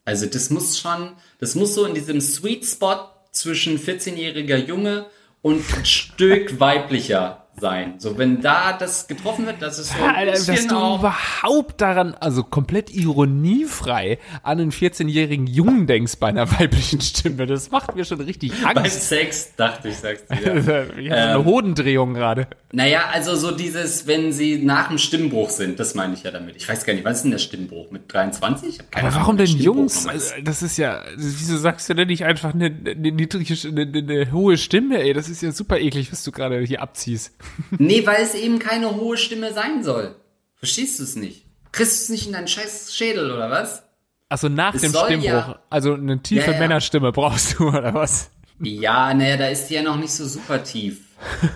also 0.06 0.28
das 0.28 0.50
muss 0.50 0.80
schon, 0.80 1.14
das 1.40 1.56
muss 1.56 1.74
so 1.74 1.86
in 1.86 1.96
diesem 1.96 2.22
Sweet 2.22 2.66
Spot 2.66 3.10
zwischen 3.32 3.80
14-jähriger 3.80 4.58
Junge 4.58 5.08
und 5.42 5.64
ein 5.76 5.86
Stück 5.86 6.60
weiblicher 6.60 7.45
sein. 7.60 7.96
So, 8.00 8.18
wenn 8.18 8.42
da 8.42 8.74
das 8.74 9.08
getroffen 9.08 9.46
wird, 9.46 9.62
das 9.62 9.80
ist 9.80 9.94
so 9.94 10.04
ein 10.04 10.16
Alter, 10.16 10.32
dass 10.32 10.68
du 10.68 10.76
auch 10.76 11.00
überhaupt 11.00 11.82
daran, 11.82 12.16
also 12.20 12.44
komplett 12.44 12.94
ironiefrei 12.94 14.20
an 14.44 14.60
einen 14.60 14.72
14-jährigen 14.72 15.48
Jungen 15.48 15.88
denkst 15.88 16.18
bei 16.20 16.28
einer 16.28 16.52
weiblichen 16.60 17.02
Stimme. 17.02 17.46
Das 17.46 17.72
macht 17.72 17.96
mir 17.96 18.06
schon 18.06 18.22
richtig 18.22 18.54
Angst. 18.64 18.76
Beim 18.76 18.90
Sex, 18.90 19.56
dachte 19.56 19.90
ich, 19.90 19.98
sagst 19.98 20.26
du 20.30 20.36
ja. 20.36 20.56
ich 20.56 20.68
habe 20.68 20.94
ähm, 21.00 21.12
eine 21.12 21.46
Hodendrehung 21.46 22.14
gerade. 22.14 22.48
Naja, 22.72 23.06
also 23.12 23.36
so 23.36 23.52
dieses, 23.52 24.06
wenn 24.06 24.34
sie 24.34 24.58
nach 24.58 24.90
dem 24.90 24.98
Stimmbruch 24.98 25.50
sind, 25.50 25.80
das 25.80 25.96
meine 25.96 26.14
ich 26.14 26.24
ja 26.24 26.32
damit. 26.32 26.58
Ich 26.58 26.68
weiß 26.68 26.86
gar 26.86 26.94
nicht, 26.94 27.06
was 27.06 27.18
ist 27.18 27.24
denn 27.24 27.32
der 27.32 27.38
Stimmbruch? 27.38 27.92
Mit 27.92 28.12
23? 28.12 28.80
Aber 28.96 29.16
warum 29.16 29.38
denn 29.38 29.48
Jungs? 29.48 30.08
Das 30.44 30.62
ist 30.62 30.78
ja, 30.78 31.04
wieso 31.16 31.58
sagst 31.58 31.90
du 31.90 31.94
denn 31.94 32.08
nicht 32.08 32.26
einfach 32.26 32.54
eine, 32.54 32.66
eine 32.66 33.12
niedrige, 33.12 33.56
eine, 33.68 33.82
eine 33.82 34.32
hohe 34.32 34.58
Stimme, 34.58 35.00
ey? 35.02 35.14
Das 35.14 35.30
ist 35.30 35.42
ja 35.42 35.52
super 35.52 35.80
eklig, 35.80 36.12
was 36.12 36.24
du 36.24 36.32
gerade 36.32 36.60
hier 36.62 36.82
abziehst 36.82 37.32
nee, 37.78 38.06
weil 38.06 38.22
es 38.22 38.34
eben 38.36 38.60
keine 38.60 38.96
hohe 38.96 39.18
Stimme 39.18 39.54
sein 39.54 39.84
soll. 39.84 40.16
Verstehst 40.56 41.00
du 41.00 41.04
es 41.04 41.16
nicht? 41.16 41.46
Kriegst 41.72 42.00
du 42.00 42.04
es 42.04 42.10
nicht 42.10 42.28
in 42.28 42.34
deinen 42.34 42.48
scheiß 42.48 42.96
Schädel 42.96 43.32
oder 43.32 43.50
was? 43.50 43.84
Also 44.30 44.50
nach 44.50 44.74
es 44.74 44.82
dem 44.82 44.94
Stimmbruch, 44.94 45.24
ja, 45.24 45.60
also 45.70 45.94
eine 45.94 46.22
tiefe 46.22 46.48
ja, 46.48 46.54
ja. 46.54 46.60
Männerstimme 46.60 47.12
brauchst 47.12 47.60
du 47.60 47.68
oder 47.70 47.94
was? 47.94 48.32
Ja, 48.60 49.14
naja, 49.14 49.38
da 49.38 49.48
ist 49.48 49.68
die 49.68 49.76
ja 49.76 49.82
noch 49.82 49.98
nicht 49.98 50.14
so 50.14 50.26
super 50.26 50.64
tief. 50.64 51.02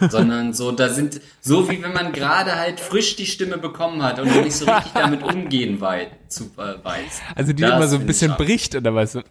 sondern 0.09 0.53
so, 0.53 0.71
da 0.71 0.89
sind, 0.89 1.19
so 1.41 1.69
wie 1.69 1.81
wenn 1.83 1.93
man 1.93 2.11
gerade 2.13 2.55
halt 2.55 2.79
frisch 2.79 3.15
die 3.15 3.25
Stimme 3.25 3.57
bekommen 3.57 4.01
hat 4.01 4.19
und 4.19 4.33
nicht 4.43 4.55
so 4.55 4.65
richtig 4.65 4.93
damit 4.93 5.21
umgehen 5.21 5.81
weit, 5.81 6.11
zu, 6.29 6.45
äh, 6.57 6.83
weiß. 6.83 7.21
Also 7.35 7.53
die 7.53 7.61
das 7.61 7.75
immer 7.75 7.87
so 7.87 7.97
ein 7.97 8.05
bisschen 8.05 8.35
bricht 8.35 8.75
oder 8.75 8.95
was? 8.95 9.13
So. 9.13 9.21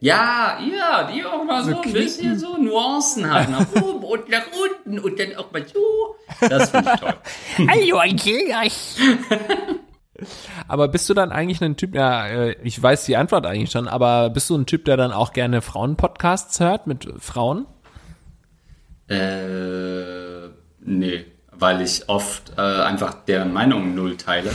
Ja, 0.00 0.58
ja, 0.60 1.10
die 1.12 1.24
auch 1.24 1.44
mal 1.44 1.64
so, 1.64 1.72
so 1.72 1.82
ein 1.82 1.92
bisschen 1.92 2.38
so 2.38 2.56
Nuancen 2.56 3.30
hat, 3.30 3.50
nach 3.50 3.66
oben 3.82 4.04
und 4.04 4.28
nach 4.28 4.46
unten 4.52 4.98
und 4.98 5.18
dann 5.18 5.34
auch 5.36 5.50
mal 5.50 5.64
so. 5.66 6.16
Das 6.48 6.70
finde 6.70 6.92
ich 6.94 7.00
toll. 7.00 7.14
Hallo, 7.68 7.98
Andreas. 7.98 8.96
Aber 10.68 10.88
bist 10.88 11.08
du 11.08 11.14
dann 11.14 11.32
eigentlich 11.32 11.60
ein 11.62 11.76
Typ, 11.76 11.94
ja, 11.94 12.26
äh, 12.26 12.56
ich 12.62 12.80
weiß 12.80 13.04
die 13.04 13.16
Antwort 13.16 13.46
eigentlich 13.46 13.70
schon, 13.70 13.88
aber 13.88 14.30
bist 14.30 14.48
du 14.50 14.56
ein 14.56 14.66
Typ, 14.66 14.84
der 14.84 14.96
dann 14.96 15.12
auch 15.12 15.32
gerne 15.32 15.60
Frauenpodcasts 15.62 16.60
hört 16.60 16.86
mit 16.86 17.08
Frauen? 17.18 17.66
Äh, 19.08 20.48
nee, 20.80 21.24
weil 21.52 21.80
ich 21.82 22.08
oft 22.08 22.52
äh, 22.56 22.60
einfach 22.60 23.14
deren 23.26 23.52
Meinung 23.52 23.94
null 23.94 24.16
teile. 24.16 24.50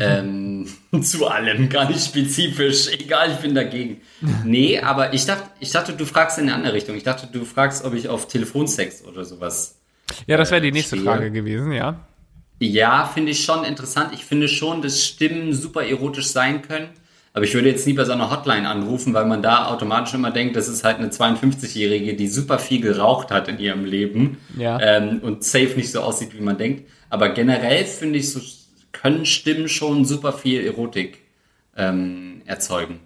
ähm, 0.00 0.66
zu 1.02 1.26
allem, 1.28 1.68
gar 1.68 1.88
nicht 1.88 2.04
spezifisch. 2.04 2.88
Egal, 2.92 3.30
ich 3.30 3.38
bin 3.38 3.54
dagegen. 3.54 4.00
Nee, 4.44 4.80
aber 4.80 5.12
ich 5.14 5.26
dachte, 5.26 5.48
ich 5.60 5.70
dachte, 5.70 5.92
du 5.92 6.04
fragst 6.06 6.38
in 6.38 6.44
eine 6.44 6.54
andere 6.54 6.72
Richtung. 6.72 6.96
Ich 6.96 7.04
dachte, 7.04 7.28
du 7.30 7.44
fragst, 7.44 7.84
ob 7.84 7.94
ich 7.94 8.08
auf 8.08 8.26
Telefonsex 8.26 9.04
oder 9.04 9.24
sowas. 9.24 9.78
Ja, 10.26 10.36
das 10.36 10.50
wäre 10.50 10.60
die 10.60 10.72
nächste 10.72 10.96
stehe. 10.96 11.08
Frage 11.08 11.30
gewesen, 11.30 11.72
ja. 11.72 12.06
Ja, 12.58 13.10
finde 13.12 13.32
ich 13.32 13.44
schon 13.44 13.64
interessant. 13.64 14.10
Ich 14.14 14.24
finde 14.24 14.48
schon, 14.48 14.82
dass 14.82 15.04
Stimmen 15.04 15.52
super 15.52 15.84
erotisch 15.84 16.28
sein 16.28 16.62
können. 16.62 16.88
Aber 17.32 17.44
ich 17.44 17.52
würde 17.52 17.68
jetzt 17.68 17.84
nie 17.84 17.94
bei 17.94 18.04
so 18.04 18.12
einer 18.12 18.30
Hotline 18.30 18.68
anrufen, 18.68 19.12
weil 19.12 19.24
man 19.26 19.42
da 19.42 19.66
automatisch 19.66 20.14
immer 20.14 20.30
denkt, 20.30 20.54
das 20.54 20.68
ist 20.68 20.84
halt 20.84 20.98
eine 20.98 21.08
52-Jährige, 21.08 22.14
die 22.14 22.28
super 22.28 22.60
viel 22.60 22.80
geraucht 22.80 23.32
hat 23.32 23.48
in 23.48 23.58
ihrem 23.58 23.84
Leben 23.84 24.38
ja. 24.56 24.78
ähm, 24.80 25.18
und 25.20 25.42
safe 25.42 25.74
nicht 25.76 25.90
so 25.90 26.00
aussieht, 26.00 26.32
wie 26.38 26.40
man 26.40 26.56
denkt. 26.56 26.88
Aber 27.10 27.30
generell 27.30 27.84
finde 27.86 28.20
ich, 28.20 28.30
so 28.30 28.40
können 28.92 29.26
Stimmen 29.26 29.68
schon 29.68 30.04
super 30.04 30.32
viel 30.32 30.64
Erotik 30.64 31.18
ähm, 31.76 32.42
erzeugen. 32.44 33.00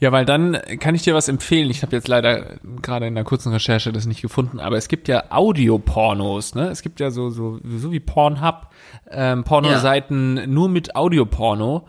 Ja, 0.00 0.12
weil 0.12 0.24
dann 0.24 0.58
kann 0.80 0.94
ich 0.94 1.02
dir 1.02 1.14
was 1.14 1.28
empfehlen. 1.28 1.70
Ich 1.70 1.82
habe 1.82 1.94
jetzt 1.94 2.08
leider 2.08 2.56
gerade 2.80 3.06
in 3.06 3.16
einer 3.16 3.24
kurzen 3.24 3.52
Recherche 3.52 3.92
das 3.92 4.06
nicht 4.06 4.22
gefunden, 4.22 4.58
aber 4.58 4.76
es 4.76 4.88
gibt 4.88 5.08
ja 5.08 5.24
Audiopornos, 5.30 6.54
ne? 6.54 6.68
Es 6.68 6.80
gibt 6.82 7.00
ja 7.00 7.10
so 7.10 7.28
so 7.28 7.60
so 7.62 7.92
wie 7.92 8.00
Pornhub 8.00 8.68
ähm, 9.10 9.44
Pornoseiten 9.44 10.38
ja. 10.38 10.46
nur 10.46 10.70
mit 10.70 10.96
Audioporno 10.96 11.86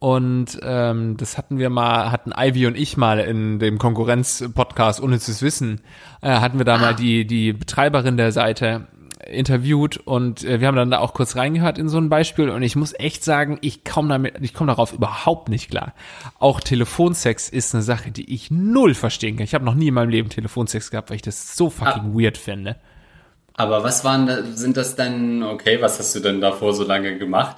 und 0.00 0.60
ähm, 0.62 1.16
das 1.16 1.36
hatten 1.36 1.58
wir 1.58 1.70
mal, 1.70 2.12
hatten 2.12 2.32
Ivy 2.36 2.68
und 2.68 2.76
ich 2.76 2.96
mal 2.96 3.18
in 3.18 3.58
dem 3.58 3.78
Konkurrenz-Podcast 3.78 5.00
Unnützes 5.00 5.42
Wissen, 5.42 5.80
äh, 6.22 6.28
hatten 6.28 6.58
wir 6.58 6.64
da 6.64 6.76
ah. 6.76 6.78
mal 6.78 6.94
die, 6.94 7.26
die 7.26 7.52
Betreiberin 7.52 8.16
der 8.16 8.30
Seite 8.30 8.86
interviewt 9.26 9.96
und 9.96 10.44
äh, 10.44 10.60
wir 10.60 10.68
haben 10.68 10.76
dann 10.76 10.90
da 10.90 10.98
auch 10.98 11.14
kurz 11.14 11.36
reingehört 11.36 11.78
in 11.78 11.88
so 11.88 11.98
ein 11.98 12.08
Beispiel 12.08 12.50
und 12.50 12.62
ich 12.62 12.76
muss 12.76 12.94
echt 12.98 13.24
sagen, 13.24 13.58
ich 13.60 13.84
komme 13.84 14.08
damit, 14.08 14.34
ich 14.40 14.54
komme 14.54 14.68
darauf 14.68 14.92
überhaupt 14.92 15.48
nicht 15.48 15.70
klar. 15.70 15.94
Auch 16.38 16.60
Telefonsex 16.60 17.48
ist 17.48 17.74
eine 17.74 17.82
Sache, 17.82 18.10
die 18.10 18.32
ich 18.32 18.50
null 18.50 18.94
verstehen 18.94 19.36
kann. 19.36 19.44
Ich 19.44 19.54
habe 19.54 19.64
noch 19.64 19.74
nie 19.74 19.88
in 19.88 19.94
meinem 19.94 20.10
Leben 20.10 20.28
Telefonsex 20.28 20.90
gehabt, 20.90 21.10
weil 21.10 21.16
ich 21.16 21.22
das 21.22 21.56
so 21.56 21.70
fucking 21.70 22.12
ah. 22.14 22.18
weird 22.18 22.38
finde. 22.38 22.76
Aber 23.54 23.82
was 23.82 24.04
waren 24.04 24.26
da, 24.26 24.44
sind 24.44 24.76
das 24.76 24.94
dann, 24.94 25.42
okay, 25.42 25.78
was 25.80 25.98
hast 25.98 26.14
du 26.14 26.20
denn 26.20 26.40
davor 26.40 26.72
so 26.72 26.84
lange 26.84 27.18
gemacht? 27.18 27.56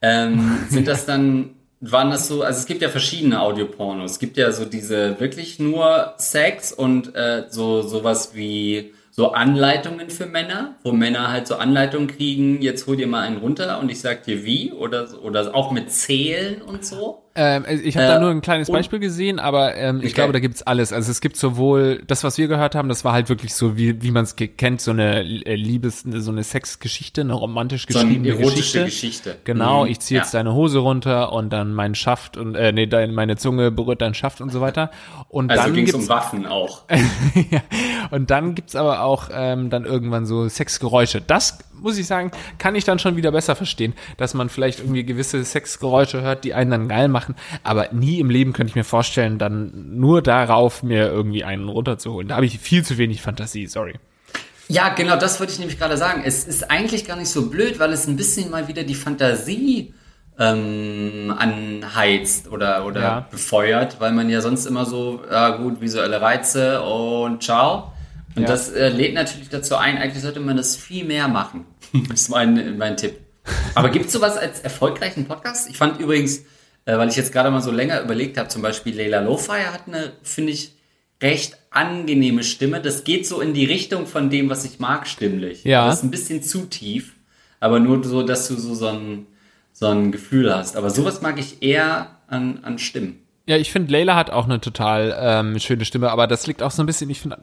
Ähm, 0.00 0.58
sind 0.70 0.88
das 0.88 1.04
dann 1.04 1.50
waren 1.82 2.10
das 2.10 2.28
so, 2.28 2.42
also 2.42 2.60
es 2.60 2.66
gibt 2.66 2.80
ja 2.80 2.88
verschiedene 2.88 3.40
Audiopornos. 3.40 4.12
Es 4.12 4.18
gibt 4.20 4.36
ja 4.36 4.52
so 4.52 4.64
diese 4.64 5.18
wirklich 5.18 5.58
nur 5.58 6.14
Sex 6.16 6.72
und 6.72 7.14
äh, 7.16 7.46
so 7.50 7.82
sowas 7.82 8.34
wie 8.34 8.94
so 9.14 9.32
Anleitungen 9.32 10.08
für 10.08 10.24
Männer, 10.24 10.76
wo 10.82 10.92
Männer 10.92 11.30
halt 11.30 11.46
so 11.46 11.56
Anleitungen 11.56 12.08
kriegen, 12.08 12.62
jetzt 12.62 12.86
hol 12.86 12.96
dir 12.96 13.06
mal 13.06 13.20
einen 13.20 13.36
runter 13.36 13.78
und 13.78 13.90
ich 13.90 14.00
sag 14.00 14.24
dir 14.24 14.42
wie 14.44 14.72
oder 14.72 15.06
oder 15.22 15.54
auch 15.54 15.70
mit 15.70 15.92
Zählen 15.92 16.62
und 16.62 16.84
so. 16.84 17.22
Ähm, 17.34 17.64
ich 17.66 17.96
habe 17.96 18.06
äh, 18.06 18.08
da 18.08 18.20
nur 18.20 18.30
ein 18.30 18.42
kleines 18.42 18.70
Beispiel 18.70 18.98
gesehen, 18.98 19.38
aber 19.38 19.74
ähm, 19.74 19.98
ich 19.98 20.06
okay. 20.06 20.12
glaube, 20.14 20.32
da 20.34 20.38
gibt's 20.38 20.62
alles. 20.62 20.92
Also 20.92 21.10
es 21.10 21.22
gibt 21.22 21.36
sowohl 21.36 22.02
das, 22.06 22.24
was 22.24 22.36
wir 22.36 22.46
gehört 22.46 22.74
haben, 22.74 22.90
das 22.90 23.04
war 23.04 23.14
halt 23.14 23.30
wirklich 23.30 23.54
so, 23.54 23.76
wie, 23.76 24.02
wie 24.02 24.10
man 24.10 24.24
es 24.24 24.36
kennt, 24.36 24.82
so 24.82 24.90
eine 24.90 25.20
äh, 25.20 25.54
Liebes, 25.54 26.02
so 26.02 26.30
eine 26.30 26.44
Sexgeschichte, 26.44 27.22
eine 27.22 27.32
romantisch 27.32 27.86
geschriebene 27.86 28.32
so 28.32 28.38
eine 28.38 28.46
Geschichte. 28.48 28.84
Geschichte. 28.84 29.36
Genau, 29.44 29.84
mhm. 29.84 29.90
ich 29.90 30.00
ziehe 30.00 30.20
jetzt 30.20 30.34
ja. 30.34 30.40
deine 30.40 30.52
Hose 30.54 30.80
runter 30.80 31.32
und 31.32 31.52
dann 31.52 31.72
mein 31.72 31.94
Schaft 31.94 32.36
und 32.36 32.54
äh, 32.54 32.72
nee, 32.72 32.86
dein, 32.86 33.14
meine 33.14 33.36
Zunge 33.36 33.70
berührt 33.70 34.02
dein 34.02 34.12
Schaft 34.12 34.42
und 34.42 34.50
so 34.50 34.60
weiter. 34.60 34.90
Und 35.28 35.50
also 35.50 35.64
dann 35.64 35.74
ging's 35.74 35.94
um 35.94 36.08
Waffen 36.08 36.46
auch. 36.46 36.82
ja. 37.50 37.62
Und 38.10 38.30
dann 38.30 38.54
gibt's 38.54 38.76
aber 38.76 39.04
auch 39.04 39.30
ähm, 39.32 39.70
dann 39.70 39.86
irgendwann 39.86 40.26
so 40.26 40.48
Sexgeräusche. 40.48 41.22
Das 41.22 41.58
muss 41.82 41.98
ich 41.98 42.06
sagen, 42.06 42.30
kann 42.58 42.74
ich 42.74 42.84
dann 42.84 42.98
schon 42.98 43.16
wieder 43.16 43.32
besser 43.32 43.56
verstehen, 43.56 43.94
dass 44.16 44.34
man 44.34 44.48
vielleicht 44.48 44.80
irgendwie 44.80 45.04
gewisse 45.04 45.42
Sexgeräusche 45.44 46.22
hört, 46.22 46.44
die 46.44 46.54
einen 46.54 46.70
dann 46.70 46.88
geil 46.88 47.08
machen. 47.08 47.34
Aber 47.62 47.92
nie 47.92 48.20
im 48.20 48.30
Leben 48.30 48.52
könnte 48.52 48.70
ich 48.70 48.76
mir 48.76 48.84
vorstellen, 48.84 49.38
dann 49.38 49.98
nur 49.98 50.22
darauf 50.22 50.82
mir 50.82 51.08
irgendwie 51.08 51.44
einen 51.44 51.68
runterzuholen. 51.68 52.28
Da 52.28 52.36
habe 52.36 52.46
ich 52.46 52.58
viel 52.58 52.84
zu 52.84 52.98
wenig 52.98 53.20
Fantasie, 53.22 53.66
sorry. 53.66 53.94
Ja, 54.68 54.88
genau, 54.90 55.16
das 55.16 55.38
wollte 55.40 55.52
ich 55.52 55.58
nämlich 55.58 55.78
gerade 55.78 55.96
sagen. 55.96 56.22
Es 56.24 56.44
ist 56.44 56.70
eigentlich 56.70 57.04
gar 57.04 57.16
nicht 57.16 57.28
so 57.28 57.50
blöd, 57.50 57.78
weil 57.78 57.92
es 57.92 58.06
ein 58.06 58.16
bisschen 58.16 58.50
mal 58.50 58.68
wieder 58.68 58.84
die 58.84 58.94
Fantasie 58.94 59.92
ähm, 60.38 61.34
anheizt 61.36 62.50
oder, 62.50 62.86
oder 62.86 63.00
ja. 63.00 63.26
befeuert, 63.30 64.00
weil 64.00 64.12
man 64.12 64.30
ja 64.30 64.40
sonst 64.40 64.66
immer 64.66 64.86
so, 64.86 65.20
ja 65.30 65.56
gut, 65.56 65.80
visuelle 65.80 66.20
Reize 66.20 66.82
und 66.82 67.42
ciao. 67.42 67.92
Und 68.34 68.42
ja. 68.42 68.48
das 68.48 68.70
äh, 68.70 68.88
lädt 68.88 69.14
natürlich 69.14 69.50
dazu 69.50 69.76
ein, 69.76 69.98
eigentlich 69.98 70.22
sollte 70.22 70.40
man 70.40 70.56
das 70.56 70.76
viel 70.76 71.04
mehr 71.04 71.28
machen. 71.28 71.66
das 72.08 72.22
ist 72.22 72.28
mein, 72.28 72.78
mein 72.78 72.96
Tipp. 72.96 73.18
Aber 73.74 73.90
gibt 73.90 74.06
es 74.06 74.12
sowas 74.12 74.36
als 74.36 74.60
erfolgreichen 74.60 75.26
Podcast? 75.26 75.68
Ich 75.68 75.76
fand 75.76 76.00
übrigens, 76.00 76.40
äh, 76.84 76.96
weil 76.96 77.08
ich 77.08 77.16
jetzt 77.16 77.32
gerade 77.32 77.50
mal 77.50 77.60
so 77.60 77.70
länger 77.70 78.00
überlegt 78.02 78.38
habe, 78.38 78.48
zum 78.48 78.62
Beispiel 78.62 78.96
Leila 78.96 79.20
Lowfire 79.20 79.72
hat 79.72 79.88
eine, 79.88 80.12
finde 80.22 80.52
ich, 80.52 80.72
recht 81.22 81.56
angenehme 81.70 82.44
Stimme. 82.44 82.80
Das 82.80 83.04
geht 83.04 83.26
so 83.26 83.40
in 83.40 83.54
die 83.54 83.64
Richtung 83.64 84.06
von 84.06 84.30
dem, 84.30 84.50
was 84.50 84.64
ich 84.64 84.78
mag, 84.78 85.06
stimmlich. 85.06 85.64
Ja. 85.64 85.86
Das 85.86 85.98
ist 85.98 86.04
ein 86.04 86.10
bisschen 86.10 86.42
zu 86.42 86.66
tief, 86.66 87.14
aber 87.60 87.80
nur 87.80 88.02
so, 88.04 88.22
dass 88.22 88.48
du 88.48 88.56
so, 88.56 88.74
so 88.74 88.88
ein 88.88 89.26
so 89.72 89.86
ein 89.88 90.12
Gefühl 90.12 90.54
hast. 90.54 90.76
Aber 90.76 90.90
sowas 90.90 91.22
mag 91.22 91.38
ich 91.38 91.62
eher 91.62 92.18
an, 92.28 92.60
an 92.62 92.78
Stimmen. 92.78 93.18
Ja, 93.46 93.56
ich 93.56 93.72
finde, 93.72 93.92
Layla 93.92 94.14
hat 94.14 94.30
auch 94.30 94.44
eine 94.44 94.60
total 94.60 95.16
ähm, 95.18 95.58
schöne 95.58 95.84
Stimme, 95.84 96.10
aber 96.10 96.26
das 96.26 96.46
liegt 96.46 96.62
auch 96.62 96.70
so 96.70 96.82
ein 96.82 96.86
bisschen, 96.86 97.10
ich 97.10 97.20
finde, 97.20 97.38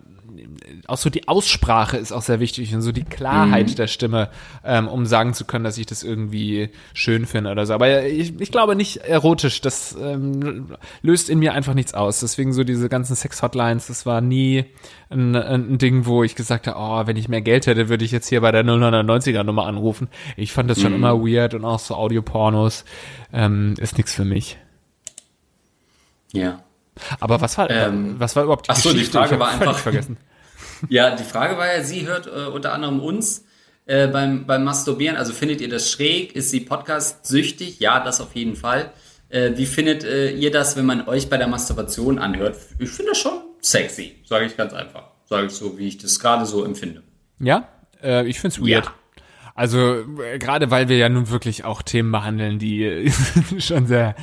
auch 0.89 0.97
so 0.97 1.09
die 1.09 1.27
Aussprache 1.27 1.97
ist 1.97 2.11
auch 2.11 2.21
sehr 2.21 2.39
wichtig 2.39 2.73
und 2.73 2.81
so 2.81 2.91
die 2.91 3.03
Klarheit 3.03 3.69
mhm. 3.69 3.75
der 3.75 3.87
Stimme, 3.87 4.29
ähm, 4.63 4.87
um 4.87 5.05
sagen 5.05 5.33
zu 5.33 5.45
können, 5.45 5.63
dass 5.63 5.77
ich 5.77 5.85
das 5.85 6.03
irgendwie 6.03 6.69
schön 6.93 7.25
finde 7.25 7.51
oder 7.51 7.65
so. 7.65 7.73
Aber 7.73 8.05
ich, 8.05 8.39
ich 8.39 8.51
glaube 8.51 8.75
nicht 8.75 8.97
erotisch, 8.97 9.61
das 9.61 9.95
ähm, 9.99 10.75
löst 11.01 11.29
in 11.29 11.39
mir 11.39 11.53
einfach 11.53 11.73
nichts 11.73 11.93
aus. 11.93 12.19
Deswegen 12.19 12.53
so 12.53 12.63
diese 12.63 12.89
ganzen 12.89 13.15
Sex-Hotlines, 13.15 13.87
das 13.87 14.05
war 14.05 14.21
nie 14.21 14.65
ein, 15.09 15.35
ein 15.35 15.77
Ding, 15.77 16.05
wo 16.05 16.23
ich 16.23 16.35
gesagt 16.35 16.67
habe, 16.67 16.77
oh, 16.79 17.07
wenn 17.07 17.17
ich 17.17 17.29
mehr 17.29 17.41
Geld 17.41 17.67
hätte, 17.67 17.89
würde 17.89 18.05
ich 18.05 18.11
jetzt 18.11 18.27
hier 18.27 18.41
bei 18.41 18.51
der 18.51 18.63
090er 18.63 19.43
Nummer 19.43 19.65
anrufen. 19.65 20.07
Ich 20.37 20.51
fand 20.51 20.69
das 20.69 20.81
schon 20.81 20.91
mhm. 20.91 20.97
immer 21.03 21.21
weird 21.21 21.53
und 21.53 21.65
auch 21.65 21.79
so 21.79 21.95
Audiopornos 21.95 22.85
ähm, 23.33 23.75
ist 23.79 23.97
nichts 23.97 24.13
für 24.13 24.25
mich. 24.25 24.57
Ja. 26.31 26.61
Aber 27.19 27.41
was 27.41 27.57
war, 27.57 27.69
ähm, 27.69 28.15
was 28.17 28.35
war 28.35 28.43
überhaupt 28.43 28.67
die 28.67 28.71
Ach 28.71 28.75
so, 28.75 28.89
Geschichte? 28.89 29.11
die 29.11 29.17
Frage 29.17 29.39
war 29.39 29.49
einfach 29.49 29.77
vergessen. 29.77 30.17
Ja, 30.87 31.15
die 31.15 31.23
Frage 31.23 31.57
war 31.57 31.73
ja, 31.73 31.83
sie 31.83 32.07
hört 32.07 32.27
äh, 32.27 32.45
unter 32.45 32.73
anderem 32.73 32.99
uns 32.99 33.45
äh, 33.85 34.07
beim, 34.07 34.45
beim 34.45 34.63
Masturbieren. 34.63 35.17
Also 35.17 35.33
findet 35.33 35.61
ihr 35.61 35.69
das 35.69 35.91
schräg? 35.91 36.35
Ist 36.35 36.51
sie 36.51 36.61
Podcast 36.61 37.25
süchtig? 37.25 37.79
Ja, 37.79 38.03
das 38.03 38.21
auf 38.21 38.35
jeden 38.35 38.55
Fall. 38.55 38.91
Äh, 39.29 39.51
wie 39.55 39.65
findet 39.65 40.03
äh, 40.03 40.31
ihr 40.31 40.51
das, 40.51 40.77
wenn 40.77 40.85
man 40.85 41.07
euch 41.07 41.29
bei 41.29 41.37
der 41.37 41.47
Masturbation 41.47 42.19
anhört? 42.19 42.57
Ich 42.79 42.89
finde 42.89 43.11
das 43.11 43.19
schon 43.19 43.41
sexy, 43.61 44.15
sage 44.25 44.45
ich 44.45 44.55
ganz 44.55 44.73
einfach. 44.73 45.03
Sage 45.25 45.47
ich 45.47 45.53
so, 45.53 45.77
wie 45.77 45.87
ich 45.87 45.97
das 45.97 46.19
gerade 46.19 46.45
so 46.45 46.63
empfinde. 46.63 47.03
Ja, 47.39 47.67
äh, 48.01 48.25
ich 48.27 48.39
finde 48.39 48.55
es 48.55 48.61
weird. 48.61 48.85
Ja. 48.85 48.93
Also 49.59 50.05
äh, 50.23 50.39
gerade 50.39 50.71
weil 50.71 50.87
wir 50.87 50.95
ja 50.95 51.09
nun 51.09 51.29
wirklich 51.29 51.65
auch 51.65 51.81
Themen 51.81 52.13
behandeln, 52.13 52.59
die 52.59 53.11
schon 53.59 53.87
sehr 53.87 54.15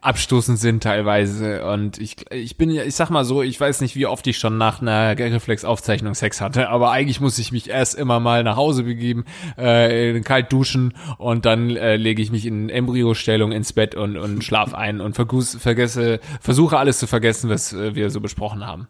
abstoßend 0.00 0.58
sind 0.58 0.82
teilweise. 0.82 1.66
Und 1.70 1.98
ich, 1.98 2.24
ich 2.32 2.56
bin 2.56 2.70
ja, 2.70 2.84
ich 2.84 2.94
sag 2.94 3.10
mal 3.10 3.26
so, 3.26 3.42
ich 3.42 3.60
weiß 3.60 3.82
nicht, 3.82 3.96
wie 3.96 4.06
oft 4.06 4.26
ich 4.26 4.38
schon 4.38 4.56
nach 4.56 4.80
einer 4.80 5.18
Reflex-Aufzeichnung 5.18 6.14
Sex 6.14 6.40
hatte, 6.40 6.70
aber 6.70 6.90
eigentlich 6.90 7.20
muss 7.20 7.38
ich 7.38 7.52
mich 7.52 7.68
erst 7.68 7.96
immer 7.96 8.18
mal 8.18 8.42
nach 8.42 8.56
Hause 8.56 8.84
begeben, 8.84 9.26
äh, 9.58 10.18
kalt 10.20 10.50
duschen 10.50 10.94
und 11.18 11.44
dann 11.44 11.76
äh, 11.76 11.96
lege 11.96 12.22
ich 12.22 12.32
mich 12.32 12.46
in 12.46 12.70
Embryostellung 12.70 13.52
ins 13.52 13.74
Bett 13.74 13.94
und, 13.94 14.16
und 14.16 14.42
schlaf 14.42 14.72
ein 14.72 15.02
und 15.02 15.16
verguss, 15.16 15.54
vergesse, 15.54 16.18
versuche 16.40 16.78
alles 16.78 16.98
zu 16.98 17.06
vergessen, 17.06 17.50
was 17.50 17.74
äh, 17.74 17.94
wir 17.94 18.08
so 18.08 18.22
besprochen 18.22 18.66
haben. 18.66 18.88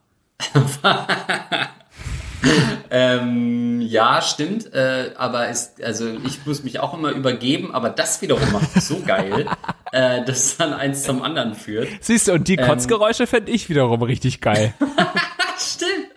ähm, 2.91 3.81
ja, 3.81 4.23
stimmt. 4.23 4.73
Äh, 4.73 5.13
aber 5.17 5.49
es, 5.49 5.75
also 5.83 6.09
ich 6.27 6.45
muss 6.47 6.63
mich 6.63 6.81
auch 6.81 6.95
immer 6.95 7.11
übergeben, 7.11 7.75
aber 7.75 7.91
das 7.91 8.23
wiederum 8.23 8.51
macht 8.53 8.77
es 8.77 8.89
so 8.89 9.01
geil, 9.01 9.47
äh, 9.93 10.25
dass 10.25 10.57
dann 10.57 10.73
eins 10.73 11.03
zum 11.03 11.23
anderen 11.23 11.55
führt. 11.55 11.89
Siehst 12.01 12.29
du, 12.29 12.33
und 12.33 12.49
die 12.49 12.57
ähm, 12.57 12.67
Kotzgeräusche 12.67 13.27
fände 13.27 13.51
ich 13.51 13.69
wiederum 13.69 14.03
richtig 14.03 14.41
geil. 14.41 14.75
stimmt. 15.59 16.09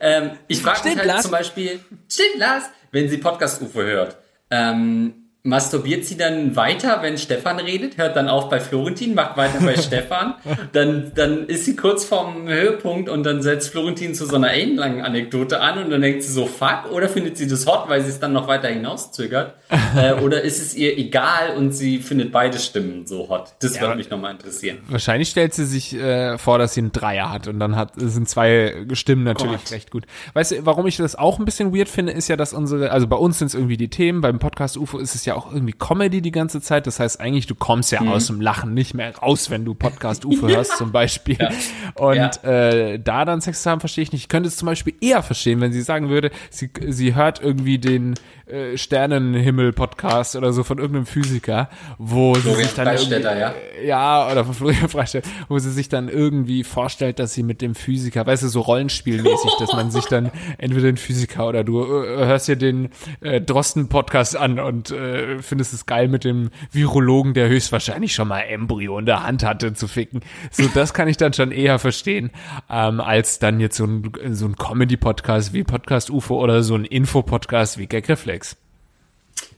Ähm, 0.00 0.32
ich 0.48 0.62
frage 0.62 0.88
mich 0.88 0.98
halt 0.98 1.06
Lars. 1.06 1.22
zum 1.22 1.30
Beispiel, 1.30 1.80
stimmt, 2.08 2.38
Lars, 2.38 2.64
wenn 2.90 3.08
sie 3.08 3.18
Podcast-UFO 3.18 3.80
hört. 3.82 4.18
Ähm, 4.50 5.23
masturbiert 5.46 6.06
sie 6.06 6.16
dann 6.16 6.56
weiter, 6.56 7.00
wenn 7.02 7.18
Stefan 7.18 7.60
redet, 7.60 7.98
hört 7.98 8.16
dann 8.16 8.30
auf 8.30 8.48
bei 8.48 8.60
Florentin, 8.60 9.14
macht 9.14 9.36
weiter 9.36 9.60
bei 9.60 9.76
Stefan, 9.80 10.36
dann, 10.72 11.12
dann 11.14 11.46
ist 11.48 11.66
sie 11.66 11.76
kurz 11.76 12.06
vorm 12.06 12.48
Höhepunkt 12.48 13.10
und 13.10 13.24
dann 13.24 13.42
setzt 13.42 13.68
Florentin 13.68 14.14
zu 14.14 14.24
so 14.24 14.36
einer 14.36 14.52
ellenlangen 14.52 15.02
Anekdote 15.02 15.60
an 15.60 15.84
und 15.84 15.90
dann 15.90 16.00
denkt 16.00 16.22
sie 16.22 16.32
so, 16.32 16.46
fuck, 16.46 16.90
oder 16.90 17.10
findet 17.10 17.36
sie 17.36 17.46
das 17.46 17.66
hot, 17.66 17.90
weil 17.90 18.00
sie 18.00 18.08
es 18.08 18.18
dann 18.18 18.32
noch 18.32 18.48
weiter 18.48 18.68
hinauszögert, 18.68 19.52
äh, 19.96 20.14
oder 20.14 20.40
ist 20.40 20.62
es 20.62 20.74
ihr 20.74 20.96
egal 20.96 21.54
und 21.58 21.72
sie 21.72 21.98
findet 21.98 22.32
beide 22.32 22.58
Stimmen 22.58 23.06
so 23.06 23.28
hot? 23.28 23.52
Das 23.60 23.74
ja, 23.74 23.82
würde 23.82 23.96
mich 23.96 24.08
nochmal 24.08 24.32
interessieren. 24.32 24.78
Wahrscheinlich 24.88 25.28
stellt 25.28 25.52
sie 25.52 25.66
sich 25.66 25.94
äh, 25.94 26.38
vor, 26.38 26.56
dass 26.56 26.72
sie 26.72 26.80
einen 26.80 26.92
Dreier 26.92 27.30
hat 27.30 27.48
und 27.48 27.60
dann 27.60 27.76
hat, 27.76 27.92
sind 27.96 28.30
zwei 28.30 28.86
Stimmen 28.94 29.24
natürlich 29.24 29.64
Gott. 29.64 29.72
recht 29.72 29.90
gut. 29.90 30.06
Weißt 30.32 30.52
du, 30.52 30.64
warum 30.64 30.86
ich 30.86 30.96
das 30.96 31.16
auch 31.16 31.38
ein 31.38 31.44
bisschen 31.44 31.76
weird 31.76 31.90
finde, 31.90 32.12
ist 32.12 32.28
ja, 32.28 32.36
dass 32.36 32.54
unsere, 32.54 32.92
also 32.92 33.06
bei 33.06 33.16
uns 33.16 33.38
sind 33.40 33.48
es 33.48 33.54
irgendwie 33.54 33.76
die 33.76 33.88
Themen, 33.88 34.22
beim 34.22 34.38
Podcast 34.38 34.78
UFO 34.78 34.96
ist 34.96 35.14
es 35.14 35.26
ja 35.26 35.33
auch 35.34 35.52
irgendwie 35.52 35.72
Comedy 35.72 36.20
die 36.20 36.30
ganze 36.30 36.60
Zeit. 36.60 36.86
Das 36.86 37.00
heißt 37.00 37.20
eigentlich, 37.20 37.46
du 37.46 37.54
kommst 37.54 37.92
ja 37.92 38.02
mhm. 38.02 38.08
aus 38.08 38.26
dem 38.26 38.40
Lachen 38.40 38.74
nicht 38.74 38.94
mehr 38.94 39.16
raus, 39.16 39.50
wenn 39.50 39.64
du 39.64 39.74
Podcast 39.74 40.24
ja. 40.28 40.40
hörst 40.48 40.76
zum 40.76 40.92
Beispiel. 40.92 41.36
Ja. 41.38 41.50
Und 41.94 42.16
ja. 42.16 42.30
Äh, 42.42 42.98
da 42.98 43.24
dann 43.24 43.40
Sex 43.40 43.62
zu 43.62 43.70
haben, 43.70 43.80
verstehe 43.80 44.02
ich 44.02 44.12
nicht. 44.12 44.22
Ich 44.22 44.28
könnte 44.28 44.48
es 44.48 44.56
zum 44.56 44.66
Beispiel 44.66 44.94
eher 45.00 45.22
verstehen, 45.22 45.60
wenn 45.60 45.72
sie 45.72 45.82
sagen 45.82 46.08
würde, 46.08 46.30
sie, 46.50 46.70
sie 46.88 47.14
hört 47.14 47.42
irgendwie 47.42 47.78
den 47.78 48.14
äh, 48.46 48.76
Sternenhimmel-Podcast 48.76 50.36
oder 50.36 50.52
so 50.52 50.64
von 50.64 50.78
irgendeinem 50.78 51.06
Physiker, 51.06 51.68
wo 51.98 52.34
Florian 52.34 52.58
sie 52.58 52.64
sich 52.64 52.74
dann 52.74 52.86
Freistetter, 52.86 53.38
ja? 53.38 53.54
ja, 53.82 54.30
oder 54.30 54.44
von 54.44 54.54
Florian 54.54 54.88
Freistetter, 54.88 55.28
wo 55.48 55.58
sie 55.58 55.70
sich 55.70 55.88
dann 55.88 56.08
irgendwie 56.08 56.64
vorstellt, 56.64 57.18
dass 57.18 57.34
sie 57.34 57.42
mit 57.42 57.62
dem 57.62 57.74
Physiker, 57.74 58.26
weißt 58.26 58.42
du, 58.42 58.48
so 58.48 58.60
Rollenspielmäßig, 58.60 59.52
dass 59.58 59.72
man 59.72 59.90
sich 59.90 60.04
dann 60.06 60.30
entweder 60.58 60.86
den 60.86 60.96
Physiker 60.96 61.48
oder 61.48 61.64
du 61.64 61.82
äh, 61.82 62.26
hörst 62.26 62.48
dir 62.48 62.56
den 62.56 62.90
äh, 63.20 63.40
Drosten-Podcast 63.40 64.36
an 64.36 64.58
und 64.58 64.90
äh, 64.90 65.40
findest 65.40 65.72
es 65.72 65.86
geil 65.86 66.08
mit 66.08 66.24
dem 66.24 66.50
Virologen, 66.70 67.34
der 67.34 67.48
höchstwahrscheinlich 67.48 68.14
schon 68.14 68.28
mal 68.28 68.40
Embryo 68.40 68.98
in 68.98 69.06
der 69.06 69.22
Hand 69.22 69.44
hatte, 69.44 69.72
zu 69.72 69.88
ficken. 69.88 70.20
So, 70.50 70.68
das 70.74 70.94
kann 70.94 71.08
ich 71.08 71.16
dann 71.16 71.32
schon 71.32 71.50
eher 71.50 71.78
verstehen, 71.78 72.30
ähm, 72.70 73.00
als 73.00 73.38
dann 73.38 73.60
jetzt 73.60 73.76
so 73.76 73.84
ein, 73.84 74.12
so 74.32 74.46
ein 74.46 74.56
Comedy-Podcast 74.56 75.52
wie 75.52 75.64
Podcast 75.64 76.10
UFO 76.10 76.42
oder 76.42 76.62
so 76.62 76.74
ein 76.74 76.84
Info-Podcast 76.84 77.78
wie 77.78 77.86
Gag 77.86 78.04
Alex. 78.34 78.56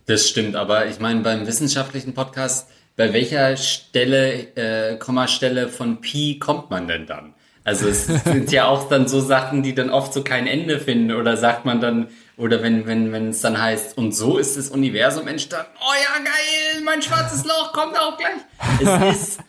Das 0.05 0.29
stimmt, 0.29 0.55
aber 0.55 0.87
ich 0.87 1.01
meine, 1.01 1.21
beim 1.21 1.47
wissenschaftlichen 1.47 2.13
Podcast, 2.13 2.69
bei 2.95 3.15
welcher 3.15 3.57
Stelle, 3.57 4.55
äh, 4.55 4.99
Kommastelle 4.99 5.69
von 5.69 6.03
Pi 6.03 6.39
kommt 6.39 6.71
man 6.71 6.87
denn 6.87 7.07
dann? 7.07 7.33
Also 7.65 7.89
es 7.89 8.07
sind 8.25 8.53
ja 8.53 8.67
auch 8.67 8.89
dann 8.91 9.09
so 9.09 9.21
Sachen, 9.21 9.63
die 9.63 9.75
dann 9.75 9.89
oft 9.89 10.13
so 10.13 10.23
kein 10.23 10.47
Ende 10.47 10.79
finden 10.79 11.13
oder 11.13 11.39
sagt 11.39 11.65
man 11.65 11.81
dann, 11.81 12.09
oder 12.37 12.63
wenn, 12.63 12.87
wenn, 12.87 13.13
wenn 13.13 13.31
es 13.31 13.41
dann 13.41 13.61
heißt, 13.61 13.97
und 13.97 14.13
so 14.13 14.37
ist 14.37 14.59
das 14.59 14.69
Universum 14.69 15.27
entstanden, 15.27 15.73
oh 15.81 15.95
ja, 15.95 16.23
geil, 16.23 16.83
mein 16.85 17.01
schwarzes 17.01 17.47
Loch 17.47 17.73
kommt 17.73 17.99
auch 17.99 18.19
gleich. 18.19 19.09
Es 19.09 19.17
ist, 19.17 19.41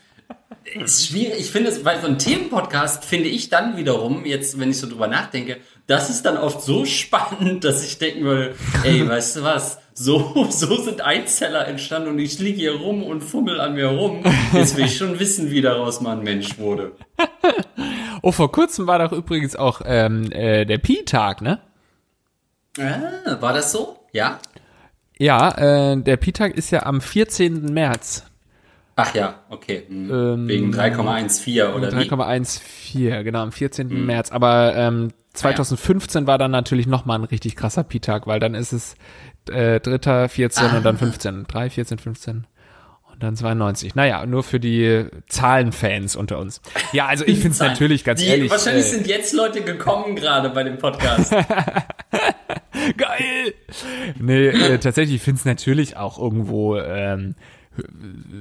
ist 0.73 1.07
schwierig. 1.07 1.39
Ich 1.39 1.51
finde 1.51 1.69
es, 1.69 1.83
weil 1.83 1.99
so 1.99 2.07
ein 2.07 2.17
Themenpodcast 2.17 3.03
finde 3.03 3.27
ich 3.27 3.49
dann 3.49 3.75
wiederum, 3.75 4.25
jetzt, 4.25 4.57
wenn 4.57 4.71
ich 4.71 4.79
so 4.79 4.87
drüber 4.87 5.07
nachdenke, 5.07 5.57
das 5.87 6.09
ist 6.09 6.25
dann 6.25 6.37
oft 6.37 6.61
so 6.61 6.85
spannend, 6.85 7.63
dass 7.63 7.83
ich 7.83 7.97
denken 7.97 8.23
würde, 8.23 8.55
ey, 8.83 9.07
weißt 9.09 9.37
du 9.37 9.43
was? 9.43 9.79
So, 9.93 10.45
so 10.49 10.77
sind 10.83 11.01
Einzeller 11.01 11.67
entstanden 11.67 12.09
und 12.09 12.19
ich 12.19 12.37
liege 12.37 12.57
hier 12.57 12.75
rum 12.75 13.01
und 13.01 13.21
fummel 13.21 13.59
an 13.59 13.73
mir 13.73 13.87
rum. 13.87 14.21
Jetzt 14.53 14.77
will 14.77 14.85
ich 14.85 14.97
schon 14.97 15.19
wissen, 15.19 15.49
wie 15.49 15.61
daraus 15.61 16.01
mal 16.01 16.17
ein 16.17 16.23
Mensch 16.23 16.59
wurde. 16.59 16.91
oh, 18.21 18.31
vor 18.31 18.51
kurzem 18.51 18.85
war 18.85 18.99
doch 18.99 19.11
übrigens 19.11 19.55
auch 19.55 19.81
ähm, 19.85 20.31
äh, 20.31 20.65
der 20.65 20.77
Pi-Tag, 20.77 21.41
ne? 21.41 21.61
Ah, 22.77 23.41
war 23.41 23.53
das 23.53 23.71
so? 23.71 23.97
Ja? 24.11 24.39
Ja, 25.17 25.93
äh, 25.93 25.97
der 25.97 26.17
Pi-Tag 26.17 26.55
ist 26.55 26.69
ja 26.69 26.85
am 26.85 27.01
14. 27.01 27.73
März. 27.73 28.23
Ach 28.97 29.15
ja, 29.15 29.43
okay. 29.49 29.83
Hm. 29.87 30.11
Ähm, 30.11 30.47
Wegen 30.47 30.73
3,14 30.73 31.73
oder 31.73 31.89
3,14, 31.89 33.23
genau, 33.23 33.41
am 33.41 33.51
14. 33.51 33.89
Hm. 33.89 34.05
März. 34.05 34.31
Aber 34.31 34.75
ähm, 34.75 35.11
2015 35.37 36.19
ah, 36.19 36.21
ja. 36.21 36.27
war 36.27 36.37
dann 36.37 36.51
natürlich 36.51 36.87
nochmal 36.87 37.19
ein 37.19 37.23
richtig 37.23 37.55
krasser 37.55 37.83
Pi-Tag, 37.83 38.27
weil 38.27 38.39
dann 38.39 38.55
ist 38.55 38.73
es 38.73 38.95
äh, 39.49 39.79
dritter, 39.79 40.27
14 40.29 40.65
ah. 40.65 40.77
und 40.77 40.85
dann 40.85 40.97
15. 40.97 41.45
3, 41.47 41.69
14, 41.69 41.99
15 41.99 42.47
und 43.11 43.23
dann 43.23 43.35
92. 43.35 43.95
Naja, 43.95 44.25
nur 44.25 44.43
für 44.43 44.59
die 44.59 45.05
Zahlenfans 45.27 46.15
unter 46.15 46.39
uns. 46.39 46.61
Ja, 46.91 47.07
also 47.07 47.25
ich 47.25 47.39
finde 47.39 47.51
es 47.51 47.59
natürlich 47.59 48.03
ganz 48.03 48.21
die, 48.21 48.27
ehrlich. 48.27 48.51
Wahrscheinlich 48.51 48.85
äh, 48.85 48.89
sind 48.89 49.07
jetzt 49.07 49.33
Leute 49.33 49.61
gekommen 49.61 50.15
gerade 50.15 50.49
bei 50.49 50.63
dem 50.63 50.77
Podcast. 50.77 51.31
Geil! 52.97 53.53
Nee, 54.19 54.47
äh, 54.47 54.77
tatsächlich, 54.77 55.15
ich 55.17 55.21
finde 55.21 55.39
es 55.39 55.45
natürlich 55.45 55.97
auch 55.97 56.19
irgendwo 56.19 56.77
ähm, 56.77 57.35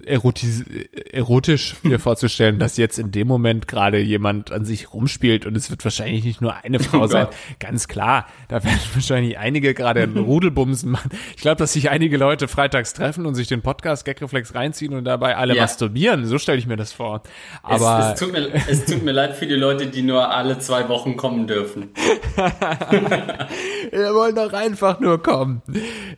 erotis 0.05 0.65
erotisch 1.13 1.77
mir 1.83 1.99
vorzustellen, 1.99 2.59
dass 2.59 2.77
jetzt 2.77 2.99
in 2.99 3.11
dem 3.11 3.29
Moment 3.29 3.69
gerade 3.69 3.99
jemand 3.99 4.53
an 4.53 4.65
sich 4.65 4.93
rumspielt 4.93 5.47
und 5.47 5.57
es 5.57 5.71
wird 5.71 5.85
wahrscheinlich 5.85 6.25
nicht 6.25 6.41
nur 6.41 6.55
eine 6.55 6.79
Frau 6.79 7.03
oh 7.03 7.07
sein. 7.07 7.29
Ganz 7.59 7.89
klar, 7.89 8.27
da 8.49 8.63
werden 8.65 8.81
wahrscheinlich 8.95 9.39
einige 9.39 9.75
gerade 9.75 10.03
einen 10.03 10.17
Rudelbumsen 10.17 10.91
machen. 10.91 11.11
Ich 11.37 11.43
glaube, 11.43 11.57
dass 11.57 11.73
sich 11.73 11.91
einige 11.91 12.17
Leute 12.17 12.49
freitags 12.49 12.93
treffen 12.93 13.27
und 13.27 13.35
sich 13.35 13.49
den 13.49 13.63
Podcast 13.63 14.05
Gagreflex 14.05 14.55
reinziehen 14.55 14.95
und 14.95 15.05
dabei 15.05 15.37
alle 15.37 15.55
ja. 15.55 15.63
masturbieren. 15.63 16.27
So 16.27 16.39
stelle 16.39 16.59
ich 16.59 16.67
mir 16.67 16.77
das 16.77 16.93
vor. 16.93 17.23
Aber 17.63 18.13
es, 18.15 18.21
es, 18.21 18.21
tut 18.21 18.33
mir, 18.33 18.49
es 18.69 18.85
tut 18.85 19.03
mir 19.03 19.13
leid 19.13 19.37
für 19.37 19.47
die 19.47 19.55
Leute, 19.55 19.87
die 19.87 20.03
nur 20.03 20.31
alle 20.31 20.59
zwei 20.59 20.89
Wochen 20.89 21.17
kommen 21.17 21.47
dürfen. 21.47 21.91
Wir 23.91 24.15
wollen 24.15 24.35
doch 24.35 24.53
einfach 24.53 25.01
nur 25.01 25.23
kommen. 25.23 25.63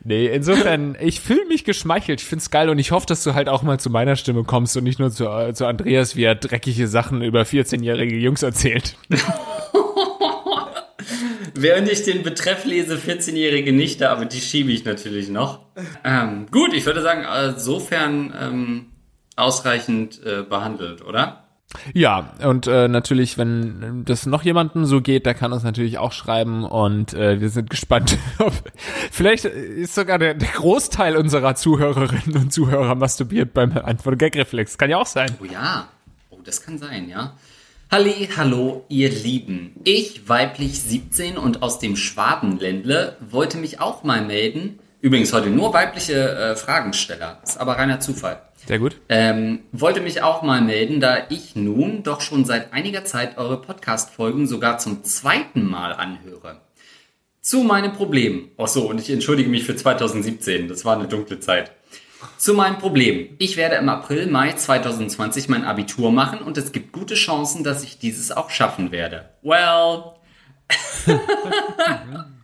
Nee, 0.03 0.27
insofern, 0.27 0.97
ich 0.99 1.19
fühle 1.19 1.45
mich 1.45 1.63
geschmeichelt. 1.63 2.21
Ich 2.21 2.27
find's 2.27 2.49
geil 2.49 2.69
und 2.69 2.79
ich 2.79 2.91
hoffe, 2.91 3.05
dass 3.09 3.23
du 3.23 3.33
halt 3.33 3.49
auch 3.49 3.63
mal 3.63 3.79
zu 3.79 3.89
meiner 3.89 4.15
Stimme 4.15 4.43
kommst 4.43 4.77
und 4.77 4.83
nicht 4.83 4.99
nur 4.99 5.11
zu, 5.11 5.25
äh, 5.25 5.53
zu 5.53 5.65
Andreas, 5.65 6.15
wie 6.15 6.23
er 6.23 6.35
dreckige 6.35 6.87
Sachen 6.87 7.21
über 7.21 7.41
14-jährige 7.41 8.17
Jungs 8.17 8.43
erzählt. 8.43 8.95
Während 11.55 11.89
ich 11.91 12.03
den 12.03 12.23
Betreff 12.23 12.63
lese, 12.65 12.95
14-jährige 12.95 13.73
Nichte, 13.73 14.09
aber 14.09 14.25
die 14.25 14.39
schiebe 14.39 14.71
ich 14.71 14.85
natürlich 14.85 15.29
noch. 15.29 15.59
Ähm, 16.05 16.45
gut, 16.51 16.73
ich 16.73 16.85
würde 16.85 17.01
sagen, 17.01 17.25
insofern 17.49 18.33
ähm, 18.39 18.85
ausreichend 19.35 20.23
äh, 20.23 20.43
behandelt, 20.43 21.03
oder? 21.03 21.48
Ja, 21.93 22.33
und 22.43 22.65
äh, 22.65 22.87
natürlich, 22.87 23.37
wenn 23.37 24.03
das 24.03 24.25
noch 24.25 24.43
jemandem 24.43 24.85
so 24.85 25.01
geht, 25.01 25.27
der 25.27 25.35
kann 25.35 25.53
uns 25.53 25.63
natürlich 25.63 25.99
auch 25.99 26.11
schreiben 26.11 26.63
und 26.63 27.13
äh, 27.13 27.39
wir 27.39 27.49
sind 27.49 27.69
gespannt. 27.69 28.17
Vielleicht 29.11 29.45
ist 29.45 29.93
sogar 29.93 30.17
der, 30.17 30.33
der 30.33 30.47
Großteil 30.49 31.15
unserer 31.15 31.55
Zuhörerinnen 31.55 32.35
und 32.35 32.53
Zuhörer 32.53 32.95
masturbiert 32.95 33.53
beim 33.53 33.77
Antwort 33.77 34.17
Gagreflex. 34.17 34.77
Kann 34.77 34.89
ja 34.89 34.97
auch 34.97 35.05
sein. 35.05 35.35
Oh 35.41 35.45
ja, 35.45 35.87
oh, 36.31 36.39
das 36.43 36.63
kann 36.63 36.79
sein, 36.79 37.07
ja. 37.07 37.33
Halli, 37.91 38.29
hallo, 38.35 38.85
ihr 38.87 39.09
Lieben. 39.09 39.75
Ich, 39.83 40.27
weiblich 40.29 40.79
17 40.79 41.37
und 41.37 41.63
aus 41.63 41.79
dem 41.79 41.95
Schwabenländle, 41.95 43.17
wollte 43.19 43.57
mich 43.57 43.79
auch 43.79 44.03
mal 44.03 44.23
melden. 44.23 44.79
Übrigens 45.01 45.31
heute 45.31 45.49
nur 45.49 45.73
weibliche 45.73 46.29
äh, 46.29 46.55
Fragensteller. 46.57 47.39
Ist 47.43 47.57
aber 47.57 47.77
reiner 47.77 48.01
Zufall. 48.01 48.41
Sehr 48.67 48.79
gut. 48.79 48.99
Ähm, 49.07 49.61
wollte 49.71 50.01
mich 50.01 50.21
auch 50.21 50.41
mal 50.41 50.61
melden, 50.61 50.99
da 50.99 51.27
ich 51.29 51.55
nun 51.55 52.03
doch 52.03 52.19
schon 52.19 52.43
seit 52.43 52.73
einiger 52.73 53.05
Zeit 53.05 53.37
eure 53.37 53.61
Podcast-Folgen 53.61 54.45
sogar 54.45 54.77
zum 54.77 55.03
zweiten 55.03 55.63
Mal 55.63 55.93
anhöre. 55.93 56.61
Zu 57.41 57.63
meinem 57.63 57.93
Problem. 57.93 58.51
Ach 58.57 58.67
so, 58.67 58.89
und 58.89 58.99
ich 58.99 59.09
entschuldige 59.09 59.49
mich 59.49 59.63
für 59.63 59.75
2017. 59.75 60.67
Das 60.67 60.83
war 60.83 60.97
eine 60.97 61.07
dunkle 61.07 61.39
Zeit. 61.39 61.71
Zu 62.37 62.53
meinem 62.53 62.77
Problem. 62.77 63.29
Ich 63.39 63.55
werde 63.55 63.75
im 63.75 63.87
April, 63.87 64.27
Mai 64.27 64.51
2020 64.51 65.47
mein 65.47 65.63
Abitur 65.63 66.11
machen 66.11 66.39
und 66.39 66.57
es 66.57 66.73
gibt 66.73 66.91
gute 66.91 67.15
Chancen, 67.15 67.63
dass 67.63 67.83
ich 67.83 67.99
dieses 67.99 68.31
auch 68.31 68.49
schaffen 68.49 68.91
werde. 68.91 69.29
Well. 69.41 70.15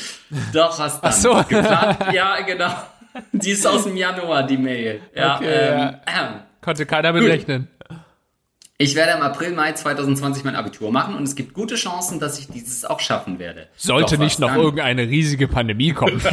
Doch, 0.52 0.78
hast 0.78 1.02
dann. 1.02 1.10
Ach 1.10 1.16
so. 1.16 1.34
Geplant. 1.48 2.12
Ja, 2.12 2.40
genau. 2.40 2.72
Die 3.32 3.50
ist 3.50 3.66
aus 3.66 3.84
dem 3.84 3.96
Januar, 3.96 4.46
die 4.46 4.56
Mail. 4.56 5.02
Ja, 5.14 5.36
okay, 5.36 5.46
ähm, 5.46 5.78
ja. 6.06 6.46
Konnte 6.60 6.86
keiner 6.86 7.12
berechnen. 7.12 7.68
Ich 8.78 8.94
werde 8.96 9.12
im 9.12 9.22
April, 9.22 9.52
Mai 9.52 9.72
2020 9.72 10.44
mein 10.44 10.56
Abitur 10.56 10.90
machen 10.90 11.14
und 11.14 11.22
es 11.22 11.36
gibt 11.36 11.54
gute 11.54 11.76
Chancen, 11.76 12.18
dass 12.18 12.38
ich 12.38 12.48
dieses 12.48 12.84
auch 12.84 12.98
schaffen 13.00 13.38
werde. 13.38 13.68
Sollte 13.76 14.16
Doch, 14.16 14.24
nicht 14.24 14.40
noch 14.40 14.48
dann? 14.48 14.58
irgendeine 14.58 15.02
riesige 15.02 15.46
Pandemie 15.46 15.92
kommen. 15.92 16.20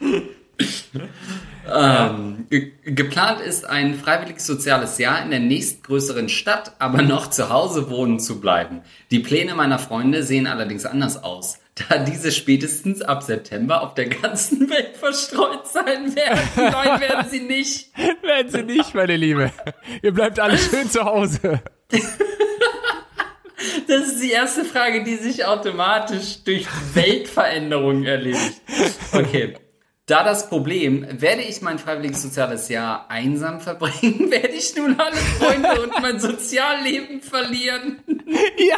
ähm, 1.70 2.46
ge 2.50 2.72
geplant 2.84 3.40
ist 3.40 3.68
ein 3.68 3.94
freiwilliges 3.94 4.46
soziales 4.46 4.98
Jahr 4.98 5.22
in 5.22 5.30
der 5.30 5.40
nächstgrößeren 5.40 6.28
Stadt, 6.28 6.72
aber 6.78 7.02
noch 7.02 7.28
zu 7.28 7.50
Hause 7.50 7.90
wohnen 7.90 8.20
zu 8.20 8.40
bleiben. 8.40 8.82
Die 9.10 9.20
Pläne 9.20 9.54
meiner 9.54 9.78
Freunde 9.78 10.22
sehen 10.22 10.46
allerdings 10.46 10.86
anders 10.86 11.22
aus 11.22 11.58
da 11.74 11.98
diese 11.98 12.32
spätestens 12.32 13.00
ab 13.02 13.22
September 13.22 13.82
auf 13.82 13.94
der 13.94 14.06
ganzen 14.06 14.68
Welt 14.70 14.96
verstreut 14.96 15.66
sein 15.66 16.14
werden. 16.14 16.40
Nein, 16.56 17.00
werden 17.00 17.26
sie 17.30 17.40
nicht. 17.40 17.90
werden 18.22 18.50
sie 18.50 18.62
nicht, 18.62 18.94
meine 18.94 19.16
Liebe. 19.16 19.52
Ihr 20.02 20.12
bleibt 20.12 20.38
alle 20.38 20.58
schön 20.58 20.88
zu 20.88 21.04
Hause. 21.04 21.60
Das 23.86 24.08
ist 24.08 24.20
die 24.20 24.32
erste 24.32 24.64
Frage, 24.64 25.04
die 25.04 25.14
sich 25.14 25.44
automatisch 25.44 26.42
durch 26.42 26.66
Weltveränderung 26.94 28.04
erledigt. 28.04 28.60
Okay. 29.12 29.54
Da 30.12 30.22
das 30.22 30.50
Problem, 30.50 31.06
werde 31.10 31.40
ich 31.40 31.62
mein 31.62 31.78
freiwilliges 31.78 32.20
soziales 32.20 32.68
Jahr 32.68 33.06
einsam 33.10 33.62
verbringen, 33.62 34.30
werde 34.30 34.48
ich 34.48 34.76
nun 34.76 35.00
alle 35.00 35.16
Freunde 35.16 35.80
und 35.80 36.02
mein 36.02 36.20
Sozialleben 36.20 37.22
verlieren. 37.22 38.02
Ja. 38.58 38.76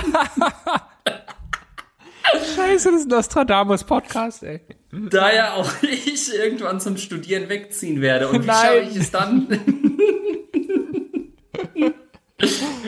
Scheiße, 2.54 2.92
das 2.92 3.00
ist 3.00 3.06
ein 3.06 3.08
Nostradamus-Podcast, 3.08 4.44
ey. 4.44 4.60
Da 4.92 5.34
ja 5.34 5.54
auch 5.54 5.70
ich 5.82 6.32
irgendwann 6.32 6.80
zum 6.80 6.96
Studieren 6.96 7.48
wegziehen 7.48 8.00
werde. 8.00 8.28
Und 8.28 8.44
wie 8.44 8.46
schaffe 8.46 8.88
ich 8.92 8.96
es 8.96 9.10
dann? 9.10 9.48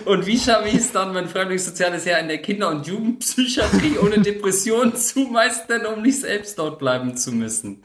und 0.07 0.27
wie 0.27 0.39
schaffe 0.39 0.69
ich 0.69 0.77
es 0.77 0.93
dann, 0.93 1.13
mein 1.13 1.29
freiwilliges 1.29 1.79
Jahr 1.79 2.21
in 2.21 2.29
der 2.29 2.39
Kinder- 2.39 2.71
und 2.71 2.87
Jugendpsychiatrie 2.87 3.99
ohne 3.99 4.21
Depression 4.21 4.95
zu 4.97 5.21
meistern, 5.21 5.87
um 5.87 6.03
nicht 6.03 6.21
selbst 6.21 6.59
dort 6.59 6.79
bleiben 6.79 7.17
zu 7.17 7.33
müssen? 7.33 7.83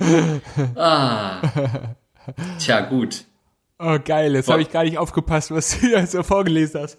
Ah. 0.75 1.41
Tja, 2.59 2.81
gut. 2.81 3.25
Oh, 3.79 3.97
geil. 4.03 4.35
Jetzt 4.35 4.49
habe 4.49 4.61
ich 4.61 4.71
gar 4.71 4.83
nicht 4.83 4.97
aufgepasst, 4.97 5.51
was 5.51 5.71
du 5.71 5.87
hier 5.87 6.05
so 6.05 6.21
vorgelesen 6.23 6.81
hast. 6.81 6.97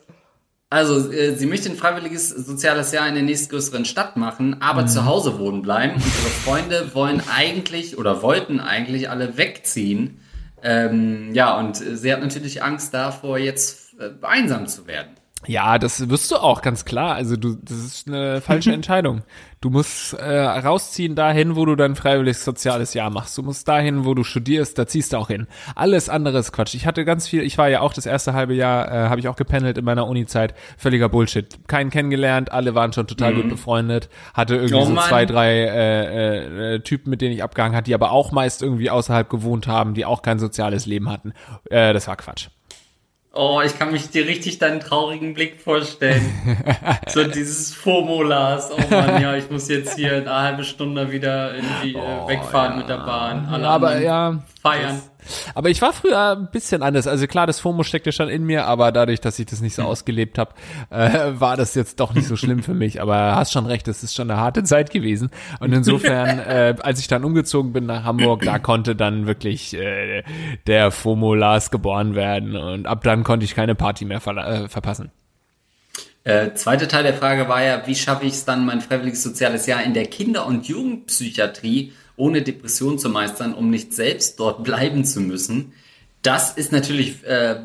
Also, 0.69 1.13
äh, 1.13 1.37
sie 1.37 1.47
möchte 1.47 1.69
ein 1.69 1.77
freiwilliges 1.77 2.31
soziales 2.31 2.93
Jahr 2.93 3.07
in 3.07 3.15
der 3.15 3.23
nächstgrößeren 3.23 3.85
Stadt 3.85 4.17
machen, 4.17 4.63
aber 4.63 4.83
mhm. 4.83 4.89
zu 4.89 5.05
Hause 5.05 5.39
wohnen 5.39 5.63
bleiben. 5.63 5.95
Und 5.97 6.03
ihre 6.03 6.31
Freunde 6.45 6.95
wollen 6.95 7.23
eigentlich 7.33 7.99
oder 7.99 8.23
wollten 8.23 8.59
eigentlich 8.59 9.11
alle 9.11 9.37
wegziehen. 9.37 10.21
Ähm, 10.63 11.35
ja, 11.35 11.59
und 11.59 11.77
sie 11.77 12.13
hat 12.13 12.21
natürlich 12.21 12.63
Angst 12.63 12.95
davor, 12.95 13.37
jetzt 13.37 13.82
einsam 14.23 14.67
zu 14.67 14.87
werden. 14.87 15.17
Ja, 15.47 15.79
das 15.79 16.09
wirst 16.09 16.31
du 16.31 16.37
auch, 16.37 16.63
ganz 16.63 16.85
klar. 16.85 17.17
Also 17.17 17.37
du, 17.37 17.57
das 17.61 17.79
ist 17.79 18.07
eine 18.07 18.41
falsche 18.41 18.73
Entscheidung. 18.75 19.23
Du 19.61 19.71
musst 19.71 20.15
äh, 20.15 20.41
rausziehen 20.41 21.15
dahin, 21.17 21.57
wo 21.57 21.65
du 21.65 21.75
dein 21.75 21.97
freiwilliges 21.97 22.45
soziales 22.45 22.95
Jahr 22.95 23.11
machst. 23.11 23.37
Du 23.39 23.43
musst 23.43 23.67
dahin, 23.67 24.05
wo 24.05 24.15
du 24.15 24.23
studierst, 24.23 24.79
da 24.79 24.87
ziehst 24.87 25.13
du 25.13 25.17
auch 25.17 25.29
hin. 25.29 25.49
Alles 25.75 26.09
andere 26.09 26.39
ist 26.39 26.53
Quatsch. 26.53 26.75
Ich 26.75 26.87
hatte 26.87 27.05
ganz 27.05 27.29
viel, 27.29 27.43
ich 27.43 27.59
war 27.59 27.69
ja 27.69 27.81
auch 27.81 27.93
das 27.93 28.07
erste 28.07 28.35
halbe 28.35 28.55
Jahr, 28.55 28.87
äh, 28.89 29.09
habe 29.09 29.21
ich 29.21 29.29
auch 29.29 29.37
gependelt 29.37 29.79
in 29.79 29.85
meiner 29.85 30.07
Uni-Zeit. 30.07 30.55
Völliger 30.79 31.09
Bullshit. 31.09 31.59
Keinen 31.67 31.91
kennengelernt, 31.91 32.53
alle 32.53 32.75
waren 32.75 32.93
schon 32.93 33.09
total 33.09 33.35
mhm. 33.35 33.43
gut 33.43 33.51
befreundet. 33.51 34.11
Hatte 34.35 34.57
irgendwie 34.57 34.75
oh, 34.75 34.85
so 34.85 34.97
zwei, 34.97 35.27
drei 35.27 35.53
äh, 35.53 36.75
äh, 36.75 36.81
Typen, 36.81 37.11
mit 37.11 37.21
denen 37.21 37.35
ich 37.35 37.43
abgehangen 37.43 37.77
hatte, 37.77 37.87
die 37.87 37.95
aber 37.95 38.13
auch 38.13 38.31
meist 38.31 38.63
irgendwie 38.63 38.91
außerhalb 38.91 39.29
gewohnt 39.29 39.67
haben, 39.67 39.95
die 39.95 40.05
auch 40.05 40.23
kein 40.23 40.39
soziales 40.39 40.87
Leben 40.87 41.09
hatten. 41.11 41.33
Äh, 41.69 41.93
das 41.93 42.07
war 42.07 42.17
Quatsch. 42.17 42.49
Oh, 43.35 43.63
ich 43.65 43.79
kann 43.79 43.93
mich 43.93 44.11
dir 44.11 44.27
richtig 44.27 44.59
deinen 44.59 44.81
traurigen 44.81 45.33
Blick 45.33 45.59
vorstellen. 45.59 46.23
so 47.07 47.25
dieses 47.29 47.73
FOMO-Lars. 47.75 48.71
Oh 48.73 48.91
Mann, 48.91 49.23
ja, 49.23 49.35
ich 49.37 49.51
muss 49.51 49.69
jetzt 49.69 49.97
hier 49.97 50.17
eine 50.17 50.35
halbe 50.35 50.65
Stunde 50.65 51.11
wieder 51.11 51.55
irgendwie 51.55 51.95
äh, 51.95 51.99
oh, 51.99 52.29
wegfahren 52.29 52.73
ja. 52.73 52.79
mit 52.79 52.89
der 52.91 52.99
Bahn. 52.99 53.49
Alle 53.51 53.69
aber 53.69 53.99
ja. 53.99 54.43
Feiern. 54.61 55.01
Aber 55.55 55.71
ich 55.71 55.81
war 55.83 55.93
früher 55.93 56.37
ein 56.37 56.51
bisschen 56.51 56.83
anders. 56.83 57.07
Also 57.07 57.27
klar, 57.27 57.47
das 57.47 57.61
FOMO 57.61 57.83
steckte 57.83 58.13
schon 58.13 58.29
in 58.29 58.45
mir, 58.45 58.67
aber 58.67 58.93
dadurch, 58.93 59.21
dass 59.21 59.39
ich 59.39 59.47
das 59.47 59.61
nicht 59.61 59.75
so 59.75 59.83
hm. 59.83 59.89
ausgelebt 59.89 60.39
habe, 60.39 60.55
äh, 60.91 61.33
war 61.35 61.57
das 61.57 61.75
jetzt 61.75 62.01
doch 62.01 62.15
nicht 62.15 62.27
so 62.27 62.37
schlimm 62.37 62.63
für 62.63 62.75
mich. 62.75 63.01
Aber 63.01 63.37
hast 63.37 63.53
schon 63.53 63.67
recht, 63.67 63.89
es 63.89 64.03
ist 64.03 64.15
schon 64.15 64.31
eine 64.31 64.41
harte 64.41 64.63
Zeit 64.65 64.91
gewesen. 64.91 65.31
Und 65.61 65.73
insofern, 65.73 66.39
äh, 66.39 66.75
als 66.83 67.01
ich 67.01 67.09
dann 67.09 67.25
umgezogen 67.25 67.73
bin 67.73 67.87
nach 67.87 68.05
Hamburg, 68.05 68.43
da 68.43 68.59
konnte 68.59 68.97
dann 68.97 69.27
wirklich 69.27 69.75
äh, 69.75 70.23
der 70.67 70.91
FOMO 70.91 71.35
Lars 71.35 71.71
geboren 71.71 72.15
werden. 72.15 72.57
Und 72.57 72.87
ab 72.87 73.03
dann 73.05 73.25
konnte 73.25 73.45
ich 73.45 73.55
keine 73.55 73.75
Party 73.75 74.05
mehr 74.05 74.21
ver 74.21 74.37
äh, 74.37 74.69
verpassen. 74.69 75.11
Äh, 76.25 76.55
zweite 76.55 76.87
Teil 76.87 77.03
der 77.03 77.15
Frage 77.15 77.49
war 77.49 77.63
ja, 77.63 77.87
wie 77.87 77.97
schaffe 77.97 78.27
ich 78.27 78.35
es 78.35 78.45
dann, 78.45 78.65
mein 78.65 78.81
freiwilliges 78.81 79.23
soziales 79.23 79.67
Jahr 79.67 79.83
in 79.83 79.93
der 79.93 80.07
Kinder- 80.07 80.47
und 80.47 80.69
Jugendpsychiatrie 80.69 81.93
ohne 82.17 82.43
Depression 82.43 82.99
zu 82.99 83.09
meistern, 83.09 83.55
um 83.55 83.71
nicht 83.71 83.95
selbst 83.95 84.39
dort 84.39 84.65
bleiben 84.65 85.05
zu 85.05 85.21
müssen. 85.21 85.73
Das 86.23 86.53
ist 86.53 86.71
natürlich 86.71 87.25
äh, 87.25 87.57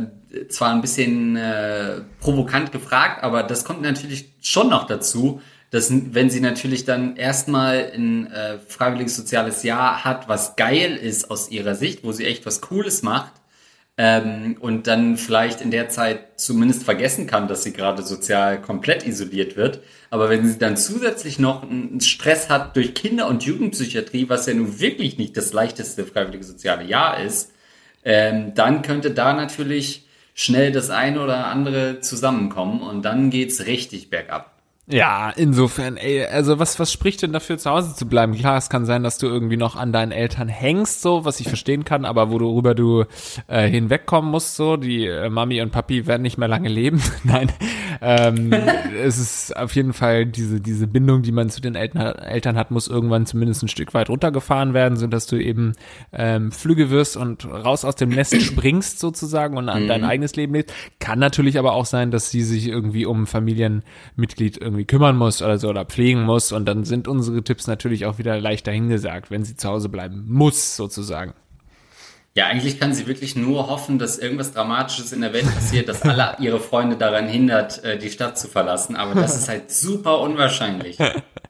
zwar 0.50 0.72
ein 0.72 0.82
bisschen 0.82 1.36
äh, 1.36 2.02
provokant 2.20 2.72
gefragt, 2.72 3.24
aber 3.24 3.44
das 3.44 3.66
kommt 3.66 3.82
natürlich 3.82 4.34
schon 4.42 4.70
noch 4.70 4.88
dazu, 4.88 5.42
dass 5.70 5.92
wenn 5.92 6.30
sie 6.30 6.40
natürlich 6.40 6.86
dann 6.86 7.18
erstmal 7.18 7.92
ein 7.94 8.32
äh, 8.32 8.58
freiwilliges 8.58 9.16
soziales 9.16 9.64
Jahr 9.64 10.04
hat, 10.04 10.30
was 10.30 10.56
geil 10.56 10.96
ist 10.96 11.30
aus 11.30 11.52
ihrer 11.52 11.76
Sicht, 11.76 12.04
wo 12.04 12.12
sie 12.14 12.26
echt 12.26 12.46
was 12.46 12.62
Cooles 12.62 13.04
macht, 13.04 13.34
ähm, 13.98 14.58
und 14.60 14.88
dann 14.88 15.18
vielleicht 15.18 15.62
in 15.62 15.72
der 15.72 15.90
Zeit 15.90 16.40
zumindest 16.40 16.84
vergessen 16.84 17.26
kann, 17.26 17.48
dass 17.48 17.64
sie 17.64 17.74
gerade 17.74 18.04
sozial 18.04 18.62
komplett 18.62 19.06
isoliert 19.06 19.56
wird. 19.56 19.82
Aber 20.12 20.30
wenn 20.30 20.48
sie 20.48 20.60
dann 20.60 20.78
zusätzlich 20.78 21.40
noch 21.40 21.64
einen 21.64 22.00
Stress 22.02 22.50
hat 22.50 22.76
durch 22.76 22.94
Kinder- 22.94 23.28
und 23.28 23.44
Jugendpsychiatrie, 23.44 24.30
was 24.30 24.46
ja 24.46 24.54
nun 24.54 24.80
wirklich 24.80 25.18
nicht 25.18 25.36
das 25.36 25.52
leichteste 25.52 26.06
freiwillige 26.06 26.44
soziale 26.44 26.84
Jahr 26.84 27.20
ist, 27.20 27.52
ähm, 28.06 28.54
dann 28.54 28.84
könnte 28.84 29.12
da 29.12 29.34
natürlich 29.34 30.08
schnell 30.36 30.72
das 30.72 30.92
eine 30.92 31.22
oder 31.24 31.48
andere 31.48 32.00
zusammenkommen 32.00 32.82
und 32.82 33.04
dann 33.04 33.32
geht's 33.32 33.66
richtig 33.66 34.12
bergab. 34.12 34.57
Ja, 34.90 35.32
insofern, 35.32 35.98
ey, 35.98 36.24
also 36.24 36.60
was, 36.60 36.80
was 36.80 36.94
spricht 36.94 37.22
denn 37.22 37.34
dafür, 37.34 37.58
zu 37.58 37.70
Hause 37.70 37.94
zu 37.94 38.08
bleiben? 38.08 38.34
Klar, 38.36 38.56
es 38.58 38.70
kann 38.70 38.86
sein, 38.86 39.04
dass 39.04 39.18
du 39.18 39.28
irgendwie 39.28 39.58
noch 39.58 39.76
an 39.76 39.92
deinen 39.92 40.14
Eltern 40.14 40.48
hängst, 40.48 41.02
so, 41.02 41.26
was 41.26 41.42
ich 41.42 41.50
verstehen 41.50 41.84
kann, 41.84 42.06
aber 42.06 42.32
worüber 42.32 42.74
du 42.74 43.04
äh, 43.48 43.68
hinwegkommen 43.68 44.32
musst, 44.32 44.56
so, 44.56 44.78
die 44.78 45.06
äh, 45.06 45.30
Mami 45.30 45.62
und 45.62 45.74
Papi 45.74 46.08
werden 46.08 46.22
nicht 46.22 46.38
mehr 46.38 46.48
lange 46.48 46.70
leben. 46.70 47.02
Nein, 47.26 47.52
ähm, 48.00 48.54
es 49.04 49.18
ist 49.18 49.58
auf 49.58 49.76
jeden 49.76 49.92
Fall 49.92 50.26
diese, 50.26 50.62
diese 50.62 50.88
Bindung, 50.88 51.22
die 51.22 51.34
man 51.34 51.50
zu 51.50 51.60
den 51.60 51.76
Eltern, 51.76 52.16
Eltern 52.20 52.56
hat, 52.56 52.72
muss 52.72 52.88
irgendwann 52.88 53.26
zumindest 53.26 53.64
ein 53.64 53.68
Stück 53.68 53.94
weit 53.94 54.10
runtergefahren 54.10 54.74
werden, 54.74 54.98
so 54.98 55.08
dass 55.08 55.28
du 55.28 55.36
eben 55.36 55.74
ähm, 56.14 56.54
Flüge 56.54 56.90
wirst 56.90 57.18
und 57.18 57.46
raus 57.46 57.84
aus 57.84 57.96
dem 57.96 58.08
Nest 58.08 58.42
springst 58.42 59.00
sozusagen 59.00 59.58
und 59.58 59.68
an 59.68 59.84
mhm. 59.84 59.88
dein 59.90 60.06
eigenes 60.06 60.38
Leben 60.38 60.54
lebst. 60.54 60.74
Kann 61.00 61.20
natürlich 61.20 61.60
aber 61.60 61.74
auch 61.74 61.86
sein, 61.86 62.10
dass 62.10 62.32
sie 62.32 62.42
sich 62.42 62.70
irgendwie 62.70 63.06
um 63.06 63.28
Familienmitglied 63.28 64.58
irgendwie 64.58 64.77
irgendwie 64.78 64.86
kümmern 64.86 65.18
muss 65.18 65.42
oder 65.42 65.58
so 65.58 65.70
oder 65.70 65.86
pflegen 65.86 66.24
muss. 66.24 66.52
Und 66.52 66.66
dann 66.66 66.84
sind 66.84 67.08
unsere 67.08 67.44
Tipps 67.44 67.68
natürlich 67.68 68.06
auch 68.06 68.20
wieder 68.20 68.40
leichter 68.40 68.72
hingesagt, 68.72 69.32
wenn 69.32 69.44
sie 69.44 69.56
zu 69.56 69.68
Hause 69.68 69.90
bleiben 69.90 70.26
muss, 70.28 70.76
sozusagen. 70.76 71.34
Ja, 72.38 72.46
eigentlich 72.46 72.80
kann 72.80 72.94
sie 72.94 73.08
wirklich 73.08 73.36
nur 73.36 73.68
hoffen, 73.68 73.98
dass 73.98 74.20
irgendwas 74.20 74.54
Dramatisches 74.54 75.12
in 75.12 75.22
der 75.22 75.34
Welt 75.34 75.52
passiert, 75.52 75.90
dass 75.90 76.04
alle 76.04 76.36
ihre 76.40 76.60
Freunde 76.60 76.96
daran 76.96 77.28
hindert, 77.28 77.84
äh, 77.84 77.98
die 77.98 78.12
Stadt 78.12 78.38
zu 78.38 78.48
verlassen. 78.48 78.96
Aber 78.96 79.16
das 79.16 79.36
ist 79.36 79.50
halt 79.50 79.72
super 79.72 80.20
unwahrscheinlich. 80.20 81.00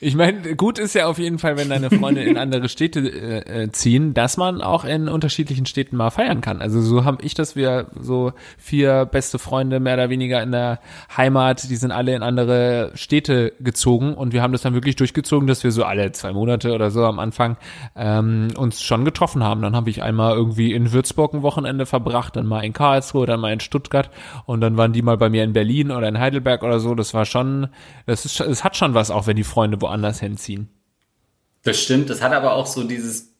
Ich 0.00 0.16
meine, 0.16 0.54
gut 0.54 0.78
ist 0.78 0.94
ja 0.94 1.06
auf 1.06 1.18
jeden 1.18 1.38
Fall, 1.38 1.56
wenn 1.56 1.70
deine 1.70 1.88
Freunde 1.88 2.22
in 2.22 2.36
andere 2.36 2.68
Städte 2.68 3.00
äh, 3.00 3.62
äh, 3.62 3.72
ziehen, 3.72 4.12
dass 4.12 4.36
man 4.36 4.60
auch 4.60 4.84
in 4.84 5.08
unterschiedlichen 5.08 5.64
Städten 5.64 5.96
mal 5.96 6.10
feiern 6.10 6.42
kann. 6.42 6.60
Also 6.60 6.82
so 6.82 7.04
habe 7.04 7.22
ich 7.22 7.32
das, 7.34 7.56
wir 7.56 7.86
so 7.98 8.32
vier 8.58 9.06
beste 9.06 9.38
Freunde 9.38 9.80
mehr 9.80 9.94
oder 9.94 10.10
weniger 10.10 10.42
in 10.42 10.52
der 10.52 10.80
Heimat, 11.16 11.70
die 11.70 11.76
sind 11.76 11.90
alle 11.90 12.14
in 12.14 12.22
andere 12.22 12.92
Städte 12.94 13.54
gezogen 13.60 14.14
und 14.14 14.34
wir 14.34 14.42
haben 14.42 14.52
das 14.52 14.62
dann 14.62 14.74
wirklich 14.74 14.96
durchgezogen, 14.96 15.46
dass 15.46 15.64
wir 15.64 15.70
so 15.70 15.84
alle 15.84 16.12
zwei 16.12 16.32
Monate 16.32 16.72
oder 16.72 16.90
so 16.90 17.04
am 17.04 17.18
Anfang 17.18 17.56
ähm, 17.96 18.48
uns 18.56 18.82
schon 18.82 19.06
getroffen 19.06 19.42
haben. 19.42 19.62
Dann 19.62 19.74
habe 19.74 19.88
ich 19.94 20.02
einmal 20.02 20.34
irgendwie 20.34 20.72
in 20.72 20.92
Würzburg 20.92 21.34
ein 21.34 21.42
Wochenende 21.42 21.86
verbracht, 21.86 22.36
dann 22.36 22.46
mal 22.46 22.64
in 22.64 22.72
Karlsruhe, 22.72 23.26
dann 23.26 23.40
mal 23.40 23.52
in 23.52 23.60
Stuttgart 23.60 24.10
und 24.46 24.60
dann 24.60 24.76
waren 24.76 24.92
die 24.92 25.02
mal 25.02 25.16
bei 25.16 25.30
mir 25.30 25.44
in 25.44 25.52
Berlin 25.52 25.90
oder 25.90 26.08
in 26.08 26.18
Heidelberg 26.18 26.62
oder 26.62 26.80
so. 26.80 26.94
Das 26.94 27.14
war 27.14 27.24
schon, 27.24 27.68
das 28.06 28.24
ist, 28.24 28.40
es 28.40 28.64
hat 28.64 28.76
schon 28.76 28.94
was 28.94 29.10
auch 29.10 29.26
wenn 29.26 29.36
die 29.36 29.44
Freunde 29.44 29.80
woanders 29.80 30.20
hinziehen. 30.20 30.68
Das 31.62 31.80
stimmt, 31.80 32.10
das 32.10 32.22
hat 32.22 32.32
aber 32.32 32.54
auch 32.54 32.66
so 32.66 32.84
dieses, 32.84 33.32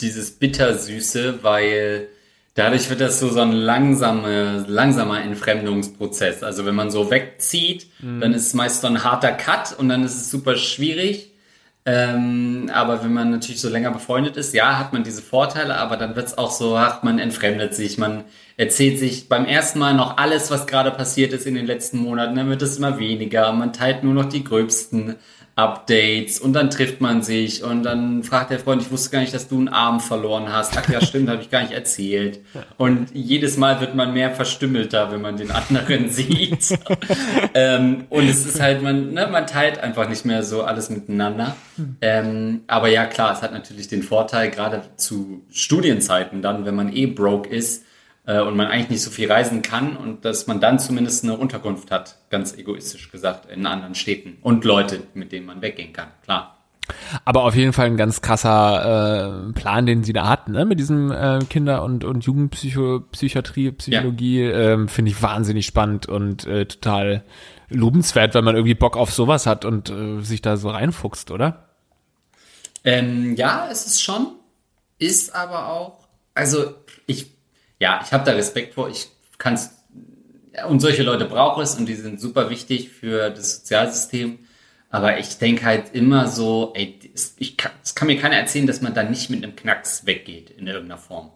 dieses 0.00 0.38
Bittersüße, 0.38 1.42
weil 1.42 2.08
dadurch 2.54 2.88
wird 2.90 3.00
das 3.00 3.20
so, 3.20 3.28
so 3.28 3.40
ein 3.40 3.52
langsame, 3.52 4.64
langsamer 4.66 5.22
Entfremdungsprozess. 5.22 6.42
Also 6.42 6.66
wenn 6.66 6.74
man 6.74 6.90
so 6.90 7.10
wegzieht, 7.10 7.86
mhm. 8.00 8.20
dann 8.20 8.32
ist 8.32 8.46
es 8.46 8.54
meist 8.54 8.80
so 8.80 8.86
ein 8.86 9.04
harter 9.04 9.32
Cut 9.32 9.78
und 9.78 9.88
dann 9.88 10.02
ist 10.02 10.16
es 10.16 10.30
super 10.30 10.56
schwierig. 10.56 11.32
Ähm, 11.86 12.70
aber 12.72 13.02
wenn 13.02 13.14
man 13.14 13.30
natürlich 13.30 13.60
so 13.60 13.70
länger 13.70 13.90
befreundet 13.90 14.36
ist, 14.36 14.52
ja, 14.52 14.78
hat 14.78 14.92
man 14.92 15.04
diese 15.04 15.22
Vorteile, 15.22 15.76
aber 15.78 15.96
dann 15.96 16.16
wird 16.16 16.26
es 16.26 16.36
auch 16.36 16.50
so, 16.50 16.76
ach, 16.76 17.02
man 17.02 17.18
entfremdet 17.18 17.74
sich, 17.74 17.96
man 17.96 18.24
erzählt 18.58 18.98
sich 18.98 19.28
beim 19.28 19.46
ersten 19.46 19.78
Mal 19.78 19.94
noch 19.94 20.18
alles, 20.18 20.50
was 20.50 20.66
gerade 20.66 20.90
passiert 20.90 21.32
ist 21.32 21.46
in 21.46 21.54
den 21.54 21.66
letzten 21.66 21.98
Monaten, 21.98 22.34
dann 22.36 22.50
wird 22.50 22.60
es 22.60 22.76
immer 22.76 22.98
weniger, 22.98 23.52
man 23.52 23.72
teilt 23.72 24.04
nur 24.04 24.12
noch 24.12 24.26
die 24.26 24.44
gröbsten 24.44 25.16
Updates 25.58 26.38
und 26.38 26.52
dann 26.52 26.70
trifft 26.70 27.00
man 27.00 27.22
sich 27.22 27.64
und 27.64 27.82
dann 27.82 28.22
fragt 28.22 28.52
der 28.52 28.60
Freund, 28.60 28.80
ich 28.80 28.92
wusste 28.92 29.10
gar 29.10 29.20
nicht, 29.20 29.34
dass 29.34 29.48
du 29.48 29.56
einen 29.56 29.68
Arm 29.68 29.98
verloren 29.98 30.52
hast. 30.52 30.78
Ach 30.78 30.88
ja, 30.88 31.00
stimmt, 31.00 31.28
habe 31.30 31.42
ich 31.42 31.50
gar 31.50 31.62
nicht 31.62 31.72
erzählt. 31.72 32.40
Und 32.76 33.08
jedes 33.12 33.56
Mal 33.56 33.80
wird 33.80 33.96
man 33.96 34.14
mehr 34.14 34.30
verstümmelter, 34.30 35.10
wenn 35.10 35.20
man 35.20 35.36
den 35.36 35.50
anderen 35.50 36.10
sieht. 36.10 36.78
ähm, 37.54 38.04
und 38.08 38.28
es 38.28 38.46
ist 38.46 38.60
halt, 38.60 38.82
man, 38.82 39.12
ne, 39.12 39.26
man 39.26 39.48
teilt 39.48 39.80
einfach 39.80 40.08
nicht 40.08 40.24
mehr 40.24 40.44
so 40.44 40.62
alles 40.62 40.90
miteinander. 40.90 41.56
Ähm, 42.00 42.60
aber 42.68 42.88
ja, 42.88 43.06
klar, 43.06 43.32
es 43.32 43.42
hat 43.42 43.52
natürlich 43.52 43.88
den 43.88 44.04
Vorteil, 44.04 44.50
gerade 44.50 44.82
zu 44.96 45.42
Studienzeiten 45.50 46.40
dann, 46.40 46.66
wenn 46.66 46.76
man 46.76 46.94
eh 46.94 47.06
broke 47.06 47.48
ist, 47.48 47.84
äh, 48.28 48.40
und 48.40 48.56
man 48.56 48.66
eigentlich 48.66 48.90
nicht 48.90 49.02
so 49.02 49.10
viel 49.10 49.32
reisen 49.32 49.62
kann 49.62 49.96
und 49.96 50.24
dass 50.24 50.46
man 50.46 50.60
dann 50.60 50.78
zumindest 50.78 51.24
eine 51.24 51.36
Unterkunft 51.36 51.90
hat, 51.90 52.16
ganz 52.28 52.56
egoistisch 52.56 53.10
gesagt, 53.10 53.50
in 53.50 53.66
anderen 53.66 53.94
Städten 53.94 54.36
und 54.42 54.64
Leute, 54.64 55.02
mit 55.14 55.32
denen 55.32 55.46
man 55.46 55.62
weggehen 55.62 55.94
kann, 55.94 56.08
klar. 56.22 56.54
Aber 57.24 57.44
auf 57.44 57.54
jeden 57.54 57.72
Fall 57.72 57.86
ein 57.86 57.96
ganz 57.96 58.22
krasser 58.22 59.48
äh, 59.48 59.52
Plan, 59.52 59.86
den 59.86 60.04
sie 60.04 60.12
da 60.12 60.28
hatten, 60.28 60.52
ne? 60.52 60.64
mit 60.64 60.78
diesem 60.78 61.10
äh, 61.10 61.38
Kinder- 61.48 61.82
und, 61.82 62.04
und 62.04 62.24
Jugendpsychiatrie, 62.24 63.72
Psychologie, 63.72 64.42
ja. 64.42 64.72
ähm, 64.72 64.88
finde 64.88 65.10
ich 65.10 65.22
wahnsinnig 65.22 65.66
spannend 65.66 66.06
und 66.06 66.46
äh, 66.46 66.66
total 66.66 67.24
lobenswert, 67.70 68.34
wenn 68.34 68.44
man 68.44 68.56
irgendwie 68.56 68.74
Bock 68.74 68.96
auf 68.96 69.12
sowas 69.12 69.46
hat 69.46 69.64
und 69.64 69.90
äh, 69.90 70.20
sich 70.20 70.40
da 70.40 70.56
so 70.56 70.70
reinfuchst, 70.70 71.30
oder? 71.30 71.68
Ähm, 72.84 73.36
ja, 73.36 73.68
es 73.70 73.86
ist 73.86 74.02
schon, 74.02 74.32
ist 74.98 75.34
aber 75.34 75.68
auch, 75.68 76.08
also 76.34 76.74
ja, 77.78 78.00
ich 78.04 78.12
habe 78.12 78.24
da 78.24 78.32
Respekt 78.32 78.74
vor. 78.74 78.88
Ich 78.88 79.08
kann 79.38 79.54
es 79.54 79.78
und 80.66 80.80
solche 80.80 81.02
Leute 81.02 81.24
braucht 81.24 81.62
es 81.62 81.76
und 81.76 81.86
die 81.86 81.94
sind 81.94 82.20
super 82.20 82.50
wichtig 82.50 82.90
für 82.90 83.30
das 83.30 83.58
Sozialsystem. 83.58 84.38
Aber 84.90 85.18
ich 85.18 85.38
denke 85.38 85.64
halt 85.64 85.94
immer 85.94 86.28
so, 86.28 86.72
ey, 86.74 86.98
ich 87.36 87.56
kann, 87.56 87.72
es 87.84 87.94
kann 87.94 88.08
mir 88.08 88.18
keiner 88.18 88.36
erzählen, 88.36 88.66
dass 88.66 88.80
man 88.80 88.94
da 88.94 89.02
nicht 89.02 89.28
mit 89.28 89.44
einem 89.44 89.54
Knacks 89.54 90.06
weggeht 90.06 90.50
in 90.50 90.66
irgendeiner 90.66 90.98
Form. 90.98 91.30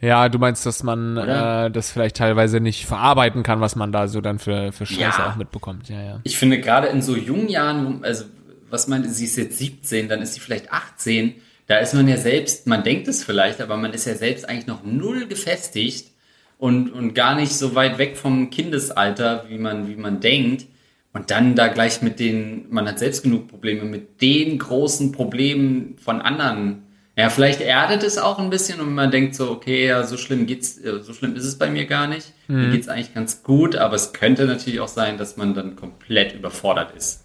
Ja, 0.00 0.30
du 0.30 0.38
meinst, 0.38 0.64
dass 0.64 0.82
man 0.82 1.18
äh, 1.18 1.70
das 1.70 1.90
vielleicht 1.90 2.16
teilweise 2.16 2.60
nicht 2.60 2.86
verarbeiten 2.86 3.42
kann, 3.42 3.60
was 3.60 3.76
man 3.76 3.92
da 3.92 4.08
so 4.08 4.22
dann 4.22 4.38
für, 4.38 4.72
für 4.72 4.86
Scheiße 4.86 5.20
ja. 5.20 5.30
auch 5.30 5.36
mitbekommt. 5.36 5.90
Ja, 5.90 6.02
ja. 6.02 6.20
Ich 6.24 6.38
finde 6.38 6.58
gerade 6.58 6.86
in 6.86 7.02
so 7.02 7.14
jungen 7.14 7.50
Jahren, 7.50 8.02
also 8.02 8.24
was 8.70 8.88
meinte, 8.88 9.10
sie 9.10 9.26
ist 9.26 9.36
jetzt 9.36 9.58
17, 9.58 10.08
dann 10.08 10.22
ist 10.22 10.32
sie 10.32 10.40
vielleicht 10.40 10.72
18 10.72 11.34
da 11.70 11.76
ist 11.76 11.94
man 11.94 12.08
ja 12.08 12.16
selbst, 12.16 12.66
man 12.66 12.82
denkt 12.82 13.06
es 13.06 13.22
vielleicht, 13.22 13.60
aber 13.60 13.76
man 13.76 13.92
ist 13.92 14.04
ja 14.04 14.16
selbst 14.16 14.48
eigentlich 14.48 14.66
noch 14.66 14.82
null 14.82 15.28
gefestigt 15.28 16.10
und, 16.58 16.90
und 16.90 17.14
gar 17.14 17.36
nicht 17.36 17.52
so 17.52 17.76
weit 17.76 17.96
weg 17.98 18.16
vom 18.16 18.50
Kindesalter, 18.50 19.44
wie 19.48 19.56
man, 19.56 19.86
wie 19.86 19.94
man 19.94 20.18
denkt. 20.18 20.66
Und 21.12 21.30
dann 21.30 21.54
da 21.54 21.68
gleich 21.68 22.02
mit 22.02 22.18
den, 22.18 22.66
man 22.70 22.88
hat 22.88 22.98
selbst 22.98 23.22
genug 23.22 23.46
Probleme, 23.46 23.84
mit 23.84 24.20
den 24.20 24.58
großen 24.58 25.12
Problemen 25.12 25.96
von 25.96 26.20
anderen. 26.20 26.82
Ja, 27.16 27.30
vielleicht 27.30 27.60
erdet 27.60 28.02
es 28.02 28.18
auch 28.18 28.40
ein 28.40 28.50
bisschen 28.50 28.80
und 28.80 28.92
man 28.92 29.12
denkt 29.12 29.36
so, 29.36 29.48
okay, 29.48 29.86
ja, 29.86 30.02
so 30.02 30.16
schlimm 30.16 30.46
geht's, 30.46 30.76
äh, 30.78 30.98
so 30.98 31.12
schlimm 31.12 31.36
ist 31.36 31.44
es 31.44 31.56
bei 31.56 31.70
mir 31.70 31.86
gar 31.86 32.08
nicht. 32.08 32.32
Mhm. 32.48 32.62
Mir 32.62 32.70
geht's 32.72 32.88
eigentlich 32.88 33.14
ganz 33.14 33.44
gut, 33.44 33.76
aber 33.76 33.94
es 33.94 34.12
könnte 34.12 34.46
natürlich 34.46 34.80
auch 34.80 34.88
sein, 34.88 35.18
dass 35.18 35.36
man 35.36 35.54
dann 35.54 35.76
komplett 35.76 36.34
überfordert 36.34 36.96
ist. 36.96 37.22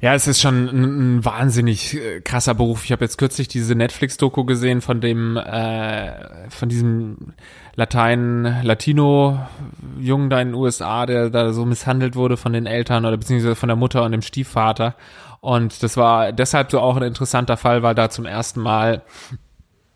Ja, 0.00 0.14
es 0.14 0.26
ist 0.26 0.40
schon 0.40 0.68
ein, 0.68 1.16
ein 1.16 1.24
wahnsinnig 1.24 1.94
äh, 1.94 2.20
krasser 2.20 2.54
Beruf. 2.54 2.84
Ich 2.84 2.92
habe 2.92 3.04
jetzt 3.04 3.16
kürzlich 3.16 3.48
diese 3.48 3.74
Netflix-Doku 3.74 4.44
gesehen 4.44 4.80
von 4.82 5.00
dem, 5.00 5.36
äh, 5.36 6.50
von 6.50 6.68
diesem 6.68 7.32
Latein, 7.74 8.60
Latino-Jungen 8.62 10.30
da 10.30 10.40
in 10.40 10.48
den 10.48 10.54
USA, 10.54 11.06
der 11.06 11.30
da 11.30 11.52
so 11.52 11.64
misshandelt 11.64 12.14
wurde 12.14 12.36
von 12.36 12.52
den 12.52 12.66
Eltern 12.66 13.06
oder 13.06 13.16
beziehungsweise 13.16 13.56
von 13.56 13.68
der 13.68 13.76
Mutter 13.76 14.04
und 14.04 14.12
dem 14.12 14.22
Stiefvater. 14.22 14.94
Und 15.40 15.82
das 15.82 15.96
war 15.96 16.32
deshalb 16.32 16.70
so 16.70 16.80
auch 16.80 16.96
ein 16.96 17.02
interessanter 17.02 17.56
Fall, 17.56 17.82
weil 17.82 17.94
da 17.94 18.10
zum 18.10 18.26
ersten 18.26 18.60
Mal 18.60 19.02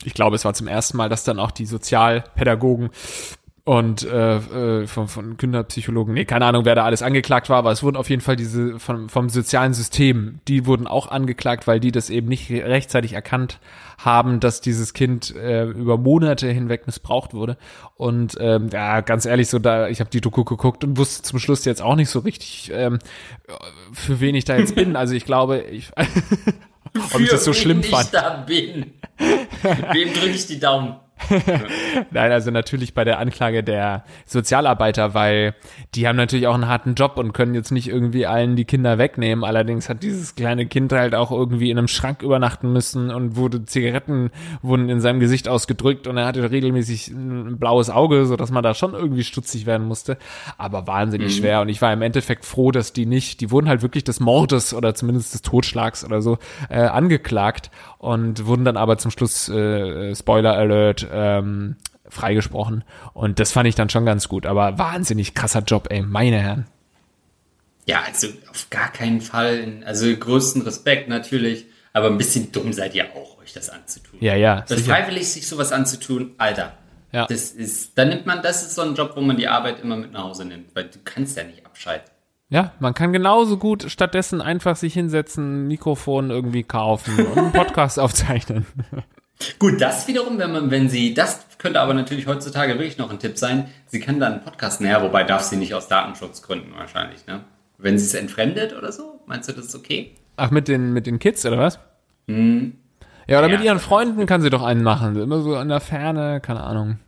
ich 0.05 0.15
glaube, 0.15 0.37
es 0.37 0.45
war 0.45 0.55
zum 0.55 0.67
ersten 0.67 0.97
Mal, 0.97 1.09
dass 1.09 1.25
dann 1.25 1.39
auch 1.39 1.51
die 1.51 1.67
Sozialpädagogen 1.67 2.91
und 3.65 4.05
äh, 4.05 4.37
äh, 4.37 4.87
von, 4.87 5.09
von 5.09 5.37
Kinderpsychologen, 5.37 6.15
nee, 6.15 6.25
keine 6.25 6.47
Ahnung, 6.47 6.65
wer 6.65 6.75
da 6.75 6.85
alles 6.85 7.03
angeklagt 7.03 7.51
war, 7.51 7.59
aber 7.59 7.71
es 7.71 7.83
wurden 7.83 7.97
auf 7.97 8.09
jeden 8.09 8.23
Fall 8.23 8.37
diese 8.37 8.79
vom, 8.79 9.09
vom 9.09 9.29
sozialen 9.29 9.75
System, 9.75 10.41
die 10.49 10.67
wurden 10.67 10.87
auch 10.87 11.09
angeklagt, 11.09 11.67
weil 11.67 11.79
die 11.79 11.93
das 11.93 12.11
eben 12.11 12.29
nicht 12.29 12.51
rechtzeitig 12.51 13.13
erkannt 13.13 13.61
haben, 13.99 14.41
dass 14.41 14.63
dieses 14.63 14.95
Kind 14.95 15.35
äh, 15.37 15.65
über 15.65 15.99
Monate 15.99 16.49
hinweg 16.49 16.87
missbraucht 16.87 17.35
wurde. 17.35 17.59
Und 17.97 18.37
ähm, 18.41 18.71
ja, 18.73 19.03
ganz 19.03 19.27
ehrlich, 19.27 19.49
so 19.49 19.59
da, 19.59 19.89
ich 19.89 20.01
habe 20.01 20.11
die 20.11 20.23
Doku 20.23 20.45
geguckt 20.45 20.83
und 20.85 20.97
wusste 20.97 21.23
zum 21.23 21.39
Schluss 21.39 21.65
jetzt 21.67 21.83
auch 21.83 21.97
nicht 21.97 22.09
so 22.09 22.21
richtig, 22.21 22.71
ähm, 22.75 22.99
für 23.93 24.21
wen 24.21 24.35
ich 24.35 24.47
da 24.47 24.57
jetzt 24.57 24.75
bin. 24.75 24.97
Also 24.97 25.15
ich 25.15 25.27
glaube, 25.27 25.61
ich 25.61 25.91
ob 27.15 27.21
ich 27.21 27.29
das 27.29 27.45
so 27.45 27.53
schlimm 27.53 27.83
fand. 27.83 28.15
Da 28.15 28.43
bin. 28.47 28.95
Wem 29.19 30.13
drücke 30.15 30.31
ich 30.31 30.47
die 30.47 30.59
Daumen? 30.59 30.97
Nein, 32.11 32.33
also 32.33 32.51
natürlich 32.51 32.95
bei 32.95 33.05
der 33.05 33.19
Anklage 33.19 33.63
der 33.63 34.05
Sozialarbeiter, 34.27 35.15
weil 35.15 35.55
die 35.95 36.09
haben 36.09 36.17
natürlich 36.17 36.47
auch 36.47 36.55
einen 36.55 36.69
harten 36.69 36.95
Job 36.95 37.19
und 37.19 37.33
können 37.33 37.55
jetzt 37.55 37.71
nicht 37.71 37.89
irgendwie 37.89 38.27
allen 38.27 38.57
die 38.57 38.65
Kinder 38.65 38.99
wegnehmen. 38.99 39.45
Allerdings 39.45 39.89
hat 39.89 40.03
dieses 40.03 40.35
kleine 40.35 40.67
Kind 40.67 40.93
halt 40.93 41.15
auch 41.15 41.31
irgendwie 41.31 41.71
in 41.71 41.79
einem 41.79 41.89
Schrank 41.89 42.23
übernachten 42.23 42.73
müssen 42.73 43.11
und 43.11 43.37
wurde 43.37 43.65
Zigaretten 43.65 44.31
wurden 44.63 44.89
in 44.89 45.01
seinem 45.01 45.21
Gesicht 45.21 45.49
ausgedrückt 45.49 46.07
und 46.07 46.17
er 46.17 46.27
hatte 46.27 46.51
regelmäßig 46.51 47.09
ein 47.09 47.59
blaues 47.59 47.91
Auge, 47.91 48.27
so 48.27 48.37
dass 48.37 48.51
man 48.51 48.63
da 48.63 48.75
schon 48.75 48.95
irgendwie 48.95 49.25
stutzig 49.25 49.67
werden 49.67 49.87
musste. 49.87 50.17
Aber 50.59 50.87
wahnsinnig 50.87 51.35
mhm. 51.35 51.41
schwer 51.41 51.61
und 51.61 51.69
ich 51.69 51.83
war 51.83 51.93
im 51.93 52.03
Endeffekt 52.03 52.45
froh, 52.45 52.71
dass 52.71 52.93
die 52.93 53.07
nicht, 53.07 53.41
die 53.41 53.51
wurden 53.51 53.69
halt 53.69 53.83
wirklich 53.83 54.05
des 54.05 54.21
Mordes 54.21 54.75
oder 54.75 54.95
zumindest 54.95 55.35
des 55.35 55.43
Totschlags 55.43 56.05
oder 56.05 56.23
so 56.23 56.39
äh, 56.69 56.81
angeklagt 56.81 57.71
und 57.99 58.47
wurden 58.47 58.65
dann 58.65 58.77
aber 58.77 58.99
zum 58.99 59.11
Schluss, 59.11 59.49
äh, 59.49 60.15
Spoiler 60.15 60.55
Alert, 60.55 61.10
ähm, 61.13 61.77
freigesprochen. 62.09 62.85
Und 63.13 63.39
das 63.39 63.53
fand 63.53 63.69
ich 63.69 63.75
dann 63.75 63.91
schon 63.91 64.05
ganz 64.05 64.29
gut. 64.29 64.47
Aber 64.47 64.79
wahnsinnig 64.79 65.35
krasser 65.35 65.61
Job, 65.61 65.89
ey, 65.91 66.03
meine 66.03 66.41
Herren. 66.41 66.67
Ja, 67.87 68.03
also 68.07 68.29
auf 68.51 68.69
gar 68.71 68.93
keinen 68.93 69.21
Fall. 69.21 69.83
Also 69.85 70.15
größten 70.15 70.63
Respekt 70.63 71.09
natürlich. 71.09 71.67
Aber 71.93 72.07
ein 72.07 72.19
bisschen 72.19 72.53
dumm 72.53 72.73
seid 72.73 72.95
ihr 72.95 73.17
auch, 73.17 73.39
euch 73.39 73.53
das 73.53 73.69
anzutun. 73.69 74.21
Ja, 74.21 74.37
ja. 74.37 74.65
Das 74.69 74.83
freiwillig 74.83 75.29
sich 75.33 75.49
sowas 75.49 75.73
anzutun, 75.73 76.33
Alter. 76.39 76.75
Ja. 77.13 77.27
Das 77.27 77.51
ist, 77.51 77.99
dann 77.99 78.11
nimmt 78.11 78.27
man, 78.27 78.43
das 78.43 78.63
ist 78.63 78.77
so 78.77 78.83
ein 78.83 78.95
Job, 78.95 79.13
wo 79.17 79.21
man 79.21 79.37
die 79.37 79.49
Arbeit 79.49 79.81
immer 79.81 79.97
mit 79.97 80.13
nach 80.13 80.25
Hause 80.25 80.45
nimmt, 80.45 80.75
weil 80.77 80.85
du 80.85 80.99
kannst 81.05 81.37
ja 81.37 81.43
nicht 81.43 81.67
abschalten. 81.67 82.09
Ja, 82.49 82.73
man 82.81 82.95
kann 82.95 83.13
genauso 83.13 83.59
gut 83.59 83.91
stattdessen 83.91 84.41
einfach 84.41 84.77
sich 84.77 84.95
hinsetzen, 84.95 85.69
Mikrofon 85.69 86.31
irgendwie 86.31 86.65
kaufen 86.65 87.27
und 87.27 87.39
einen 87.39 87.53
Podcast 87.53 87.99
aufzeichnen. 88.01 88.67
Gut, 89.59 89.81
das 89.81 90.07
wiederum, 90.07 90.39
wenn 90.39 90.53
man, 90.53 90.71
wenn 90.71 90.89
sie, 90.89 91.15
das 91.15 91.47
könnte 91.59 91.81
aber 91.81 91.95
natürlich 91.95 92.27
heutzutage 92.27 92.75
wirklich 92.75 92.99
noch 92.99 93.11
ein 93.11 93.19
Tipp 93.19 93.39
sein. 93.39 93.69
Sie 93.87 94.01
kann 94.01 94.21
dann 94.21 94.35
einen 94.35 94.43
Podcast 94.43 94.81
näher, 94.81 95.03
wobei 95.03 95.25
darf 95.25 95.43
sie 95.43 95.57
nicht 95.57 95.75
aus 95.75 95.89
Datenschutzgründen 95.89 96.75
wahrscheinlich, 96.77 97.27
ne? 97.27 97.45
Wenn 97.79 97.99
sie 97.99 98.05
es 98.05 98.15
entfremdet 98.15 98.77
oder 98.77 98.93
so, 98.93 99.21
meinst 99.27 99.49
du, 99.49 99.53
das 99.53 99.67
ist 99.67 99.75
okay? 99.75 100.15
Ach, 100.37 100.51
mit 100.51 100.69
den, 100.69 100.93
mit 100.93 101.07
den 101.07 101.19
Kids 101.19 101.45
oder 101.47 101.59
was? 101.59 101.79
Hm. 102.29 102.75
Ja, 103.27 103.39
oder 103.39 103.49
ja, 103.49 103.57
mit 103.57 103.65
ihren 103.65 103.79
Freunden 103.79 104.27
kann 104.27 104.43
sie 104.43 104.51
doch 104.51 104.63
einen 104.63 104.83
machen. 104.83 105.17
Immer 105.17 105.41
so 105.41 105.57
an 105.57 105.69
der 105.69 105.81
Ferne, 105.81 106.41
keine 106.41 106.63
Ahnung. 106.63 106.99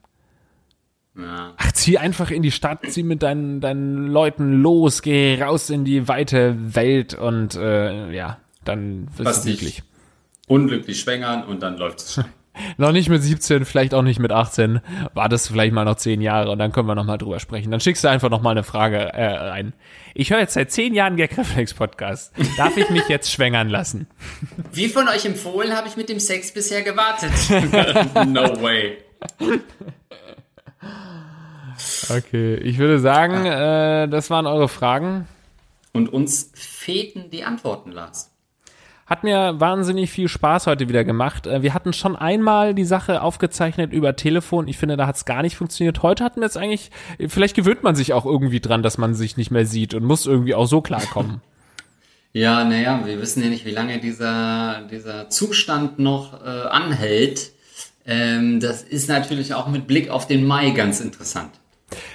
Ja. 1.17 1.53
Ach, 1.57 1.73
zieh 1.73 1.99
einfach 1.99 2.31
in 2.31 2.43
die 2.43 2.51
Stadt, 2.51 2.81
zieh 2.89 3.03
mit 3.03 3.23
deinen, 3.23 3.61
deinen 3.61 4.07
Leuten 4.07 4.63
los, 4.63 5.03
geh 5.03 5.43
raus 5.43 5.69
in 5.69 5.85
die 5.85 6.09
weite 6.09 6.75
Welt 6.75 7.15
und 7.15 7.55
äh, 7.55 8.11
ja, 8.13 8.39
dann 8.65 9.09
wirst 9.17 9.45
du 9.45 9.51
glücklich. 9.51 9.83
Unglücklich 10.49 11.01
schwängern 11.01 11.45
und 11.45 11.63
dann 11.63 11.77
läuft 11.77 12.01
es. 12.01 12.21
noch 12.77 12.93
nicht 12.93 13.09
mit 13.09 13.23
17, 13.23 13.65
vielleicht 13.65 13.95
auch 13.95 14.03
nicht 14.03 14.19
mit 14.19 14.33
18. 14.33 14.81
Wartest 15.15 15.49
du 15.49 15.53
vielleicht 15.55 15.73
mal 15.73 15.85
noch 15.85 15.97
10 15.97 16.21
Jahre 16.21 16.51
und 16.51 16.59
dann 16.59 16.73
können 16.73 16.89
wir 16.89 16.95
nochmal 16.95 17.19
drüber 17.19 17.41
sprechen. 17.41 17.71
Dann 17.71 17.81
schickst 17.81 18.05
du 18.05 18.09
einfach 18.09 18.31
nochmal 18.31 18.53
eine 18.53 18.65
Frage 18.65 18.97
äh, 18.97 19.27
rein. 19.27 19.73
Ich 20.15 20.31
höre 20.31 20.41
jetzt 20.41 20.55
seit 20.55 20.71
10 20.71 20.95
Jahren 20.95 21.17
Gag 21.17 21.37
Reflex 21.39 21.75
Podcast. 21.75 22.33
Darf 22.57 22.77
ich 22.77 22.91
mich 22.91 23.09
jetzt 23.09 23.31
schwängern 23.31 23.69
lassen? 23.69 24.07
Wie 24.73 24.89
von 24.89 25.09
euch 25.09 25.25
empfohlen, 25.25 25.75
habe 25.77 25.89
ich 25.89 25.97
mit 25.97 26.09
dem 26.09 26.21
Sex 26.21 26.53
bisher 26.53 26.83
gewartet. 26.83 27.33
no 28.29 28.61
way. 28.63 28.99
Okay, 32.11 32.57
ich 32.57 32.79
würde 32.79 32.99
sagen, 32.99 33.47
äh, 33.47 34.09
das 34.09 34.31
waren 34.31 34.47
eure 34.47 34.69
Fragen. 34.69 35.27
Und 35.93 36.13
uns 36.13 36.51
fehlten 36.55 37.31
die 37.31 37.45
Antworten, 37.45 37.93
Lars. 37.93 38.32
Hat 39.07 39.25
mir 39.25 39.61
wahnsinnig 39.61 40.11
viel 40.11 40.29
Spaß 40.29 40.67
heute 40.67 40.89
wieder 40.89 41.05
gemacht. 41.05 41.47
Äh, 41.47 41.63
wir 41.63 41.75
hatten 41.75 41.93
schon 41.93 42.17
einmal 42.17 42.75
die 42.75 42.85
Sache 42.85 43.23
aufgezeichnet 43.23 43.93
über 43.93 44.17
Telefon. 44.17 44.69
Ich 44.69 44.79
finde, 44.79 44.97
da 44.97 45.07
hat 45.07 45.17
es 45.17 45.25
gar 45.25 45.43
nicht 45.43 45.57
funktioniert. 45.57 46.03
Heute 46.03 46.25
hatten 46.25 46.41
wir 46.41 46.47
es 46.47 46.57
eigentlich, 46.57 46.91
vielleicht 47.27 47.57
gewöhnt 47.57 47.83
man 47.83 47.95
sich 47.95 48.13
auch 48.13 48.25
irgendwie 48.25 48.61
dran, 48.61 48.83
dass 48.83 48.99
man 48.99 49.15
sich 49.15 49.37
nicht 49.37 49.51
mehr 49.51 49.67
sieht 49.67 49.95
und 49.95 50.05
muss 50.05 50.27
irgendwie 50.27 50.55
auch 50.55 50.67
so 50.67 50.81
klarkommen. 50.81 51.41
Ja, 52.35 52.65
naja, 52.65 53.03
wir 53.05 53.21
wissen 53.21 53.43
ja 53.43 53.51
nicht, 53.51 53.67
wie 53.67 53.73
lange 53.73 54.01
dieser, 54.01 54.89
dieser 54.91 55.29
Zustand 55.29 55.99
noch 55.99 56.43
äh, 56.43 56.47
anhält. 56.47 57.53
Ähm, 58.07 58.59
das 58.59 58.83
ist 58.83 59.11
natürlich 59.11 59.53
auch 59.53 59.69
mit 59.69 59.87
Blick 59.87 60.09
auf 60.09 60.27
den 60.27 60.47
Mai 60.47 60.71
ganz 60.71 61.01
interessant. 61.01 61.51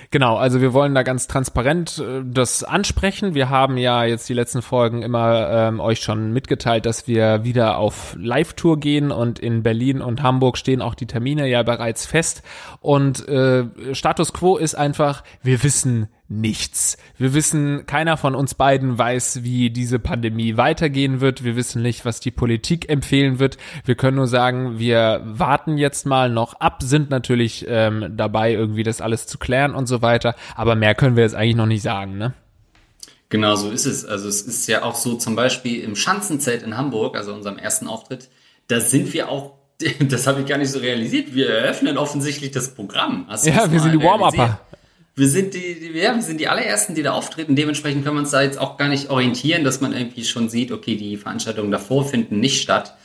Genau, 0.10 0.38
also 0.38 0.62
wir 0.62 0.74
wollen 0.74 0.95
da 0.95 1.03
ganz 1.03 1.28
transparent 1.28 1.99
äh, 1.99 2.22
das 2.24 2.64
ansprechen. 2.64 3.34
Wir 3.36 3.49
haben 3.49 3.78
ja 3.78 4.05
jetzt 4.05 4.30
die 4.30 4.34
letzten 4.34 4.62
Folgen 4.62 5.01
immer 5.01 5.49
ähm, 5.49 5.80
euch 5.80 5.99
schon 5.99 6.32
mitgeteilt, 6.32 6.86
dass 6.86 7.08
wir 7.08 7.43
wieder 7.43 7.78
auf 7.78 8.16
Live-Tour 8.20 8.80
gehen 8.80 9.12
und 9.12 9.39
in 9.39 9.64
Berlin 9.64 10.01
und 10.01 10.24
Hamburg 10.24 10.58
stehen 10.58 10.82
auch 10.82 10.95
die 10.95 11.08
Termine 11.08 11.47
ja 11.47 11.64
bereits 11.64 12.05
fest. 12.05 12.41
Und 12.80 13.28
äh, 13.28 13.66
Status 13.93 14.34
quo 14.34 14.58
ist 14.58 14.76
einfach, 14.76 15.24
wir 15.43 15.64
wissen 15.64 16.08
nichts. 16.30 16.97
Wir 17.18 17.34
wissen, 17.34 17.86
keiner 17.86 18.18
von 18.18 18.36
uns 18.36 18.53
beiden 18.53 18.97
weiß, 18.97 19.43
wie 19.43 19.70
diese 19.70 19.97
Pandemie 19.97 20.58
weitergehen 20.58 21.22
wird. 21.22 21.43
Wir 21.43 21.55
wissen 21.55 21.82
nicht, 21.82 22.03
was 22.03 22.20
die 22.20 22.32
Politik 22.32 22.89
empfehlen 22.89 23.39
wird. 23.39 23.58
Wir 23.86 23.95
können 23.95 24.18
nur 24.18 24.28
sagen, 24.28 24.78
wir 24.78 25.22
warten 25.24 25.78
jetzt 25.78 26.05
mal 26.05 26.30
noch 26.30 26.55
ab, 26.55 26.84
sind 26.84 27.10
natürlich 27.10 27.66
ähm, 27.70 28.14
dabei, 28.18 28.53
irgendwie 28.53 28.84
das 28.84 28.99
alles 28.99 29.26
zu 29.28 29.38
klären 29.38 29.74
und 29.74 29.88
so 29.88 29.97
weiter. 30.02 30.36
Aber 30.56 30.76
mehr 30.76 30.95
können 30.95 31.16
wir 31.16 31.24
jetzt 31.24 31.36
eigentlich 31.36 31.56
noch 31.56 31.66
nicht 31.66 31.82
sagen, 31.82 32.18
ne? 32.18 32.34
Genau, 33.30 33.56
so 33.56 33.70
ist 33.70 33.86
es. 33.86 34.06
Also 34.06 34.30
es 34.30 34.41
ist 34.41 34.68
ja 34.68 34.84
auch 34.84 34.95
so 34.95 35.16
zum 35.16 35.36
Beispiel 35.36 35.82
im 35.82 35.95
Schanzenzelt 35.95 36.64
in 36.64 36.78
Hamburg, 36.78 37.18
also 37.18 37.34
unserem 37.34 37.58
ersten 37.58 37.88
Auftritt, 37.88 38.30
da 38.68 38.80
sind 38.80 39.14
wir 39.14 39.30
auch 39.30 39.58
das 40.00 40.26
habe 40.26 40.41
ich 40.41 40.48
gar 40.48 40.58
nicht 40.58 40.72
so 40.72 40.80
realisiert. 40.80 41.36
Wir 41.36 41.50
eröffnen 41.50 41.98
offensichtlich 42.00 42.50
das 42.50 42.74
Programm. 42.74 43.28
ja, 43.30 43.72
wir 43.72 43.80
sind 43.80 43.91
die 43.91 44.04
Warm-Upper 44.04 44.60
wir 45.18 45.28
sind 45.28 45.56
die, 45.56 45.80
die, 45.80 45.98
ja, 45.98 46.14
wir 46.14 46.22
sind 46.22 46.39
die 46.39 46.48
allerersten, 46.48 46.93
die 46.93 47.02
da 47.02 47.14
auftreten. 47.14 47.56
Dementsprechend 47.56 48.06
können 48.06 48.18
wir 48.18 48.22
uns 48.22 48.32
da 48.32 48.43
jetzt 48.43 48.60
auch 48.60 48.78
gar 48.78 48.88
nicht 48.88 49.10
orientieren, 49.10 49.64
dass 49.64 49.82
man 49.82 49.91
irgendwie 49.91 50.24
schon 50.24 50.48
sieht, 50.48 50.72
okay, 50.72 50.95
die 50.95 51.18
Veranstaltungen 51.18 51.72
davor 51.72 52.08
finden 52.08 52.39
nicht 52.39 52.62
statt. 52.62 52.95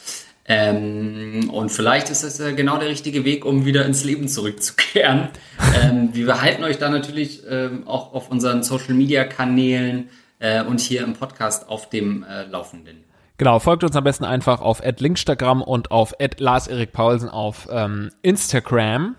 Ähm, 0.52 1.48
und 1.50 1.70
vielleicht 1.70 2.10
ist 2.10 2.24
das 2.24 2.36
ja 2.36 2.50
genau 2.50 2.76
der 2.76 2.88
richtige 2.88 3.24
Weg, 3.24 3.46
um 3.46 3.64
wieder 3.64 3.86
ins 3.86 4.04
Leben 4.04 4.28
zurückzukehren. 4.28 5.28
ähm, 5.82 6.10
wir 6.12 6.42
halten 6.42 6.62
euch 6.62 6.76
da 6.76 6.90
natürlich 6.90 7.42
ähm, 7.48 7.86
auch 7.86 8.12
auf 8.12 8.30
unseren 8.30 8.62
Social 8.62 8.92
Media 8.92 9.24
Kanälen 9.24 10.10
äh, 10.40 10.62
und 10.62 10.80
hier 10.80 11.04
im 11.04 11.14
Podcast 11.14 11.70
auf 11.70 11.88
dem 11.88 12.22
äh, 12.24 12.44
Laufenden. 12.44 13.04
Genau, 13.38 13.60
folgt 13.60 13.82
uns 13.82 13.96
am 13.96 14.04
besten 14.04 14.24
einfach 14.24 14.60
auf 14.60 14.82
Linkstagram 14.84 15.62
und 15.62 15.90
auf 15.90 16.14
Lars 16.36 16.66
Erik 16.66 16.92
Paulsen 16.92 17.30
auf 17.30 17.66
ähm, 17.72 18.10
Instagram. 18.20 19.16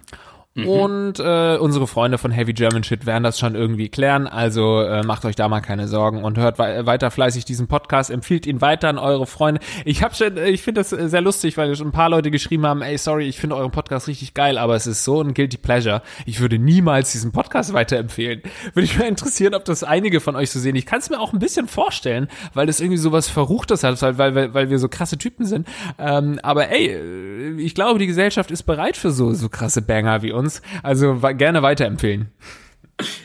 Mhm. 0.56 0.68
Und 0.68 1.20
äh, 1.20 1.58
unsere 1.58 1.88
Freunde 1.88 2.20
von 2.20 2.30
Heavy 2.30 2.54
German 2.54 2.84
Shit 2.84 3.08
werden 3.08 3.24
das 3.24 3.40
schon 3.40 3.56
irgendwie 3.56 3.90
klären. 3.90 4.28
Also 4.28 4.82
äh, 4.82 5.02
macht 5.04 5.26
euch 5.26 5.36
da 5.36 5.50
mal 5.50 5.62
keine 5.62 5.88
Sorgen 5.88 6.24
und 6.24 6.38
hört 6.38 6.60
we 6.60 6.86
weiter 6.86 7.10
fleißig 7.10 7.46
diesen 7.46 7.68
Podcast. 7.68 8.12
Empfiehlt 8.12 8.46
ihn 8.46 8.62
weiter 8.62 8.90
an 8.90 9.00
eure 9.00 9.26
Freunde. 9.26 9.62
Ich 9.84 10.04
habe 10.04 10.14
schon, 10.14 10.38
ich 10.38 10.62
finde 10.62 10.82
das 10.82 10.92
sehr 10.92 11.22
lustig, 11.22 11.58
weil 11.58 11.76
schon 11.76 11.88
ein 11.88 11.92
paar 11.92 12.10
Leute 12.10 12.30
geschrieben 12.30 12.68
haben, 12.68 12.84
ey, 12.84 13.00
sorry, 13.00 13.28
ich 13.28 13.40
finde 13.40 13.56
euren 13.56 13.72
Podcast 13.72 14.08
richtig 14.08 14.36
geil, 14.36 14.60
aber 14.60 14.76
es 14.76 14.86
ist 14.86 15.04
so 15.04 15.22
ein 15.22 15.34
guilty 15.34 15.58
pleasure. 15.58 16.04
Ich 16.28 16.40
würde 16.40 16.60
niemals 16.60 17.12
diesen 17.14 17.32
Podcast 17.32 17.74
weiterempfehlen. 17.74 18.44
Würde 18.74 18.86
ich 18.86 19.00
mal 19.00 19.08
interessieren, 19.08 19.56
ob 19.56 19.66
das 19.66 19.84
einige 19.84 20.20
von 20.20 20.36
euch 20.36 20.52
so 20.52 20.60
sehen. 20.60 20.76
Ich 20.76 20.86
kann 20.86 21.00
es 21.00 21.10
mir 21.10 21.20
auch 21.20 21.34
ein 21.34 21.40
bisschen 21.40 21.68
vorstellen, 21.68 22.28
weil 22.54 22.68
das 22.68 22.80
irgendwie 22.80 22.98
so 22.98 23.12
was 23.12 23.28
Verruchtes 23.28 23.84
hat, 23.84 24.00
weil, 24.04 24.36
weil, 24.36 24.54
weil 24.54 24.70
wir 24.70 24.78
so 24.78 24.88
krasse 24.88 25.18
Typen 25.18 25.48
sind. 25.48 25.68
Ähm, 25.98 26.40
aber 26.44 26.70
ey, 26.70 27.58
ich 27.58 27.74
glaube, 27.74 27.98
die 27.98 28.08
Gesellschaft 28.08 28.52
ist 28.52 28.64
bereit 28.64 28.98
für 28.98 29.10
so, 29.10 29.34
so 29.34 29.50
krasse 29.50 29.82
Banger 29.82 30.22
wie 30.22 30.32
uns 30.32 30.43
uns. 30.44 30.62
Also 30.84 31.20
gerne 31.36 31.62
weiterempfehlen. 31.62 32.32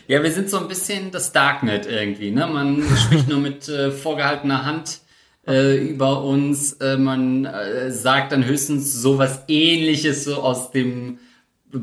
Ja, 0.07 0.23
wir 0.23 0.31
sind 0.31 0.49
so 0.49 0.57
ein 0.57 0.67
bisschen 0.67 1.11
das 1.11 1.31
Darknet 1.31 1.85
irgendwie. 1.85 2.31
Ne? 2.31 2.47
Man 2.47 2.83
spricht 3.05 3.29
nur 3.29 3.39
mit 3.39 3.69
äh, 3.69 3.91
vorgehaltener 3.91 4.65
Hand 4.65 4.99
äh, 5.47 5.77
über 5.77 6.23
uns. 6.23 6.73
Äh, 6.73 6.97
man 6.97 7.45
äh, 7.45 7.91
sagt 7.91 8.31
dann 8.31 8.45
höchstens 8.45 8.93
sowas 8.93 9.43
ähnliches 9.47 10.23
so 10.23 10.37
aus 10.37 10.71
dem 10.71 11.19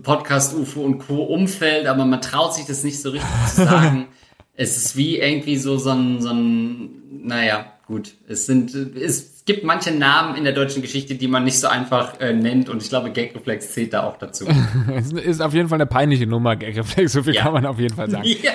Podcast 0.03 0.55
UFO 0.55 0.82
und 0.82 0.99
Co. 0.99 1.22
Umfeld, 1.22 1.87
aber 1.87 2.05
man 2.05 2.20
traut 2.20 2.55
sich 2.55 2.66
das 2.66 2.82
nicht 2.82 3.01
so 3.01 3.11
richtig 3.11 3.30
zu 3.49 3.57
sagen. 3.64 4.09
es 4.55 4.76
ist 4.76 4.97
wie 4.97 5.18
irgendwie 5.18 5.57
so, 5.57 5.76
so 5.76 5.91
ein, 5.91 6.20
so 6.20 6.30
ein, 6.30 6.91
naja, 7.22 7.72
gut. 7.87 8.14
Es 8.26 8.47
sind, 8.47 8.74
es 8.74 9.36
gibt 9.47 9.62
manche 9.64 9.92
Namen 9.92 10.36
in 10.36 10.44
der 10.44 10.53
deutschen 10.53 10.82
Geschichte, 10.82 11.14
die 11.14 11.28
man 11.28 11.44
nicht 11.44 11.59
so 11.59 11.68
einfach 11.68 12.20
äh, 12.20 12.32
nennt 12.34 12.68
und 12.68 12.82
ich 12.82 12.88
glaube, 12.88 13.12
Gagreflex 13.12 13.72
zählt 13.72 13.94
da 13.94 14.03
auch 14.03 14.18
dazu. 14.18 14.44
es 14.94 15.12
ist 15.12 15.40
auf 15.40 15.55
jeden 15.55 15.68
Fall 15.68 15.76
eine 15.76 15.86
peinliche 15.86 16.26
Nummer, 16.26 16.57
Gagreflex, 16.57 17.12
so 17.12 17.22
viel 17.22 17.34
ja. 17.34 17.44
kann 17.44 17.53
man 17.53 17.64
auf 17.64 17.78
jeden 17.78 17.94
Fall 17.94 18.11
sagen. 18.11 18.26
Ja. 18.42 18.53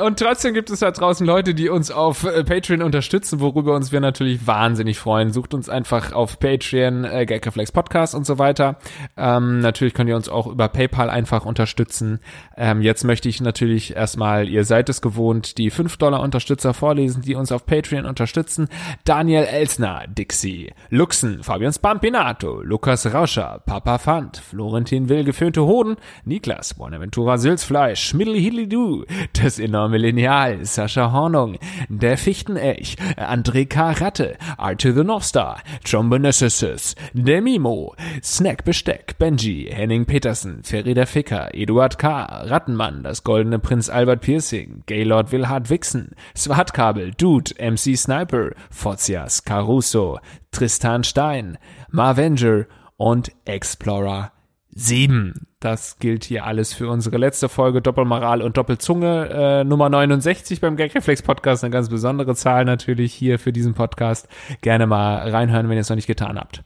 Und 0.00 0.18
trotzdem 0.18 0.54
gibt 0.54 0.70
es 0.70 0.80
da 0.80 0.90
draußen 0.90 1.26
Leute, 1.26 1.54
die 1.54 1.68
uns 1.68 1.90
auf 1.90 2.24
äh, 2.24 2.44
Patreon 2.44 2.80
unterstützen, 2.80 3.40
worüber 3.40 3.74
uns 3.74 3.92
wir 3.92 4.00
natürlich 4.00 4.46
wahnsinnig 4.46 4.98
freuen. 4.98 5.32
Sucht 5.32 5.52
uns 5.52 5.68
einfach 5.68 6.12
auf 6.12 6.40
Patreon, 6.40 7.04
äh, 7.04 7.26
Gagreflex 7.26 7.72
Podcast 7.72 8.14
und 8.14 8.24
so 8.24 8.38
weiter. 8.38 8.78
Ähm, 9.18 9.60
natürlich 9.60 9.92
könnt 9.92 10.08
ihr 10.08 10.16
uns 10.16 10.30
auch 10.30 10.46
über 10.46 10.68
PayPal 10.68 11.10
einfach 11.10 11.44
unterstützen. 11.44 12.20
Ähm, 12.56 12.80
jetzt 12.80 13.04
möchte 13.04 13.28
ich 13.28 13.42
natürlich 13.42 13.94
erstmal, 13.94 14.48
ihr 14.48 14.64
seid 14.64 14.88
es 14.88 15.02
gewohnt, 15.02 15.58
die 15.58 15.70
5 15.70 15.98
Dollar 15.98 16.20
Unterstützer 16.22 16.72
vorlesen, 16.72 17.20
die 17.22 17.34
uns 17.34 17.52
auf 17.52 17.66
Patreon 17.66 18.06
unterstützen. 18.06 18.68
Daniel 19.04 19.44
Elsner, 19.44 20.04
Dixie, 20.08 20.72
Luxen, 20.88 21.42
Fabian 21.42 21.72
Spampinato, 21.72 22.62
Lukas 22.62 23.12
Rauscher, 23.12 23.62
Papa 23.66 23.98
Fand, 23.98 24.38
Florentin 24.38 25.10
Will, 25.10 25.24
geföhnte 25.24 25.62
Hoden, 25.62 25.96
Niklas, 26.24 26.74
Bonaventura 26.74 27.36
Sülzfleisch, 27.36 28.02
Schmiddel 28.02 28.36
Hilidu, 28.36 29.04
das 29.40 29.58
enorme 29.58 29.81
Lineal, 29.90 30.64
Sascha 30.64 31.12
Hornung, 31.12 31.58
der 31.88 32.16
Fichtenelch, 32.16 32.96
André 33.16 33.66
K. 33.66 33.90
Ratte, 33.92 34.36
Arthur 34.56 34.92
the 34.92 35.04
Northstar, 35.04 35.62
Trombonessus, 35.84 36.94
der 37.12 37.42
Mimo, 37.42 37.94
Snack 38.22 38.64
Besteck, 38.64 39.18
Benji, 39.18 39.68
Henning 39.70 40.06
Petersen, 40.06 40.62
Ferry 40.62 40.94
der 40.94 41.06
Ficker, 41.06 41.54
Eduard 41.54 41.98
K., 41.98 42.44
Rattenmann, 42.44 43.02
das 43.02 43.24
goldene 43.24 43.58
Prinz 43.58 43.88
Albert 43.88 44.20
Piercing, 44.20 44.84
Gaylord 44.86 45.32
Wilhard 45.32 45.70
Wixen, 45.70 46.14
Swatkabel, 46.36 47.12
Dude, 47.12 47.54
MC 47.58 47.96
Sniper, 47.96 48.52
Forzias, 48.70 49.44
Caruso, 49.44 50.20
Tristan 50.52 51.02
Stein, 51.02 51.58
Marvenger 51.90 52.66
und 52.96 53.32
Explorer 53.44 54.32
7. 54.74 55.46
Das 55.60 55.98
gilt 55.98 56.24
hier 56.24 56.44
alles 56.44 56.72
für 56.72 56.88
unsere 56.88 57.18
letzte 57.18 57.48
Folge 57.48 57.82
Doppelmoral 57.82 58.42
und 58.42 58.56
Doppelzunge 58.56 59.28
äh, 59.28 59.64
Nummer 59.64 59.88
69 59.88 60.60
beim 60.60 60.76
Gagreflex 60.76 61.22
Podcast. 61.22 61.62
Eine 61.62 61.72
ganz 61.72 61.88
besondere 61.88 62.34
Zahl 62.34 62.64
natürlich 62.64 63.12
hier 63.12 63.38
für 63.38 63.52
diesen 63.52 63.74
Podcast. 63.74 64.28
Gerne 64.62 64.86
mal 64.86 65.28
reinhören, 65.28 65.68
wenn 65.68 65.76
ihr 65.76 65.82
es 65.82 65.88
noch 65.88 65.96
nicht 65.96 66.06
getan 66.06 66.38
habt. 66.38 66.62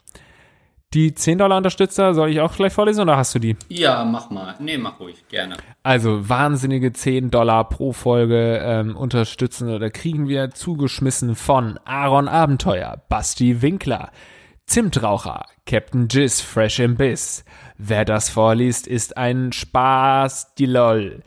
Die 0.94 1.14
10 1.14 1.38
Dollar 1.38 1.56
Unterstützer, 1.56 2.14
soll 2.14 2.30
ich 2.30 2.40
auch 2.40 2.54
gleich 2.54 2.72
vorlesen 2.72 3.02
oder 3.02 3.16
hast 3.16 3.34
du 3.34 3.40
die? 3.40 3.56
Ja, 3.68 4.04
mach 4.04 4.30
mal. 4.30 4.54
Nee, 4.60 4.78
mach 4.78 5.00
ruhig, 5.00 5.26
gerne. 5.28 5.56
Also 5.82 6.28
wahnsinnige 6.28 6.92
10 6.92 7.30
Dollar 7.30 7.68
pro 7.68 7.92
Folge 7.92 8.60
ähm, 8.62 8.96
unterstützen 8.96 9.68
oder 9.68 9.90
kriegen 9.90 10.28
wir 10.28 10.52
zugeschmissen 10.52 11.34
von 11.34 11.78
Aaron 11.84 12.28
Abenteuer, 12.28 13.02
Basti 13.08 13.62
Winkler, 13.62 14.10
Zimtraucher, 14.66 15.46
Captain 15.64 16.08
Jizz, 16.10 16.40
Fresh 16.40 16.80
im 16.80 16.96
Biss. 16.96 17.44
Wer 17.78 18.04
das 18.04 18.28
vorliest, 18.28 18.88
ist 18.88 19.16
ein 19.16 19.52
Spaß, 19.52 20.54
die 20.54 20.66
LOL. 20.66 21.22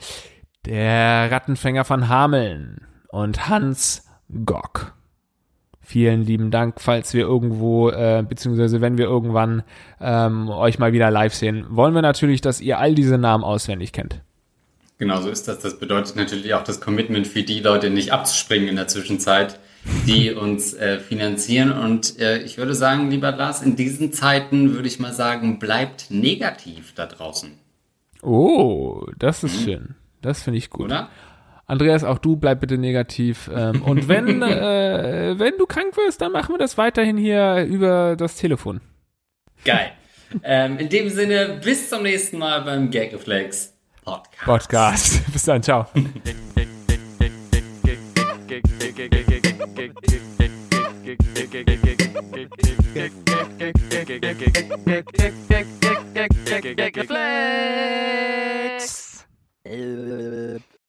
Der 0.66 1.32
Rattenfänger 1.32 1.86
von 1.86 2.10
Hameln 2.10 2.86
und 3.08 3.48
Hans 3.48 4.06
Gock. 4.46 4.94
Vielen 5.82 6.24
lieben 6.24 6.52
Dank, 6.52 6.82
falls 6.82 7.14
wir 7.14 7.22
irgendwo, 7.22 7.90
äh, 7.90 8.24
beziehungsweise 8.28 8.82
wenn 8.82 8.98
wir 8.98 9.06
irgendwann 9.06 9.64
ähm, 10.02 10.50
euch 10.50 10.78
mal 10.78 10.92
wieder 10.92 11.10
live 11.10 11.34
sehen, 11.34 11.66
wollen 11.70 11.96
wir 11.96 12.02
natürlich, 12.02 12.42
dass 12.42 12.62
ihr 12.62 12.78
all 12.78 12.94
diese 12.94 13.18
Namen 13.18 13.46
auswendig 13.46 13.94
kennt. 13.94 14.22
Genau 14.98 15.22
so 15.22 15.30
ist 15.30 15.48
das. 15.48 15.60
Das 15.60 15.80
bedeutet 15.80 16.18
natürlich 16.18 16.54
auch 16.54 16.64
das 16.64 16.82
Commitment 16.82 17.26
für 17.26 17.42
die 17.44 17.62
Leute 17.62 17.90
nicht 17.90 18.12
abzuspringen 18.12 18.68
in 18.68 18.76
der 18.76 18.90
Zwischenzeit 18.90 19.60
die 20.06 20.32
uns 20.32 20.74
äh, 20.74 21.00
finanzieren. 21.00 21.72
Und 21.72 22.20
äh, 22.20 22.40
ich 22.40 22.58
würde 22.58 22.76
sagen, 22.76 23.10
lieber 23.10 23.32
Lars, 23.32 23.62
in 23.62 23.76
diesen 23.76 24.12
Zeiten 24.12 24.74
würde 24.74 24.88
ich 24.88 25.00
mal 25.00 25.14
sagen, 25.14 25.60
bleibt 25.60 26.10
negativ 26.10 26.94
da 26.96 27.06
draußen. 27.06 27.52
Oh, 28.22 29.06
das 29.18 29.44
ist 29.44 29.62
mhm. 29.62 29.64
schön. 29.64 29.96
Das 30.22 30.44
finde 30.44 30.58
ich 30.58 30.70
gut. 30.70 30.86
Oder? 30.86 31.10
Andreas, 31.66 32.04
auch 32.04 32.18
du 32.18 32.36
bleib 32.36 32.62
bitte 32.62 32.78
negativ. 32.78 33.50
Ähm, 33.54 33.84
und 33.84 34.08
wenn, 34.08 34.42
äh, 34.42 35.36
wenn 35.38 35.58
du 35.58 35.66
krank 35.66 35.96
wirst, 35.98 36.22
dann 36.22 36.32
machen 36.32 36.54
wir 36.56 36.58
das 36.58 36.78
weiterhin 36.78 37.18
hier 37.18 37.64
über 37.66 38.16
das 38.16 38.36
Telefon. 38.36 38.82
Geil. 39.64 39.92
ähm, 40.44 40.78
in 40.78 40.90
dem 40.90 41.10
Sinne, 41.10 41.60
bis 41.64 41.90
zum 41.90 42.04
nächsten 42.04 42.38
Mal 42.38 42.62
beim 42.62 42.92
Gagreflex 42.92 43.74
Podcast. 44.04 44.46
Podcast. 44.46 45.32
Bis 45.34 45.44
dann, 45.44 45.62
ciao. 45.62 45.88
Flex. 57.06 58.80